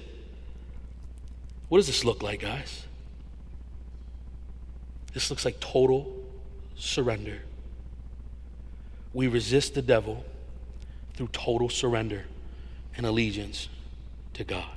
What 1.69 1.79
does 1.79 1.87
this 1.87 2.05
look 2.05 2.23
like, 2.23 2.39
guys? 2.39 2.85
This 5.13 5.29
looks 5.29 5.45
like 5.45 5.59
total 5.59 6.16
surrender. 6.77 7.41
We 9.13 9.27
resist 9.27 9.73
the 9.73 9.81
devil 9.81 10.23
through 11.15 11.29
total 11.29 11.69
surrender 11.69 12.25
and 12.95 13.05
allegiance 13.05 13.69
to 14.33 14.43
God. 14.43 14.69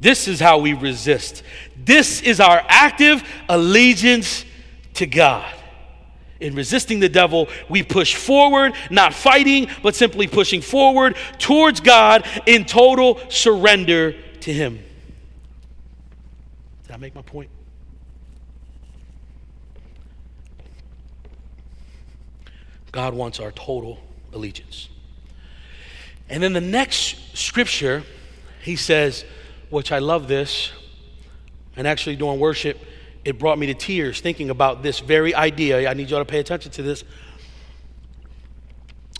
This 0.00 0.26
is 0.26 0.40
how 0.40 0.58
we 0.58 0.72
resist. 0.72 1.42
This 1.76 2.20
is 2.22 2.40
our 2.40 2.62
active 2.68 3.22
allegiance 3.48 4.44
to 4.94 5.06
God. 5.06 5.50
In 6.40 6.56
resisting 6.56 6.98
the 6.98 7.08
devil, 7.08 7.48
we 7.68 7.84
push 7.84 8.16
forward, 8.16 8.74
not 8.90 9.14
fighting, 9.14 9.68
but 9.82 9.94
simply 9.94 10.26
pushing 10.26 10.60
forward 10.60 11.16
towards 11.38 11.78
God 11.78 12.26
in 12.46 12.64
total 12.64 13.20
surrender 13.30 14.16
to 14.40 14.52
Him. 14.52 14.82
Did 16.82 16.92
I 16.92 16.96
make 16.96 17.14
my 17.14 17.22
point? 17.22 17.48
God 22.92 23.14
wants 23.14 23.40
our 23.40 23.50
total 23.52 23.98
allegiance. 24.32 24.88
And 26.28 26.42
then 26.42 26.52
the 26.52 26.60
next 26.60 27.36
scripture, 27.36 28.04
he 28.62 28.76
says, 28.76 29.24
which 29.70 29.90
I 29.90 29.98
love 29.98 30.28
this, 30.28 30.70
and 31.76 31.86
actually 31.86 32.16
during 32.16 32.38
worship, 32.38 32.78
it 33.24 33.38
brought 33.38 33.58
me 33.58 33.66
to 33.66 33.74
tears 33.74 34.20
thinking 34.20 34.50
about 34.50 34.82
this 34.82 35.00
very 35.00 35.34
idea. 35.34 35.88
I 35.88 35.94
need 35.94 36.10
y'all 36.10 36.20
to 36.20 36.24
pay 36.24 36.38
attention 36.38 36.70
to 36.72 36.82
this. 36.82 37.04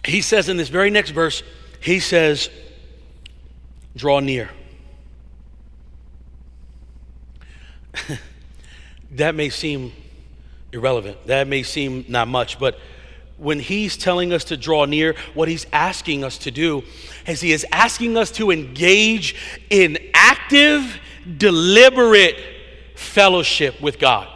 He 0.05 0.21
says 0.21 0.49
in 0.49 0.57
this 0.57 0.69
very 0.69 0.91
next 0.91 1.11
verse, 1.11 1.43
he 1.81 2.01
says, 2.01 2.51
draw 3.97 4.21
near. 4.21 4.51
that 9.13 9.35
may 9.35 9.49
seem 9.49 9.93
irrelevant. 10.73 11.27
That 11.27 11.47
may 11.47 11.63
seem 11.63 12.05
not 12.09 12.29
much, 12.29 12.59
but 12.59 12.79
when 13.43 13.59
he's 13.59 13.97
telling 13.97 14.33
us 14.33 14.45
to 14.45 14.57
draw 14.57 14.85
near, 14.85 15.17
what 15.35 15.49
he's 15.49 15.67
asking 15.73 16.23
us 16.23 16.39
to 16.39 16.51
do 16.51 16.83
is 17.27 17.41
he 17.41 17.53
is 17.53 17.67
asking 17.73 18.17
us 18.17 18.31
to 18.31 18.53
engage 18.53 19.35
in 19.69 19.99
active, 20.15 21.01
deliberate 21.37 22.37
fellowship 22.95 23.81
with 23.81 23.99
God. 23.99 24.29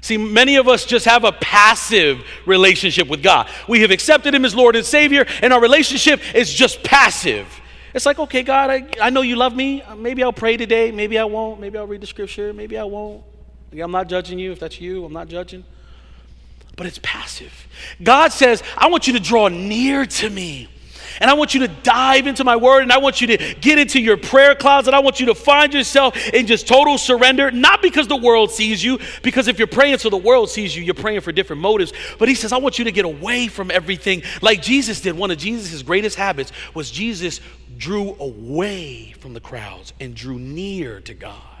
See, 0.00 0.16
many 0.16 0.56
of 0.56 0.66
us 0.66 0.84
just 0.84 1.04
have 1.04 1.24
a 1.24 1.32
passive 1.32 2.24
relationship 2.46 3.08
with 3.08 3.22
God. 3.22 3.48
We 3.68 3.80
have 3.80 3.90
accepted 3.90 4.34
Him 4.34 4.44
as 4.44 4.54
Lord 4.54 4.76
and 4.76 4.84
Savior, 4.84 5.24
and 5.40 5.50
our 5.50 5.60
relationship 5.60 6.20
is 6.34 6.52
just 6.52 6.82
passive. 6.82 7.46
It's 7.94 8.04
like, 8.04 8.18
okay, 8.18 8.42
God, 8.42 8.68
I, 8.68 8.86
I 9.00 9.08
know 9.08 9.22
you 9.22 9.36
love 9.36 9.56
me. 9.56 9.80
Uh, 9.80 9.94
maybe 9.94 10.22
I'll 10.22 10.32
pray 10.32 10.58
today. 10.58 10.90
Maybe 10.90 11.18
I 11.18 11.24
won't. 11.24 11.58
Maybe 11.58 11.78
I'll 11.78 11.86
read 11.86 12.02
the 12.02 12.06
scripture. 12.06 12.52
Maybe 12.52 12.76
I 12.76 12.84
won't. 12.84 13.22
I'm 13.72 13.92
not 13.92 14.08
judging 14.08 14.38
you. 14.38 14.52
If 14.52 14.60
that's 14.60 14.78
you, 14.78 15.06
I'm 15.06 15.12
not 15.12 15.28
judging 15.28 15.64
but 16.76 16.86
it's 16.86 17.00
passive. 17.02 17.68
God 18.02 18.32
says, 18.32 18.62
I 18.76 18.88
want 18.88 19.06
you 19.06 19.14
to 19.14 19.20
draw 19.20 19.48
near 19.48 20.06
to 20.06 20.30
me. 20.30 20.68
And 21.20 21.30
I 21.30 21.34
want 21.34 21.54
you 21.54 21.60
to 21.60 21.68
dive 21.68 22.26
into 22.26 22.44
my 22.44 22.56
word 22.56 22.82
and 22.82 22.92
I 22.92 22.98
want 22.98 23.20
you 23.20 23.28
to 23.28 23.54
get 23.60 23.78
into 23.78 24.00
your 24.00 24.16
prayer 24.16 24.54
closet. 24.54 24.94
I 24.94 24.98
want 24.98 25.20
you 25.20 25.26
to 25.26 25.34
find 25.34 25.72
yourself 25.72 26.16
in 26.30 26.46
just 26.46 26.66
total 26.66 26.98
surrender, 26.98 27.50
not 27.50 27.82
because 27.82 28.08
the 28.08 28.16
world 28.16 28.50
sees 28.50 28.82
you, 28.82 28.98
because 29.22 29.48
if 29.48 29.58
you're 29.58 29.68
praying 29.68 29.98
so 29.98 30.10
the 30.10 30.16
world 30.16 30.50
sees 30.50 30.76
you, 30.76 30.82
you're 30.82 30.94
praying 30.94 31.20
for 31.20 31.32
different 31.32 31.62
motives. 31.62 31.92
But 32.18 32.28
he 32.28 32.34
says, 32.34 32.52
I 32.52 32.56
want 32.56 32.78
you 32.78 32.86
to 32.86 32.92
get 32.92 33.04
away 33.04 33.48
from 33.48 33.70
everything 33.70 34.22
like 34.42 34.62
Jesus 34.62 35.00
did. 35.00 35.16
One 35.16 35.30
of 35.30 35.38
Jesus' 35.38 35.82
greatest 35.82 36.16
habits 36.16 36.52
was 36.74 36.90
Jesus 36.90 37.40
drew 37.76 38.16
away 38.18 39.14
from 39.20 39.34
the 39.34 39.40
crowds 39.40 39.92
and 40.00 40.14
drew 40.14 40.38
near 40.38 41.00
to 41.02 41.14
God. 41.14 41.53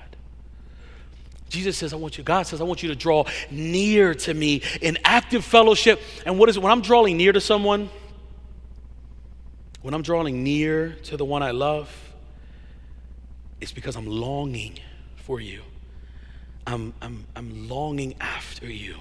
Jesus 1.48 1.76
says, 1.76 1.92
I 1.92 1.96
want 1.96 2.18
you, 2.18 2.24
God 2.24 2.46
says, 2.46 2.60
I 2.60 2.64
want 2.64 2.82
you 2.82 2.88
to 2.88 2.96
draw 2.96 3.24
near 3.50 4.14
to 4.14 4.34
me 4.34 4.62
in 4.80 4.98
active 5.04 5.44
fellowship. 5.44 6.00
And 6.26 6.38
what 6.38 6.48
is 6.48 6.56
it? 6.56 6.62
When 6.62 6.72
I'm 6.72 6.80
drawing 6.80 7.16
near 7.16 7.32
to 7.32 7.40
someone, 7.40 7.90
when 9.82 9.94
I'm 9.94 10.02
drawing 10.02 10.42
near 10.42 10.96
to 11.04 11.16
the 11.16 11.24
one 11.24 11.42
I 11.42 11.50
love, 11.50 11.94
it's 13.60 13.72
because 13.72 13.96
I'm 13.96 14.06
longing 14.06 14.78
for 15.16 15.40
you. 15.40 15.62
I'm, 16.66 16.94
I'm, 17.02 17.26
I'm 17.36 17.68
longing 17.68 18.14
after 18.20 18.66
you. 18.66 18.96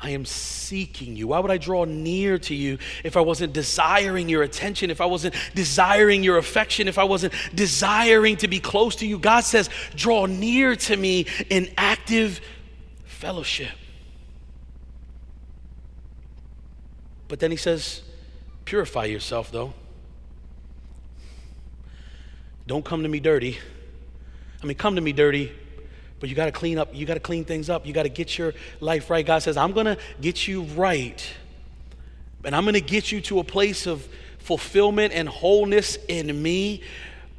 I 0.00 0.10
am 0.10 0.24
seeking 0.24 1.16
you. 1.16 1.28
Why 1.28 1.40
would 1.40 1.50
I 1.50 1.58
draw 1.58 1.84
near 1.84 2.38
to 2.38 2.54
you 2.54 2.78
if 3.02 3.16
I 3.16 3.20
wasn't 3.20 3.52
desiring 3.52 4.28
your 4.28 4.42
attention, 4.42 4.90
if 4.90 5.00
I 5.00 5.06
wasn't 5.06 5.34
desiring 5.54 6.22
your 6.22 6.38
affection, 6.38 6.86
if 6.86 6.98
I 6.98 7.04
wasn't 7.04 7.34
desiring 7.54 8.36
to 8.36 8.48
be 8.48 8.60
close 8.60 8.96
to 8.96 9.06
you? 9.06 9.18
God 9.18 9.40
says, 9.40 9.68
draw 9.96 10.26
near 10.26 10.76
to 10.76 10.96
me 10.96 11.26
in 11.50 11.68
active 11.76 12.40
fellowship. 13.04 13.72
But 17.26 17.40
then 17.40 17.50
he 17.50 17.56
says, 17.56 18.02
purify 18.64 19.06
yourself, 19.06 19.50
though. 19.50 19.74
Don't 22.66 22.84
come 22.84 23.02
to 23.02 23.08
me 23.08 23.18
dirty. 23.18 23.58
I 24.62 24.66
mean, 24.66 24.76
come 24.76 24.94
to 24.94 25.00
me 25.00 25.12
dirty, 25.12 25.52
but 26.20 26.28
you 26.28 26.34
got 26.34 26.46
to 26.46 26.52
clean 26.52 26.78
up. 26.78 26.94
You 26.94 27.06
got 27.06 27.14
to 27.14 27.20
clean 27.20 27.44
things 27.44 27.70
up. 27.70 27.86
You 27.86 27.92
got 27.92 28.04
to 28.04 28.08
get 28.08 28.38
your 28.38 28.54
life 28.80 29.10
right. 29.10 29.24
God 29.24 29.42
says, 29.42 29.56
I'm 29.56 29.72
going 29.72 29.86
to 29.86 29.98
get 30.20 30.48
you 30.48 30.62
right. 30.62 31.26
And 32.44 32.54
I'm 32.54 32.64
going 32.64 32.74
to 32.74 32.80
get 32.80 33.12
you 33.12 33.20
to 33.22 33.40
a 33.40 33.44
place 33.44 33.86
of 33.86 34.06
fulfillment 34.38 35.12
and 35.12 35.28
wholeness 35.28 35.98
in 36.08 36.42
me, 36.42 36.82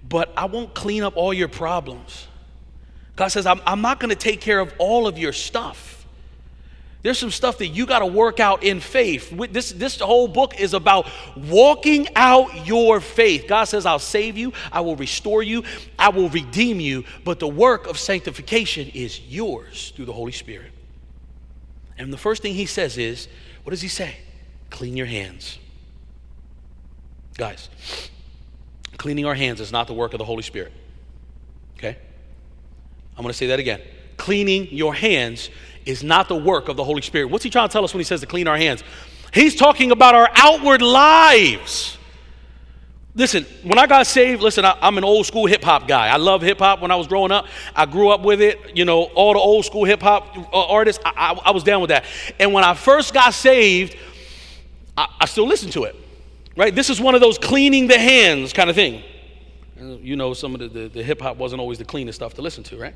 but 0.07 0.31
I 0.37 0.45
won't 0.45 0.73
clean 0.73 1.03
up 1.03 1.17
all 1.17 1.33
your 1.33 1.47
problems. 1.47 2.27
God 3.15 3.29
says, 3.29 3.45
I'm, 3.45 3.61
I'm 3.65 3.81
not 3.81 3.99
going 3.99 4.11
to 4.11 4.15
take 4.15 4.41
care 4.41 4.59
of 4.59 4.73
all 4.77 5.07
of 5.07 5.17
your 5.17 5.33
stuff. 5.33 5.98
There's 7.01 7.17
some 7.17 7.31
stuff 7.31 7.59
that 7.59 7.67
you 7.67 7.85
got 7.85 7.99
to 7.99 8.05
work 8.05 8.41
out 8.41 8.63
in 8.63 8.81
faith. 8.81 9.33
This, 9.51 9.71
this 9.71 9.99
whole 9.99 10.27
book 10.27 10.59
is 10.59 10.73
about 10.73 11.09
walking 11.35 12.07
out 12.15 12.67
your 12.67 12.99
faith. 12.99 13.45
God 13.47 13.65
says, 13.65 13.85
I'll 13.85 13.99
save 13.99 14.37
you, 14.37 14.51
I 14.71 14.81
will 14.81 14.97
restore 14.97 15.41
you, 15.41 15.63
I 15.97 16.09
will 16.09 16.27
redeem 16.29 16.81
you, 16.81 17.05
but 17.23 17.39
the 17.39 17.47
work 17.47 17.87
of 17.87 17.97
sanctification 17.97 18.89
is 18.93 19.21
yours 19.21 19.93
through 19.95 20.05
the 20.05 20.13
Holy 20.13 20.33
Spirit. 20.33 20.71
And 21.97 22.11
the 22.11 22.17
first 22.17 22.41
thing 22.41 22.53
he 22.53 22.65
says 22.65 22.97
is, 22.97 23.29
what 23.63 23.71
does 23.71 23.81
he 23.81 23.87
say? 23.87 24.17
Clean 24.69 24.97
your 24.97 25.05
hands. 25.05 25.57
Guys, 27.37 27.69
cleaning 28.97 29.25
our 29.25 29.35
hands 29.35 29.61
is 29.61 29.71
not 29.71 29.87
the 29.87 29.93
work 29.93 30.13
of 30.13 30.17
the 30.17 30.25
Holy 30.25 30.43
Spirit. 30.43 30.73
Okay? 31.77 31.97
I'm 33.15 33.23
going 33.23 33.31
to 33.31 33.37
say 33.37 33.47
that 33.47 33.59
again. 33.59 33.81
Cleaning 34.17 34.67
your 34.71 34.93
hands 34.93 35.49
is 35.89 36.03
not 36.03 36.29
the 36.29 36.35
work 36.35 36.69
of 36.69 36.77
the 36.77 36.83
Holy 36.83 37.01
Spirit. 37.01 37.29
What's 37.29 37.43
he 37.43 37.49
trying 37.49 37.67
to 37.67 37.73
tell 37.73 37.83
us 37.83 37.93
when 37.93 37.99
he 37.99 38.05
says 38.05 38.21
to 38.21 38.27
clean 38.27 38.47
our 38.47 38.57
hands? 38.57 38.83
He's 39.33 39.55
talking 39.55 39.91
about 39.91 40.15
our 40.15 40.29
outward 40.35 40.81
lives. 40.81 41.97
Listen, 43.15 43.43
when 43.63 43.79
I 43.79 43.87
got 43.87 44.05
saved, 44.05 44.41
listen, 44.41 44.63
I, 44.63 44.77
am 44.81 44.97
an 44.97 45.03
old 45.03 45.25
school 45.25 45.47
hip 45.47 45.63
hop 45.63 45.87
guy. 45.87 46.07
I 46.07 46.17
love 46.17 46.41
hip 46.41 46.59
hop 46.59 46.79
when 46.79 46.91
I 46.91 46.95
was 46.95 47.07
growing 47.07 47.31
up. 47.31 47.47
I 47.75 47.85
grew 47.85 48.09
up 48.09 48.21
with 48.21 48.39
it. 48.39 48.77
You 48.77 48.85
know, 48.85 49.03
all 49.15 49.33
the 49.33 49.39
old 49.39 49.65
school 49.65 49.83
hip 49.83 50.01
hop 50.01 50.37
uh, 50.37 50.67
artists, 50.67 51.01
I, 51.03 51.11
I, 51.15 51.49
I, 51.49 51.51
was 51.51 51.63
down 51.63 51.81
with 51.81 51.89
that. 51.89 52.05
And 52.39 52.53
when 52.53 52.63
I 52.63 52.75
first 52.75 53.13
got 53.13 53.33
saved, 53.33 53.97
I, 54.95 55.07
I 55.21 55.25
still 55.25 55.47
listen 55.47 55.71
to 55.71 55.85
it, 55.85 55.95
right? 56.55 56.73
This 56.73 56.89
is 56.89 57.01
one 57.01 57.15
of 57.15 57.21
those 57.21 57.37
cleaning 57.37 57.87
the 57.87 57.97
hands 57.97 58.53
kind 58.53 58.69
of 58.69 58.75
thing. 58.75 59.03
You 59.75 60.15
know, 60.15 60.33
some 60.33 60.53
of 60.53 60.59
the, 60.59 60.67
the, 60.67 60.87
the 60.89 61.03
hip 61.03 61.21
hop 61.21 61.37
wasn't 61.37 61.61
always 61.61 61.77
the 61.77 61.85
cleanest 61.85 62.17
stuff 62.17 62.35
to 62.35 62.41
listen 62.41 62.63
to, 62.65 62.77
right? 62.77 62.95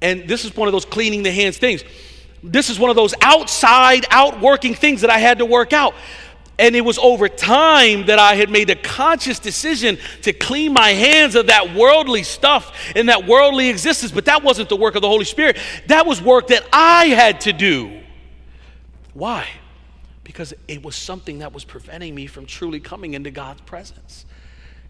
And 0.00 0.28
this 0.28 0.44
is 0.44 0.56
one 0.56 0.68
of 0.68 0.72
those 0.72 0.84
cleaning 0.84 1.22
the 1.22 1.32
hands 1.32 1.58
things. 1.58 1.84
This 2.42 2.70
is 2.70 2.78
one 2.78 2.90
of 2.90 2.96
those 2.96 3.14
outside, 3.20 4.06
outworking 4.10 4.74
things 4.74 5.00
that 5.00 5.10
I 5.10 5.18
had 5.18 5.38
to 5.38 5.44
work 5.44 5.72
out. 5.72 5.94
And 6.60 6.74
it 6.74 6.80
was 6.80 6.98
over 6.98 7.28
time 7.28 8.06
that 8.06 8.18
I 8.18 8.34
had 8.34 8.50
made 8.50 8.68
a 8.70 8.74
conscious 8.74 9.38
decision 9.38 9.96
to 10.22 10.32
clean 10.32 10.72
my 10.72 10.88
hands 10.88 11.36
of 11.36 11.46
that 11.46 11.74
worldly 11.74 12.24
stuff 12.24 12.76
and 12.96 13.08
that 13.08 13.26
worldly 13.26 13.68
existence. 13.68 14.10
But 14.10 14.24
that 14.24 14.42
wasn't 14.42 14.68
the 14.68 14.76
work 14.76 14.96
of 14.96 15.02
the 15.02 15.08
Holy 15.08 15.24
Spirit. 15.24 15.56
That 15.86 16.04
was 16.04 16.20
work 16.20 16.48
that 16.48 16.66
I 16.72 17.06
had 17.06 17.42
to 17.42 17.52
do. 17.52 18.00
Why? 19.14 19.48
Because 20.24 20.52
it 20.66 20.82
was 20.82 20.96
something 20.96 21.38
that 21.38 21.52
was 21.52 21.64
preventing 21.64 22.14
me 22.14 22.26
from 22.26 22.44
truly 22.44 22.80
coming 22.80 23.14
into 23.14 23.30
God's 23.30 23.60
presence. 23.60 24.26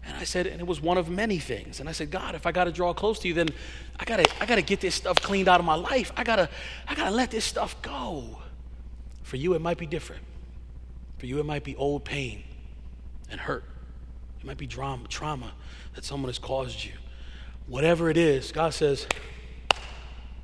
And 0.05 0.15
I 0.17 0.23
said, 0.23 0.47
and 0.47 0.59
it 0.59 0.67
was 0.67 0.81
one 0.81 0.97
of 0.97 1.09
many 1.09 1.39
things. 1.39 1.79
And 1.79 1.89
I 1.89 1.91
said, 1.91 2.09
God, 2.09 2.33
if 2.35 2.45
I 2.45 2.51
got 2.51 2.63
to 2.65 2.71
draw 2.71 2.93
close 2.93 3.19
to 3.19 3.27
you, 3.27 3.33
then 3.33 3.49
I 3.99 4.05
gotta, 4.05 4.25
I 4.41 4.45
gotta 4.45 4.61
get 4.61 4.79
this 4.79 4.95
stuff 4.95 5.17
cleaned 5.17 5.47
out 5.47 5.59
of 5.59 5.65
my 5.65 5.75
life. 5.75 6.11
I 6.15 6.23
gotta, 6.23 6.49
I 6.87 6.95
gotta 6.95 7.11
let 7.11 7.31
this 7.31 7.45
stuff 7.45 7.79
go. 7.81 8.39
For 9.23 9.37
you, 9.37 9.53
it 9.53 9.61
might 9.61 9.77
be 9.77 9.85
different. 9.85 10.23
For 11.17 11.25
you, 11.25 11.39
it 11.39 11.45
might 11.45 11.63
be 11.63 11.75
old 11.75 12.05
pain 12.05 12.43
and 13.29 13.39
hurt. 13.39 13.63
It 14.39 14.45
might 14.45 14.57
be 14.57 14.65
drama, 14.65 15.07
trauma 15.09 15.51
that 15.95 16.05
someone 16.05 16.29
has 16.29 16.39
caused 16.39 16.83
you. 16.83 16.93
Whatever 17.67 18.09
it 18.09 18.17
is, 18.17 18.51
God 18.51 18.73
says, 18.73 19.05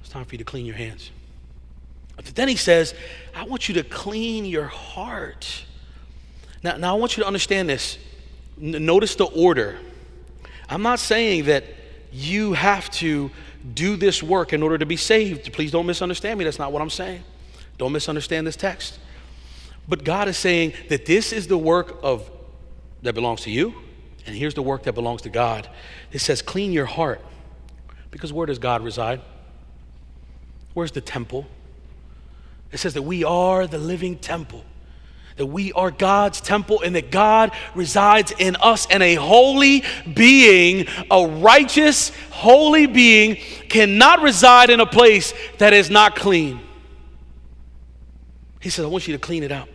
it's 0.01 0.09
time 0.09 0.25
for 0.25 0.35
you 0.35 0.39
to 0.39 0.43
clean 0.43 0.65
your 0.65 0.75
hands. 0.75 1.11
But 2.15 2.25
then 2.25 2.47
he 2.47 2.55
says, 2.55 2.93
I 3.33 3.45
want 3.45 3.67
you 3.67 3.75
to 3.75 3.83
clean 3.83 4.45
your 4.45 4.65
heart. 4.65 5.65
Now, 6.61 6.77
now 6.77 6.95
I 6.95 6.99
want 6.99 7.17
you 7.17 7.23
to 7.23 7.27
understand 7.27 7.69
this. 7.69 7.97
Notice 8.57 9.15
the 9.15 9.25
order. 9.25 9.77
I'm 10.69 10.81
not 10.81 10.99
saying 10.99 11.45
that 11.45 11.65
you 12.11 12.53
have 12.53 12.89
to 12.91 13.29
do 13.73 13.97
this 13.97 14.23
work 14.23 14.53
in 14.53 14.63
order 14.63 14.77
to 14.77 14.85
be 14.85 14.95
saved. 14.95 15.51
Please 15.51 15.71
don't 15.71 15.85
misunderstand 15.85 16.39
me. 16.39 16.45
That's 16.45 16.59
not 16.59 16.71
what 16.71 16.81
I'm 16.81 16.89
saying. 16.89 17.23
Don't 17.77 17.91
misunderstand 17.91 18.47
this 18.47 18.55
text. 18.55 18.99
But 19.87 20.03
God 20.03 20.27
is 20.27 20.37
saying 20.37 20.73
that 20.89 21.05
this 21.05 21.33
is 21.33 21.47
the 21.47 21.57
work 21.57 21.99
of 22.01 22.29
that 23.01 23.13
belongs 23.13 23.41
to 23.41 23.51
you, 23.51 23.75
and 24.25 24.35
here's 24.35 24.55
the 24.55 24.61
work 24.61 24.83
that 24.83 24.93
belongs 24.93 25.21
to 25.23 25.29
God. 25.29 25.69
It 26.11 26.19
says, 26.19 26.41
clean 26.41 26.71
your 26.71 26.85
heart. 26.85 27.21
Because 28.09 28.33
where 28.33 28.47
does 28.47 28.59
God 28.59 28.83
reside? 28.83 29.21
Where's 30.73 30.91
the 30.91 31.01
temple? 31.01 31.45
It 32.71 32.77
says 32.77 32.93
that 32.95 33.03
we 33.03 33.23
are 33.23 33.67
the 33.67 33.77
living 33.77 34.17
temple 34.17 34.63
that 35.37 35.45
we 35.45 35.73
are 35.73 35.91
God's 35.91 36.39
temple 36.39 36.81
and 36.81 36.95
that 36.95 37.11
God 37.11 37.51
resides 37.73 38.33
in 38.37 38.55
us, 38.55 38.87
and 38.89 39.03
a 39.03 39.15
holy 39.15 39.83
being, 40.13 40.87
a 41.11 41.27
righteous, 41.27 42.11
holy 42.31 42.87
being, 42.87 43.35
cannot 43.69 44.21
reside 44.21 44.69
in 44.69 44.79
a 44.79 44.85
place 44.85 45.33
that 45.57 45.73
is 45.73 45.89
not 45.89 46.15
clean. 46.15 46.61
He 48.61 48.69
says, 48.69 48.85
I 48.85 48.87
want 48.87 49.07
you 49.07 49.13
to 49.13 49.19
clean 49.19 49.43
it 49.43 49.51
up. 49.51 49.67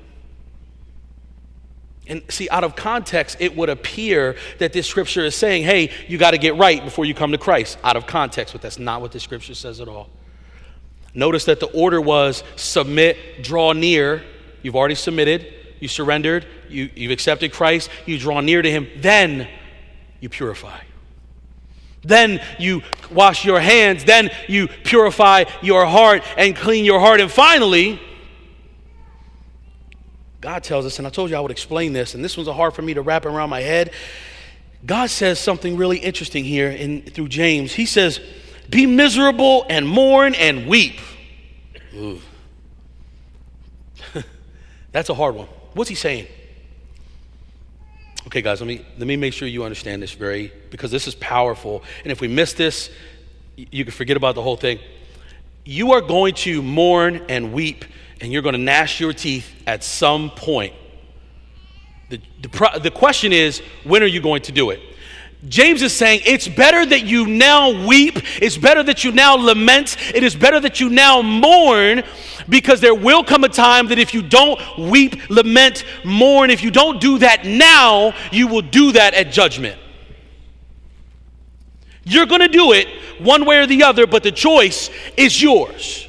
And 2.07 2.23
see, 2.29 2.49
out 2.51 2.65
of 2.65 2.75
context, 2.75 3.37
it 3.39 3.55
would 3.57 3.69
appear 3.69 4.35
that 4.59 4.73
this 4.73 4.89
scripture 4.89 5.25
is 5.25 5.37
saying, 5.37 5.63
hey, 5.63 5.93
you 6.09 6.19
got 6.19 6.33
to 6.33 6.39
get 6.39 6.57
right 6.57 6.83
before 6.83 7.05
you 7.05 7.15
come 7.15 7.31
to 7.31 7.39
Christ. 7.39 7.79
Out 7.85 7.97
of 7.97 8.07
context, 8.09 8.53
but 8.53 8.63
that's 8.63 8.81
not 8.81 9.01
what 9.01 9.13
the 9.13 9.21
scripture 9.21 9.55
says 9.55 9.81
at 9.81 9.87
all. 9.87 10.11
Notice 11.15 11.45
that 11.45 11.61
the 11.61 11.67
order 11.67 12.01
was 12.01 12.43
submit, 12.57 13.45
draw 13.45 13.73
near, 13.75 14.25
You've 14.63 14.77
already 14.77 14.95
submitted, 14.95 15.53
you 15.81 15.89
surrendered, 15.89 16.47
you, 16.69 16.91
you've 16.95 17.13
accepted 17.13 17.53
Christ, 17.53 17.91
you 18.07 18.19
draw 18.19 18.41
near 18.41 18.63
to 18.63 18.71
Him, 18.71 18.89
then 18.97 19.49
you 20.21 20.29
purify. 20.29 20.81
Then 22.03 22.41
you 22.59 22.83
wash 23.11 23.45
your 23.45 23.61
hands, 23.61 24.05
then 24.05 24.31
you 24.49 24.69
purify 24.69 25.45
your 25.63 25.85
heart 25.85 26.23
and 26.37 26.57
clean 26.57 26.85
your 26.85 27.01
heart. 27.01 27.21
And 27.21 27.31
finally, 27.31 28.01
God 30.41 30.65
tells 30.65 30.87
us, 30.87 30.99
and 30.99 31.07
I 31.07 31.11
told 31.11 31.31
you 31.31 31.37
I 31.37 31.41
would 31.41 31.51
explain 31.51 31.93
this, 31.93 32.15
and 32.15 32.25
this 32.25 32.37
one's 32.37 32.49
hard 32.49 32.73
for 32.73 32.83
me 32.83 32.95
to 32.95 33.03
wrap 33.03 33.27
around 33.27 33.51
my 33.51 33.61
head. 33.61 33.93
God 34.87 35.11
says 35.11 35.39
something 35.39 35.77
really 35.77 35.99
interesting 35.99 36.45
here 36.45 36.71
in, 36.71 37.03
through 37.03 37.29
James. 37.29 37.75
He 37.75 37.85
says, 37.85 38.19
Be 38.71 38.87
miserable 38.87 39.67
and 39.69 39.87
mourn 39.87 40.35
and 40.35 40.67
weep. 40.67 40.99
That's 44.93 45.09
a 45.09 45.15
hard 45.15 45.35
one. 45.35 45.49
What's 45.75 45.89
he 45.89 45.97
saying? 45.97 46.27
Okay, 48.27 48.43
guys, 48.43 48.61
let 48.61 48.67
me, 48.67 48.85
let 48.99 49.07
me 49.07 49.17
make 49.17 49.33
sure 49.33 49.49
you 49.49 49.65
understand 49.65 50.03
this 50.03 50.13
very, 50.13 50.53
because 50.71 50.91
this 50.91 51.07
is 51.07 51.15
powerful. 51.15 51.83
And 52.03 52.13
if 52.13 52.21
we 52.21 52.29
miss 52.29 52.53
this, 52.53 52.91
you 53.57 53.85
can 53.85 53.93
forget 53.93 54.17
about 54.17 54.35
the 54.35 54.43
whole 54.43 54.57
thing. 54.57 54.79
You 55.65 55.93
are 55.93 56.01
going 56.01 56.35
to 56.35 56.63
mourn 56.63 57.25
and 57.29 57.53
weep, 57.53 57.85
and 58.21 58.33
you're 58.33 58.43
going 58.43 58.55
to 58.55 58.61
gnash 58.61 59.01
your 59.01 59.13
teeth 59.13 59.51
at 59.67 59.83
some 59.85 60.31
point. 60.31 60.75
The, 62.11 62.21
the, 62.43 62.81
the 62.83 62.91
question 62.91 63.33
is, 63.33 63.63
when 63.85 64.03
are 64.03 64.07
you 64.07 64.21
going 64.21 64.43
to 64.43 64.53
do 64.53 64.71
it? 64.71 64.81
James 65.49 65.81
is 65.81 65.95
saying 65.95 66.21
it's 66.27 66.49
better 66.49 66.85
that 66.85 67.07
you 67.07 67.27
now 67.27 67.87
weep, 67.87 68.19
it's 68.43 68.59
better 68.59 68.83
that 68.83 69.05
you 69.05 69.13
now 69.13 69.37
lament, 69.37 69.97
it 70.15 70.23
is 70.23 70.37
better 70.37 70.61
that 70.61 70.81
you 70.81 70.91
now 70.91 71.23
mourn 71.23 72.03
because 72.49 72.81
there 72.81 72.95
will 72.95 73.25
come 73.25 73.45
a 73.45 73.49
time 73.49 73.87
that 73.89 73.99
if 73.99 74.13
you 74.13 74.23
don't 74.23 74.61
weep, 74.79 75.31
lament, 75.31 75.85
mourn, 76.05 76.51
if 76.51 76.63
you 76.63 76.71
don't 76.71 77.01
do 77.01 77.19
that 77.19 77.47
now, 77.47 78.15
you 78.31 78.49
will 78.49 78.63
do 78.63 78.93
that 78.93 79.15
at 79.15 79.33
judgment. 79.33 79.79
You're 82.05 82.27
going 82.27 82.41
to 82.41 82.49
do 82.49 82.73
it 82.73 82.89
one 83.21 83.45
way 83.45 83.59
or 83.59 83.67
the 83.67 83.85
other, 83.85 84.07
but 84.07 84.23
the 84.23 84.33
choice 84.33 84.91
is 85.17 85.41
yours. 85.41 86.09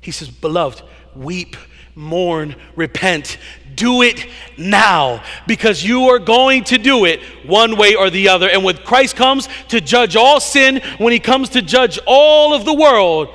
He 0.00 0.10
says, 0.10 0.28
Beloved, 0.28 0.82
weep, 1.14 1.56
mourn, 1.94 2.54
repent. 2.76 3.38
Do 3.76 4.02
it 4.02 4.26
now 4.56 5.22
because 5.46 5.84
you 5.84 6.08
are 6.08 6.18
going 6.18 6.64
to 6.64 6.78
do 6.78 7.04
it 7.04 7.20
one 7.44 7.76
way 7.76 7.94
or 7.94 8.10
the 8.10 8.28
other. 8.30 8.48
And 8.48 8.64
when 8.64 8.78
Christ 8.78 9.14
comes 9.14 9.48
to 9.68 9.80
judge 9.80 10.16
all 10.16 10.40
sin, 10.40 10.80
when 10.98 11.12
he 11.12 11.20
comes 11.20 11.50
to 11.50 11.62
judge 11.62 11.98
all 12.06 12.54
of 12.54 12.64
the 12.64 12.74
world, 12.74 13.28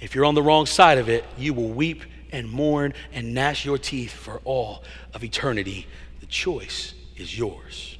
if 0.00 0.14
you're 0.14 0.24
on 0.24 0.34
the 0.34 0.42
wrong 0.42 0.64
side 0.64 0.98
of 0.98 1.08
it, 1.08 1.24
you 1.36 1.52
will 1.52 1.68
weep 1.68 2.02
and 2.30 2.48
mourn 2.48 2.94
and 3.12 3.34
gnash 3.34 3.64
your 3.64 3.78
teeth 3.78 4.12
for 4.12 4.40
all 4.44 4.84
of 5.12 5.24
eternity. 5.24 5.86
The 6.20 6.26
choice 6.26 6.94
is 7.16 7.36
yours. 7.36 7.98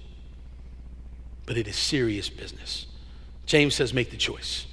But 1.44 1.56
it 1.56 1.66
is 1.66 1.76
serious 1.76 2.28
business. 2.28 2.86
James 3.46 3.74
says, 3.74 3.92
make 3.92 4.10
the 4.10 4.16
choice. 4.16 4.66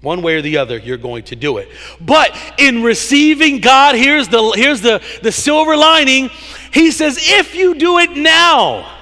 One 0.00 0.22
way 0.22 0.36
or 0.36 0.42
the 0.42 0.58
other, 0.58 0.78
you're 0.78 0.96
going 0.96 1.24
to 1.24 1.36
do 1.36 1.58
it. 1.58 1.68
But 2.00 2.36
in 2.56 2.84
receiving 2.84 3.60
God, 3.60 3.96
here's 3.96 4.28
the, 4.28 4.52
here's 4.54 4.80
the, 4.80 5.02
the 5.22 5.32
silver 5.32 5.76
lining. 5.76 6.30
He 6.72 6.92
says, 6.92 7.18
if 7.20 7.54
you 7.54 7.74
do 7.74 7.98
it 7.98 8.12
now, 8.12 8.96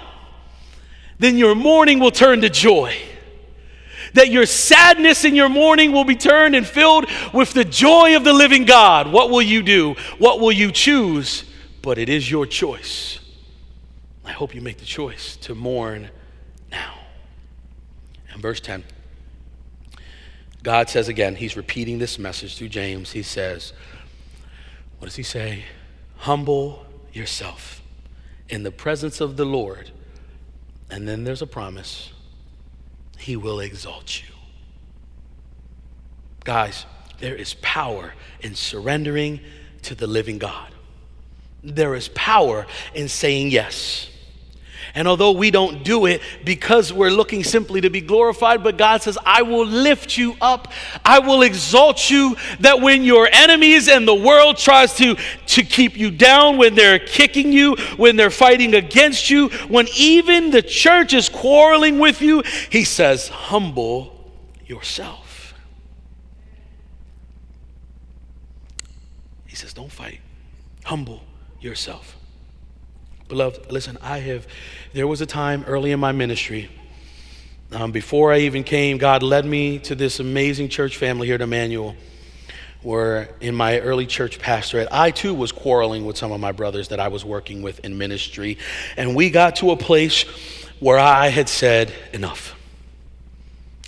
then 1.18 1.36
your 1.36 1.54
mourning 1.54 1.98
will 1.98 2.10
turn 2.10 2.40
to 2.40 2.48
joy. 2.48 2.96
That 4.14 4.30
your 4.30 4.46
sadness 4.46 5.26
in 5.26 5.34
your 5.34 5.50
mourning 5.50 5.92
will 5.92 6.04
be 6.04 6.16
turned 6.16 6.56
and 6.56 6.66
filled 6.66 7.04
with 7.34 7.52
the 7.52 7.64
joy 7.64 8.16
of 8.16 8.24
the 8.24 8.32
living 8.32 8.64
God. 8.64 9.12
What 9.12 9.28
will 9.28 9.42
you 9.42 9.62
do? 9.62 9.96
What 10.16 10.40
will 10.40 10.52
you 10.52 10.72
choose? 10.72 11.44
But 11.82 11.98
it 11.98 12.08
is 12.08 12.30
your 12.30 12.46
choice. 12.46 13.20
I 14.24 14.32
hope 14.32 14.54
you 14.54 14.62
make 14.62 14.78
the 14.78 14.86
choice 14.86 15.36
to 15.38 15.54
mourn 15.54 16.08
now. 16.70 16.94
And 18.32 18.40
verse 18.40 18.60
10. 18.60 18.84
God 20.66 20.88
says 20.88 21.06
again, 21.06 21.36
he's 21.36 21.56
repeating 21.56 22.00
this 22.00 22.18
message 22.18 22.58
through 22.58 22.70
James. 22.70 23.12
He 23.12 23.22
says, 23.22 23.72
What 24.98 25.06
does 25.06 25.14
he 25.14 25.22
say? 25.22 25.62
Humble 26.16 26.84
yourself 27.12 27.82
in 28.48 28.64
the 28.64 28.72
presence 28.72 29.20
of 29.20 29.36
the 29.36 29.44
Lord. 29.44 29.92
And 30.90 31.06
then 31.06 31.22
there's 31.22 31.40
a 31.40 31.46
promise 31.46 32.10
He 33.16 33.36
will 33.36 33.60
exalt 33.60 34.20
you. 34.20 34.34
Guys, 36.42 36.84
there 37.20 37.36
is 37.36 37.54
power 37.62 38.14
in 38.40 38.56
surrendering 38.56 39.38
to 39.82 39.94
the 39.94 40.08
living 40.08 40.38
God, 40.38 40.72
there 41.62 41.94
is 41.94 42.08
power 42.08 42.66
in 42.92 43.06
saying 43.06 43.52
yes. 43.52 44.10
And 44.96 45.06
although 45.06 45.32
we 45.32 45.50
don't 45.50 45.84
do 45.84 46.06
it 46.06 46.22
because 46.42 46.90
we're 46.90 47.10
looking 47.10 47.44
simply 47.44 47.82
to 47.82 47.90
be 47.90 48.00
glorified, 48.00 48.64
but 48.64 48.78
God 48.78 49.02
says, 49.02 49.18
I 49.26 49.42
will 49.42 49.66
lift 49.66 50.16
you 50.16 50.36
up. 50.40 50.72
I 51.04 51.18
will 51.18 51.42
exalt 51.42 52.08
you 52.08 52.34
that 52.60 52.80
when 52.80 53.04
your 53.04 53.28
enemies 53.30 53.88
and 53.88 54.08
the 54.08 54.14
world 54.14 54.56
tries 54.56 54.94
to, 54.94 55.16
to 55.48 55.62
keep 55.62 55.98
you 55.98 56.10
down, 56.10 56.56
when 56.56 56.74
they're 56.74 56.98
kicking 56.98 57.52
you, 57.52 57.76
when 57.98 58.16
they're 58.16 58.30
fighting 58.30 58.74
against 58.74 59.28
you, 59.28 59.50
when 59.68 59.86
even 59.94 60.50
the 60.50 60.62
church 60.62 61.12
is 61.12 61.28
quarreling 61.28 61.98
with 61.98 62.22
you, 62.22 62.42
He 62.70 62.84
says, 62.84 63.28
humble 63.28 64.32
yourself. 64.66 65.52
He 69.44 69.56
says, 69.56 69.74
don't 69.74 69.92
fight. 69.92 70.20
Humble 70.84 71.22
yourself. 71.60 72.16
Beloved, 73.28 73.72
listen, 73.72 73.98
I 74.00 74.18
have, 74.18 74.46
there 74.96 75.06
was 75.06 75.20
a 75.20 75.26
time 75.26 75.62
early 75.66 75.92
in 75.92 76.00
my 76.00 76.10
ministry, 76.10 76.70
um, 77.70 77.92
before 77.92 78.32
I 78.32 78.38
even 78.38 78.64
came, 78.64 78.96
God 78.96 79.22
led 79.22 79.44
me 79.44 79.78
to 79.80 79.94
this 79.94 80.20
amazing 80.20 80.70
church 80.70 80.96
family 80.96 81.26
here 81.26 81.34
at 81.34 81.42
Emmanuel, 81.42 81.94
where 82.80 83.28
in 83.42 83.54
my 83.54 83.78
early 83.80 84.06
church 84.06 84.38
pastorate, 84.38 84.88
I 84.90 85.10
too 85.10 85.34
was 85.34 85.52
quarreling 85.52 86.06
with 86.06 86.16
some 86.16 86.32
of 86.32 86.40
my 86.40 86.50
brothers 86.50 86.88
that 86.88 86.98
I 86.98 87.08
was 87.08 87.26
working 87.26 87.60
with 87.60 87.78
in 87.80 87.98
ministry. 87.98 88.56
And 88.96 89.14
we 89.14 89.28
got 89.28 89.56
to 89.56 89.70
a 89.72 89.76
place 89.76 90.22
where 90.80 90.98
I 90.98 91.28
had 91.28 91.50
said, 91.50 91.92
enough. 92.14 92.54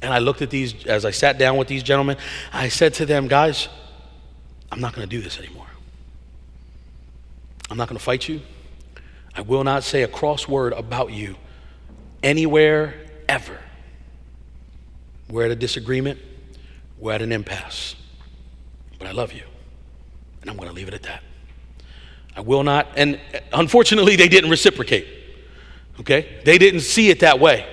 And 0.02 0.12
I 0.12 0.18
looked 0.18 0.42
at 0.42 0.50
these, 0.50 0.84
as 0.84 1.06
I 1.06 1.11
sat 1.11 1.38
down 1.38 1.56
with 1.56 1.68
these 1.68 1.82
gentlemen, 1.82 2.18
I 2.52 2.68
said 2.68 2.92
to 2.94 3.06
them, 3.06 3.28
guys, 3.28 3.68
I'm 4.70 4.80
not 4.80 4.94
going 4.94 5.09
to 5.09 5.16
do 5.16 5.22
this 5.22 5.38
anymore. 5.38 5.68
I'm 7.70 7.78
not 7.78 7.88
going 7.88 7.98
to 7.98 8.04
fight 8.04 8.28
you. 8.28 8.42
I 9.39 9.43
will 9.43 9.62
not 9.62 9.84
say 9.84 10.03
a 10.03 10.09
cross 10.09 10.49
word 10.49 10.72
about 10.72 11.12
you 11.12 11.36
anywhere, 12.24 12.95
ever. 13.28 13.57
We're 15.30 15.45
at 15.45 15.53
a 15.53 15.57
disagreement, 15.57 16.18
we're 16.99 17.12
at 17.12 17.22
an 17.22 17.30
impasse. 17.30 17.95
But 18.99 19.07
I 19.07 19.12
love 19.12 19.32
you, 19.32 19.45
and 20.41 20.51
I'm 20.51 20.57
going 20.57 20.68
to 20.68 20.74
leave 20.74 20.89
it 20.89 20.95
at 20.95 21.05
that. 21.05 21.22
I 22.34 22.41
will 22.41 22.64
not, 22.64 22.89
and 22.97 23.20
unfortunately, 23.53 24.16
they 24.16 24.26
didn't 24.26 24.51
reciprocate. 24.51 25.07
Okay? 26.01 26.41
They 26.45 26.59
didn't 26.59 26.80
see 26.80 27.09
it 27.11 27.20
that 27.20 27.39
way. 27.39 27.64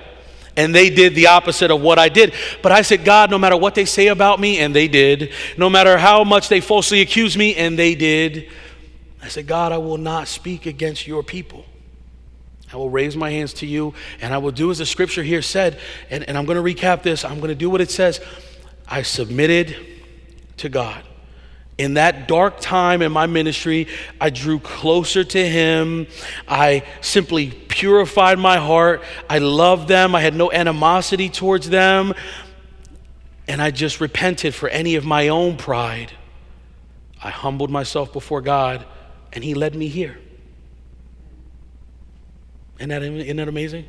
And 0.55 0.74
they 0.74 0.91
did 0.91 1.16
the 1.16 1.28
opposite 1.28 1.72
of 1.72 1.82
what 1.82 1.97
I 1.97 2.09
did. 2.09 2.36
But 2.61 2.74
I 2.74 2.84
said, 2.84 3.03
God, 3.03 3.32
no 3.32 3.39
matter 3.39 3.57
what 3.57 3.74
they 3.74 3.86
say 3.86 4.09
about 4.09 4.39
me, 4.39 4.59
and 4.59 4.76
they 4.76 4.88
did, 4.88 5.34
no 5.57 5.72
matter 5.72 5.97
how 5.97 6.24
much 6.24 6.47
they 6.47 6.61
falsely 6.61 7.01
accuse 7.01 7.36
me, 7.36 7.55
and 7.55 7.78
they 7.78 7.95
did, 7.95 8.51
I 9.26 9.28
said, 9.28 9.47
God, 9.47 9.71
I 9.71 9.80
will 9.80 9.97
not 9.97 10.28
speak 10.28 10.67
against 10.67 11.07
your 11.07 11.23
people. 11.23 11.65
I 12.71 12.78
will 12.78 12.91
raise 12.91 13.17
my 13.17 13.32
hands 13.32 13.53
to 13.55 13.65
you, 13.65 13.95
and 14.21 14.34
I 14.34 14.38
will 14.38 14.51
do 14.51 14.69
as 14.69 14.78
the 14.78 14.86
scripture 14.86 15.23
here 15.23 15.41
said. 15.41 15.80
And, 16.11 16.23
and 16.28 16.38
I'm 16.38 16.45
going 16.45 16.63
to 16.63 16.76
recap 16.76 17.01
this. 17.01 17.26
I'm 17.26 17.38
going 17.38 17.49
to 17.49 17.55
do 17.55 17.69
what 17.69 17.82
it 17.82 17.89
says. 17.89 18.21
I 18.88 19.01
submitted 19.01 19.76
to 20.57 20.69
God. 20.69 21.03
In 21.80 21.95
that 21.95 22.28
dark 22.28 22.59
time 22.59 23.01
in 23.01 23.11
my 23.11 23.26
ministry, 23.26 23.88
I 24.21 24.30
drew 24.30 24.59
closer 24.59 25.23
to 25.23 25.49
Him. 25.49 26.05
I 26.47 26.84
simply 27.01 27.49
purified 27.49 28.38
my 28.38 28.57
heart. 28.57 29.03
I 29.28 29.39
loved 29.39 29.88
them. 29.88 30.13
I 30.13 30.21
had 30.21 30.36
no 30.36 30.51
animosity 30.51 31.30
towards 31.30 31.67
them. 31.67 32.13
And 33.47 33.59
I 33.59 33.71
just 33.71 33.99
repented 33.99 34.53
for 34.53 34.69
any 34.69 34.95
of 34.95 35.03
my 35.03 35.30
own 35.30 35.57
pride. 35.57 36.11
I 37.23 37.32
humbled 37.32 37.71
myself 37.71 38.13
before 38.13 38.41
God 38.41 38.86
and 39.36 39.43
He 39.43 39.53
led 39.53 39.75
me 39.75 39.88
here. 39.88 40.17
Isn't 42.79 42.89
that, 42.89 43.03
isn't 43.03 43.38
that 43.38 43.47
amazing? 43.47 43.86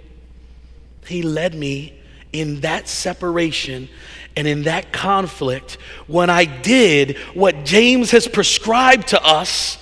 He 1.06 1.22
led 1.22 1.54
me 1.54 1.98
in 2.32 2.60
that 2.60 2.88
separation 2.88 3.88
and 4.36 4.46
in 4.46 4.64
that 4.64 4.92
conflict 4.92 5.78
when 6.06 6.28
I 6.28 6.44
did 6.44 7.16
what 7.34 7.64
James 7.64 8.10
has 8.10 8.28
prescribed 8.28 9.08
to 9.08 9.22
us. 9.24 9.78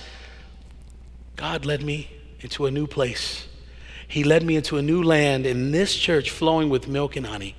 God 1.35 1.65
led 1.65 1.83
me 1.83 2.09
into 2.39 2.65
a 2.65 2.71
new 2.71 2.87
place. 2.87 3.47
He 4.07 4.23
led 4.23 4.43
me 4.43 4.55
into 4.55 4.77
a 4.77 4.81
new 4.81 5.03
land 5.03 5.45
in 5.45 5.71
this 5.71 5.95
church 5.95 6.29
flowing 6.29 6.69
with 6.69 6.87
milk 6.87 7.15
and 7.15 7.25
honey. 7.25 7.55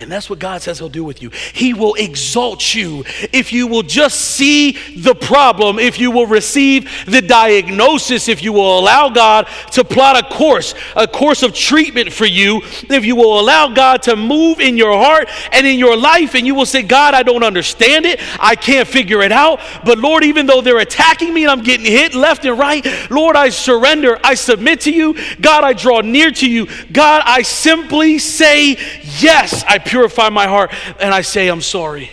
And 0.00 0.10
that's 0.10 0.30
what 0.30 0.38
God 0.38 0.62
says 0.62 0.78
He'll 0.78 0.88
do 0.88 1.04
with 1.04 1.20
you. 1.20 1.28
He 1.52 1.74
will 1.74 1.92
exalt 1.94 2.74
you 2.74 3.04
if 3.34 3.52
you 3.52 3.66
will 3.66 3.82
just 3.82 4.18
see 4.18 4.72
the 4.96 5.14
problem, 5.14 5.78
if 5.78 5.98
you 5.98 6.10
will 6.10 6.26
receive 6.26 6.90
the 7.04 7.20
diagnosis, 7.20 8.26
if 8.26 8.42
you 8.42 8.54
will 8.54 8.78
allow 8.78 9.10
God 9.10 9.46
to 9.72 9.84
plot 9.84 10.18
a 10.18 10.22
course, 10.34 10.74
a 10.96 11.06
course 11.06 11.42
of 11.42 11.54
treatment 11.54 12.14
for 12.14 12.24
you, 12.24 12.62
if 12.88 13.04
you 13.04 13.14
will 13.14 13.38
allow 13.38 13.68
God 13.68 14.00
to 14.04 14.16
move 14.16 14.58
in 14.58 14.78
your 14.78 14.96
heart 14.96 15.28
and 15.52 15.66
in 15.66 15.78
your 15.78 15.98
life, 15.98 16.34
and 16.34 16.46
you 16.46 16.54
will 16.54 16.64
say, 16.64 16.82
God, 16.82 17.12
I 17.12 17.22
don't 17.22 17.44
understand 17.44 18.06
it. 18.06 18.20
I 18.40 18.56
can't 18.56 18.88
figure 18.88 19.20
it 19.20 19.32
out. 19.32 19.60
But 19.84 19.98
Lord, 19.98 20.24
even 20.24 20.46
though 20.46 20.62
they're 20.62 20.78
attacking 20.78 21.34
me 21.34 21.42
and 21.42 21.50
I'm 21.50 21.62
getting 21.62 21.84
hit 21.84 22.14
left 22.14 22.46
and 22.46 22.58
right, 22.58 22.86
Lord, 23.10 23.36
I 23.36 23.50
surrender. 23.50 24.18
I 24.24 24.34
submit 24.34 24.80
to 24.82 24.92
you. 24.92 25.14
God, 25.42 25.62
I 25.62 25.74
draw 25.74 26.00
near 26.00 26.30
to 26.30 26.50
you. 26.50 26.68
God, 26.90 27.22
I 27.26 27.42
simply 27.42 28.18
say 28.18 28.78
yes. 29.18 29.62
I 29.68 29.78
purify 29.90 30.28
my 30.28 30.46
heart 30.46 30.72
and 31.00 31.12
I 31.12 31.22
say, 31.22 31.48
I'm 31.48 31.60
sorry. 31.60 32.10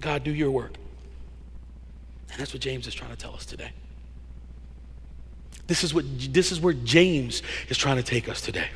God, 0.00 0.24
do 0.24 0.34
your 0.34 0.50
work. 0.50 0.74
And 2.32 2.40
that's 2.40 2.52
what 2.52 2.60
James 2.60 2.86
is 2.86 2.94
trying 2.94 3.10
to 3.10 3.16
tell 3.16 3.34
us 3.34 3.46
today. 3.46 3.70
This 5.66 5.84
is, 5.84 5.94
what, 5.94 6.04
this 6.32 6.50
is 6.50 6.60
where 6.60 6.74
James 6.74 7.42
is 7.68 7.76
trying 7.76 7.96
to 7.96 8.02
take 8.02 8.28
us 8.28 8.40
today. 8.40 8.68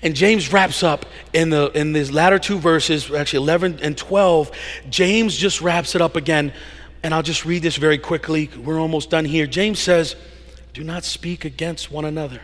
And 0.00 0.16
James 0.16 0.52
wraps 0.52 0.82
up 0.82 1.04
in, 1.34 1.50
the, 1.50 1.70
in 1.72 1.92
these 1.92 2.10
latter 2.10 2.38
two 2.38 2.58
verses, 2.58 3.10
actually 3.12 3.42
11 3.42 3.80
and 3.82 3.96
12. 3.96 4.50
James 4.88 5.36
just 5.36 5.60
wraps 5.60 5.94
it 5.94 6.00
up 6.00 6.16
again. 6.16 6.52
And 7.02 7.12
I'll 7.12 7.22
just 7.22 7.44
read 7.44 7.62
this 7.62 7.76
very 7.76 7.98
quickly. 7.98 8.48
We're 8.64 8.80
almost 8.80 9.10
done 9.10 9.24
here. 9.24 9.46
James 9.46 9.80
says, 9.80 10.16
Do 10.72 10.82
not 10.82 11.04
speak 11.04 11.44
against 11.44 11.90
one 11.90 12.04
another. 12.04 12.40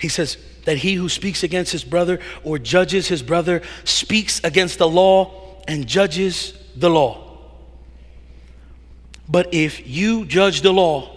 He 0.00 0.08
says 0.08 0.38
that 0.64 0.78
he 0.78 0.94
who 0.94 1.08
speaks 1.08 1.42
against 1.42 1.72
his 1.72 1.84
brother 1.84 2.20
or 2.42 2.58
judges 2.58 3.08
his 3.08 3.22
brother 3.22 3.62
speaks 3.84 4.40
against 4.44 4.78
the 4.78 4.88
law 4.88 5.62
and 5.66 5.86
judges 5.86 6.54
the 6.76 6.90
law. 6.90 7.20
But 9.28 9.54
if 9.54 9.86
you 9.86 10.24
judge 10.24 10.60
the 10.60 10.72
law, 10.72 11.10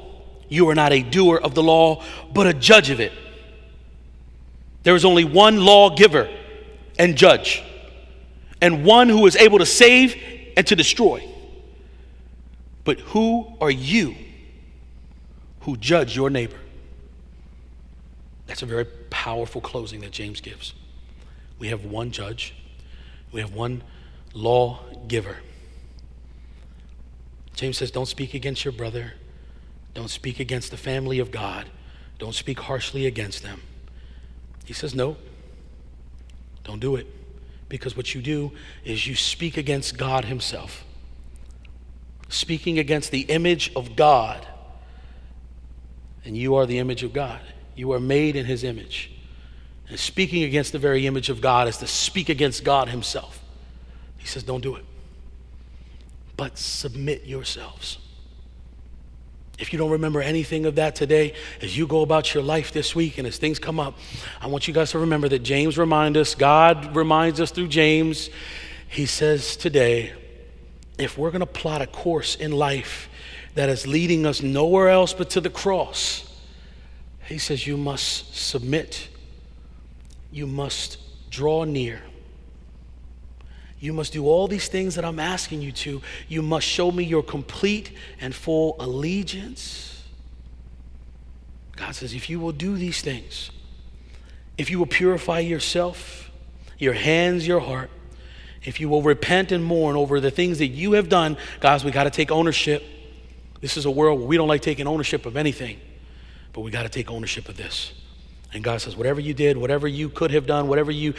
you 0.49 0.69
are 0.69 0.75
not 0.75 0.93
a 0.93 1.01
doer 1.01 1.37
of 1.37 1.55
the 1.55 1.63
law, 1.63 2.03
but 2.33 2.47
a 2.47 2.53
judge 2.53 2.89
of 2.89 2.99
it. 2.99 3.11
There 4.83 4.95
is 4.95 5.03
only 5.03 5.25
one 5.25 5.65
lawgiver 5.65 6.29
and 6.97 7.17
judge, 7.17 7.61
and 8.61 8.85
one 8.85 9.09
who 9.09 9.27
is 9.27 9.35
able 9.35 9.59
to 9.59 9.65
save 9.65 10.15
and 10.55 10.65
to 10.67 10.75
destroy. 10.75 11.27
But 12.85 12.99
who 13.01 13.45
are 13.59 13.69
you 13.71 14.15
who 15.61 15.75
judge 15.75 16.15
your 16.15 16.29
neighbor? 16.29 16.57
That's 18.47 18.61
a 18.61 18.65
very 18.65 18.85
powerful 19.09 19.61
closing 19.61 19.99
that 20.01 20.11
James 20.11 20.41
gives. 20.41 20.73
We 21.59 21.67
have 21.67 21.85
one 21.85 22.11
judge, 22.11 22.55
we 23.31 23.41
have 23.41 23.53
one 23.53 23.83
lawgiver. 24.33 25.37
James 27.53 27.77
says, 27.77 27.91
Don't 27.91 28.07
speak 28.07 28.33
against 28.33 28.63
your 28.63 28.71
brother, 28.71 29.13
don't 29.93 30.09
speak 30.09 30.39
against 30.39 30.71
the 30.71 30.77
family 30.77 31.19
of 31.19 31.31
God, 31.31 31.69
don't 32.19 32.35
speak 32.35 32.59
harshly 32.61 33.05
against 33.05 33.43
them. 33.43 33.61
He 34.65 34.73
says, 34.73 34.95
No, 34.95 35.17
don't 36.63 36.79
do 36.79 36.95
it. 36.95 37.07
Because 37.69 37.97
what 37.97 38.15
you 38.15 38.21
do 38.21 38.53
is 38.85 39.07
you 39.07 39.15
speak 39.15 39.57
against 39.57 39.97
God 39.97 40.25
Himself. 40.25 40.85
Speaking 42.29 42.79
against 42.79 43.11
the 43.11 43.21
image 43.21 43.71
of 43.75 43.95
God. 43.95 44.45
And 46.23 46.37
you 46.37 46.55
are 46.55 46.65
the 46.65 46.79
image 46.79 47.03
of 47.03 47.13
God. 47.13 47.41
You 47.77 47.93
are 47.93 47.99
made 47.99 48.35
in 48.35 48.45
his 48.45 48.63
image. 48.63 49.11
And 49.87 49.97
speaking 49.97 50.43
against 50.43 50.73
the 50.73 50.79
very 50.79 51.07
image 51.07 51.29
of 51.29 51.39
God 51.39 51.69
is 51.69 51.77
to 51.77 51.87
speak 51.87 52.27
against 52.27 52.65
God 52.65 52.89
himself. 52.89 53.41
He 54.17 54.27
says, 54.27 54.43
Don't 54.43 54.61
do 54.61 54.75
it. 54.75 54.83
But 56.35 56.57
submit 56.57 57.25
yourselves. 57.25 57.99
If 59.59 59.73
you 59.73 59.79
don't 59.79 59.91
remember 59.91 60.21
anything 60.21 60.65
of 60.65 60.75
that 60.75 60.95
today, 60.95 61.33
as 61.61 61.75
you 61.75 61.87
go 61.87 62.01
about 62.01 62.33
your 62.33 62.43
life 62.43 62.71
this 62.71 62.93
week 62.95 63.17
and 63.17 63.27
as 63.27 63.37
things 63.37 63.57
come 63.57 63.79
up, 63.79 63.97
I 64.39 64.47
want 64.47 64.67
you 64.67 64.73
guys 64.73 64.91
to 64.91 64.99
remember 64.99 65.29
that 65.29 65.39
James 65.39 65.77
reminds 65.77 66.17
us, 66.17 66.35
God 66.35 66.95
reminds 66.95 67.39
us 67.39 67.49
through 67.49 67.69
James. 67.69 68.29
He 68.87 69.07
says 69.07 69.55
today, 69.55 70.13
if 70.99 71.17
we're 71.17 71.31
going 71.31 71.39
to 71.39 71.45
plot 71.45 71.81
a 71.81 71.87
course 71.87 72.35
in 72.35 72.51
life 72.51 73.09
that 73.55 73.69
is 73.69 73.87
leading 73.87 74.27
us 74.27 74.43
nowhere 74.43 74.89
else 74.89 75.13
but 75.13 75.31
to 75.31 75.41
the 75.41 75.49
cross, 75.49 76.23
he 77.27 77.37
says, 77.37 77.67
You 77.67 77.77
must 77.77 78.35
submit, 78.35 79.07
you 80.31 80.47
must 80.47 80.97
draw 81.29 81.63
near. 81.63 82.01
You 83.79 83.93
must 83.93 84.13
do 84.13 84.25
all 84.25 84.47
these 84.47 84.67
things 84.67 84.95
that 84.95 85.05
I'm 85.05 85.19
asking 85.19 85.61
you 85.61 85.71
to. 85.71 86.01
You 86.27 86.41
must 86.41 86.65
show 86.65 86.91
me 86.91 87.03
your 87.03 87.21
complete 87.21 87.91
and 88.19 88.33
full 88.33 88.75
allegiance. 88.79 90.03
God 91.75 91.93
says, 91.93 92.13
if 92.13 92.27
you 92.29 92.39
will 92.39 92.51
do 92.51 92.75
these 92.75 93.01
things, 93.01 93.51
if 94.57 94.71
you 94.71 94.79
will 94.79 94.87
purify 94.87 95.39
yourself, 95.39 96.31
your 96.79 96.93
hands, 96.93 97.47
your 97.47 97.59
heart, 97.59 97.91
if 98.63 98.79
you 98.81 98.89
will 98.89 99.03
repent 99.03 99.51
and 99.51 99.63
mourn 99.63 99.95
over 99.95 100.19
the 100.19 100.31
things 100.31 100.57
that 100.57 100.67
you 100.67 100.93
have 100.93 101.07
done, 101.07 101.37
guys, 101.59 101.85
we 101.85 101.91
got 101.91 102.05
to 102.05 102.09
take 102.09 102.31
ownership. 102.31 102.83
This 103.61 103.77
is 103.77 103.85
a 103.85 103.91
world 103.91 104.19
where 104.19 104.27
we 104.27 104.37
don't 104.37 104.47
like 104.47 104.63
taking 104.63 104.87
ownership 104.87 105.27
of 105.27 105.37
anything. 105.37 105.79
But 106.57 106.63
we 106.63 106.71
got 106.71 106.81
to 106.83 106.89
take 106.89 107.11
ownership 107.11 107.49
of 107.49 107.55
this. 107.55 107.93
And 108.51 108.63
God 108.63 108.81
says, 108.81 108.95
whatever 108.95 109.21
you 109.21 109.35
did, 109.35 109.57
whatever 109.57 109.87
you 109.87 110.09
could 110.09 110.31
have 110.31 110.47
done, 110.47 110.67
whatever 110.67 110.89
you 110.89 111.13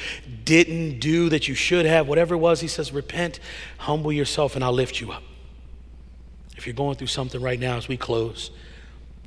didn't 0.45 0.99
do 0.99 1.28
that 1.28 1.47
you 1.47 1.55
should 1.55 1.86
have, 1.86 2.09
whatever 2.09 2.34
it 2.34 2.39
was, 2.39 2.61
He 2.61 2.66
says, 2.66 2.91
repent, 2.91 3.39
humble 3.76 4.11
yourself, 4.11 4.57
and 4.57 4.64
I'll 4.64 4.72
lift 4.72 5.01
you 5.01 5.12
up. 5.12 5.22
If 6.57 6.66
you're 6.66 6.74
going 6.74 6.97
through 6.97 7.07
something 7.07 7.41
right 7.41 7.61
now 7.61 7.76
as 7.76 7.86
we 7.86 7.97
close, 7.97 8.51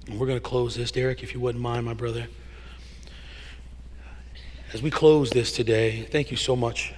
and 0.05 0.19
we're 0.19 0.25
going 0.25 0.37
to 0.37 0.43
close 0.43 0.75
this, 0.75 0.91
Derek, 0.91 1.23
if 1.23 1.33
you 1.33 1.39
wouldn't 1.39 1.63
mind, 1.63 1.85
my 1.85 1.93
brother. 1.93 2.27
As 4.73 4.81
we 4.81 4.91
close 4.91 5.29
this 5.29 5.53
today, 5.53 6.01
thank 6.11 6.29
you 6.29 6.35
so 6.35 6.57
much. 6.57 6.93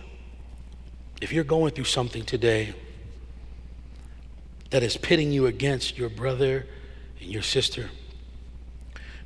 If 1.21 1.31
you're 1.31 1.43
going 1.43 1.73
through 1.73 1.83
something 1.83 2.25
today 2.25 2.73
that 4.71 4.81
is 4.81 4.97
pitting 4.97 5.31
you 5.31 5.45
against 5.45 5.99
your 5.99 6.09
brother 6.09 6.65
and 7.21 7.29
your 7.29 7.43
sister, 7.43 7.91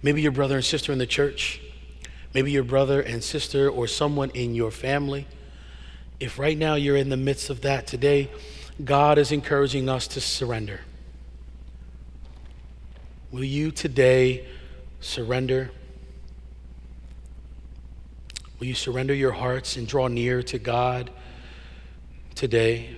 Maybe 0.02 0.22
your 0.22 0.32
brother 0.32 0.56
and 0.56 0.66
sister 0.66 0.92
in 0.92 0.98
the 0.98 1.08
church. 1.08 1.62
Maybe 2.34 2.52
your 2.52 2.64
brother 2.64 3.02
and 3.02 3.24
sister 3.24 3.70
or 3.70 3.88
someone 3.88 4.30
in 4.32 4.54
your 4.54 4.72
family. 4.72 5.28
If 6.20 6.38
right 6.40 6.58
now 6.58 6.76
you're 6.76 6.98
in 6.98 7.10
the 7.10 7.18
midst 7.18 7.50
of 7.50 7.62
that 7.62 7.88
today, 7.88 8.30
God 8.84 9.18
is 9.18 9.32
encouraging 9.32 9.90
us 9.90 10.08
to 10.10 10.22
surrender. 10.22 10.82
Will 13.32 13.44
you 13.44 13.72
today 13.72 14.46
surrender? 15.00 15.72
Will 18.60 18.68
you 18.68 18.76
surrender 18.76 19.14
your 19.14 19.32
hearts 19.32 19.78
and 19.78 19.88
draw 19.88 20.08
near 20.08 20.42
to 20.44 20.60
God 20.60 21.12
today? 22.36 22.96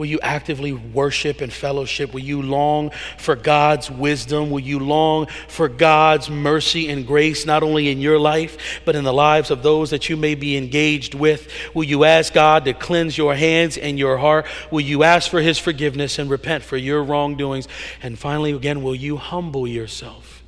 Will 0.00 0.06
you 0.06 0.20
actively 0.22 0.72
worship 0.72 1.42
and 1.42 1.52
fellowship? 1.52 2.14
Will 2.14 2.22
you 2.22 2.40
long 2.40 2.90
for 3.18 3.36
God's 3.36 3.90
wisdom? 3.90 4.48
Will 4.48 4.58
you 4.58 4.78
long 4.78 5.26
for 5.46 5.68
God's 5.68 6.30
mercy 6.30 6.88
and 6.88 7.06
grace, 7.06 7.44
not 7.44 7.62
only 7.62 7.90
in 7.90 8.00
your 8.00 8.18
life, 8.18 8.80
but 8.86 8.96
in 8.96 9.04
the 9.04 9.12
lives 9.12 9.50
of 9.50 9.62
those 9.62 9.90
that 9.90 10.08
you 10.08 10.16
may 10.16 10.34
be 10.34 10.56
engaged 10.56 11.12
with? 11.12 11.52
Will 11.74 11.84
you 11.84 12.04
ask 12.04 12.32
God 12.32 12.64
to 12.64 12.72
cleanse 12.72 13.18
your 13.18 13.34
hands 13.34 13.76
and 13.76 13.98
your 13.98 14.16
heart? 14.16 14.46
Will 14.70 14.80
you 14.80 15.02
ask 15.02 15.30
for 15.30 15.42
His 15.42 15.58
forgiveness 15.58 16.18
and 16.18 16.30
repent 16.30 16.64
for 16.64 16.78
your 16.78 17.04
wrongdoings? 17.04 17.68
And 18.02 18.18
finally, 18.18 18.52
again, 18.52 18.82
will 18.82 18.94
you 18.94 19.18
humble 19.18 19.68
yourself 19.68 20.42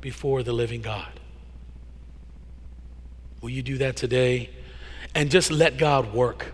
before 0.00 0.44
the 0.44 0.52
living 0.52 0.82
God? 0.82 1.18
Will 3.40 3.50
you 3.50 3.62
do 3.62 3.78
that 3.78 3.96
today? 3.96 4.50
And 5.16 5.32
just 5.32 5.50
let 5.50 5.78
God 5.78 6.14
work. 6.14 6.52